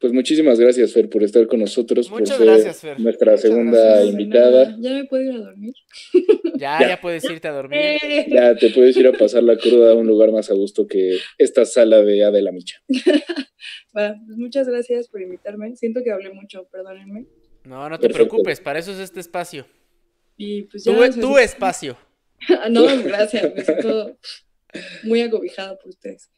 [0.00, 2.10] Pues muchísimas gracias, Fer, por estar con nosotros.
[2.10, 2.98] Muchas por gracias, Fer.
[2.98, 4.74] Nuestra segunda invitada.
[4.80, 5.74] Ya me puedo ir a dormir.
[6.56, 8.00] Ya, ya, puedes irte a dormir.
[8.28, 11.18] Ya te puedes ir a pasar la cruda a un lugar más a gusto que
[11.36, 12.82] esta sala de Adela Micha.
[13.92, 15.76] bueno, pues muchas gracias por invitarme.
[15.76, 17.26] Siento que hablé mucho, perdónenme.
[17.64, 19.66] No, no te preocupes, para eso es este espacio.
[20.38, 21.98] Y pues ya tu, tu espacio.
[22.70, 24.16] no, gracias, me siento
[25.02, 26.30] muy acobijada por ustedes.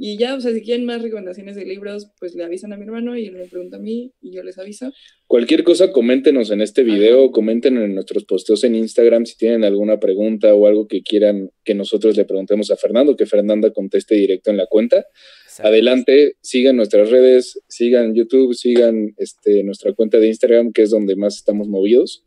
[0.00, 2.84] Y ya, o sea, si quieren más recomendaciones de libros, pues le avisan a mi
[2.84, 4.92] hermano y él me pregunta a mí y yo les aviso.
[5.26, 7.32] Cualquier cosa, coméntenos en este video, Ajá.
[7.32, 11.74] comenten en nuestros posteos en Instagram si tienen alguna pregunta o algo que quieran que
[11.74, 15.04] nosotros le preguntemos a Fernando, que Fernanda conteste directo en la cuenta.
[15.44, 15.68] Exacto.
[15.68, 21.16] Adelante, sigan nuestras redes, sigan YouTube, sigan este, nuestra cuenta de Instagram, que es donde
[21.16, 22.24] más estamos movidos.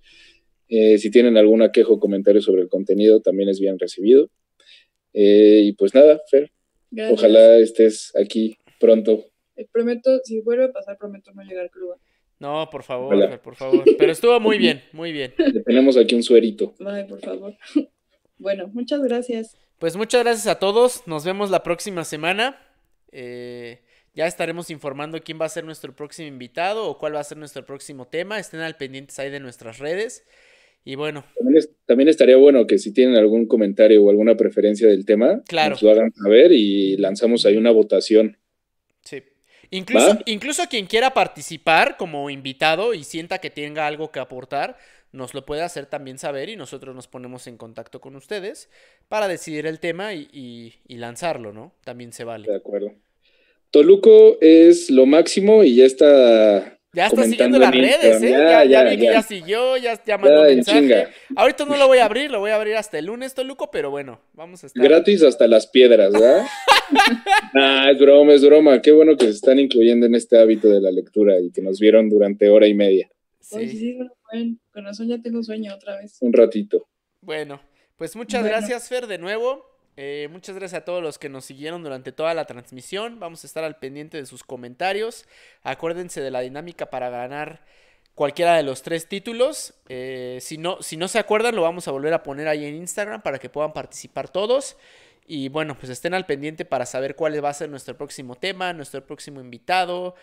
[0.67, 4.29] Eh, si tienen alguna queja o comentario sobre el contenido, también es bien recibido.
[5.13, 6.51] Eh, y pues nada, Fer,
[6.91, 7.19] Gracias.
[7.19, 9.25] ojalá estés aquí pronto.
[9.55, 11.95] Eh, prometo, si vuelve a pasar, prometo no llegar cruda.
[12.39, 13.41] No, por favor, Hola.
[13.41, 13.83] Por favor.
[13.97, 15.33] Pero estuvo muy bien, muy bien.
[15.37, 16.73] Le tenemos aquí un suerito.
[16.85, 17.55] Ay, por favor.
[18.37, 19.55] bueno, muchas gracias.
[19.77, 21.07] Pues muchas gracias a todos.
[21.07, 22.59] Nos vemos la próxima semana.
[23.11, 23.81] Eh,
[24.13, 27.37] ya estaremos informando quién va a ser nuestro próximo invitado o cuál va a ser
[27.37, 28.39] nuestro próximo tema.
[28.39, 30.25] Estén al pendientes ahí de nuestras redes.
[30.83, 34.87] Y bueno, También, es- también estaría bueno que si tienen algún comentario o alguna preferencia
[34.87, 35.71] del tema, Claro.
[35.71, 38.37] nos lo hagan saber y lanzamos ahí una votación.
[39.03, 39.21] sí.
[39.73, 40.19] Incluso, ¿Va?
[40.25, 44.75] incluso quien quiera participar como invitado y sienta que tenga algo que aportar,
[45.13, 48.69] nos lo puede hacer también saber y nosotros nos ponemos en contacto con ustedes
[49.07, 51.73] para decidir el tema y, y- y lanzarlo, ¿no?
[51.85, 52.53] También se De vale.
[52.53, 52.91] acuerdo.
[53.69, 56.77] Toluco es lo máximo y ya está.
[56.93, 58.29] Ya está siguiendo las redes, ¿eh?
[58.31, 59.21] Ya, Ya, ya ya, vi que ya.
[59.21, 60.79] siguió, ya, ya mandó Ya, en mensaje.
[60.81, 61.09] chinga.
[61.37, 63.89] Ahorita no lo voy a abrir, lo voy a abrir hasta el lunes, Toluco, pero
[63.91, 64.83] bueno, vamos a estar.
[64.83, 66.45] Gratis hasta las piedras, ¿verdad?
[67.55, 68.81] ah, es broma, es broma.
[68.81, 71.79] Qué bueno que se están incluyendo en este hábito de la lectura y que nos
[71.79, 73.09] vieron durante hora y media,
[73.53, 73.77] Oye, Sí.
[73.77, 76.17] sí, bueno, bueno, con razón ya tengo sueño otra vez.
[76.21, 76.87] un ratito.
[77.21, 77.61] Bueno,
[77.95, 78.57] pues muchas Bueno.
[78.57, 79.65] gracias, Fer, de nuevo.
[80.03, 83.19] Eh, muchas gracias a todos los que nos siguieron durante toda la transmisión.
[83.19, 85.27] Vamos a estar al pendiente de sus comentarios.
[85.61, 87.63] Acuérdense de la dinámica para ganar
[88.15, 89.75] cualquiera de los tres títulos.
[89.89, 92.77] Eh, si, no, si no se acuerdan, lo vamos a volver a poner ahí en
[92.77, 94.75] Instagram para que puedan participar todos.
[95.27, 98.73] Y bueno, pues estén al pendiente para saber cuál va a ser nuestro próximo tema,
[98.73, 100.15] nuestro próximo invitado.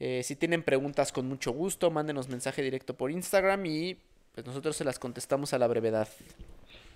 [0.00, 3.98] Eh, si tienen preguntas con mucho gusto, mándenos mensaje directo por Instagram y
[4.32, 6.08] pues nosotros se las contestamos a la brevedad.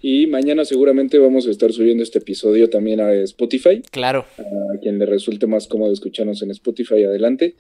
[0.02, 3.82] Y mañana seguramente vamos a estar subiendo este episodio también a Spotify.
[3.90, 4.24] Claro.
[4.39, 7.56] A quien le resulte más cómodo escucharnos en Spotify, adelante.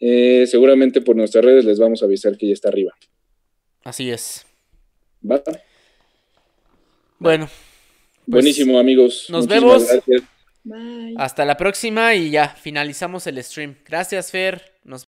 [0.00, 2.92] Eh, seguramente por nuestras redes les vamos a avisar que ya está arriba.
[3.84, 4.44] Así es.
[5.28, 5.42] ¿Va?
[7.18, 9.26] Bueno, pues, Buenísimo, amigos.
[9.28, 9.88] nos Muchísimas vemos.
[9.88, 10.22] gracias.
[10.64, 11.14] Bye.
[11.16, 13.76] hasta la próxima y ya finalizamos el stream.
[13.88, 14.72] Gracias, Fer.
[14.84, 15.04] Nos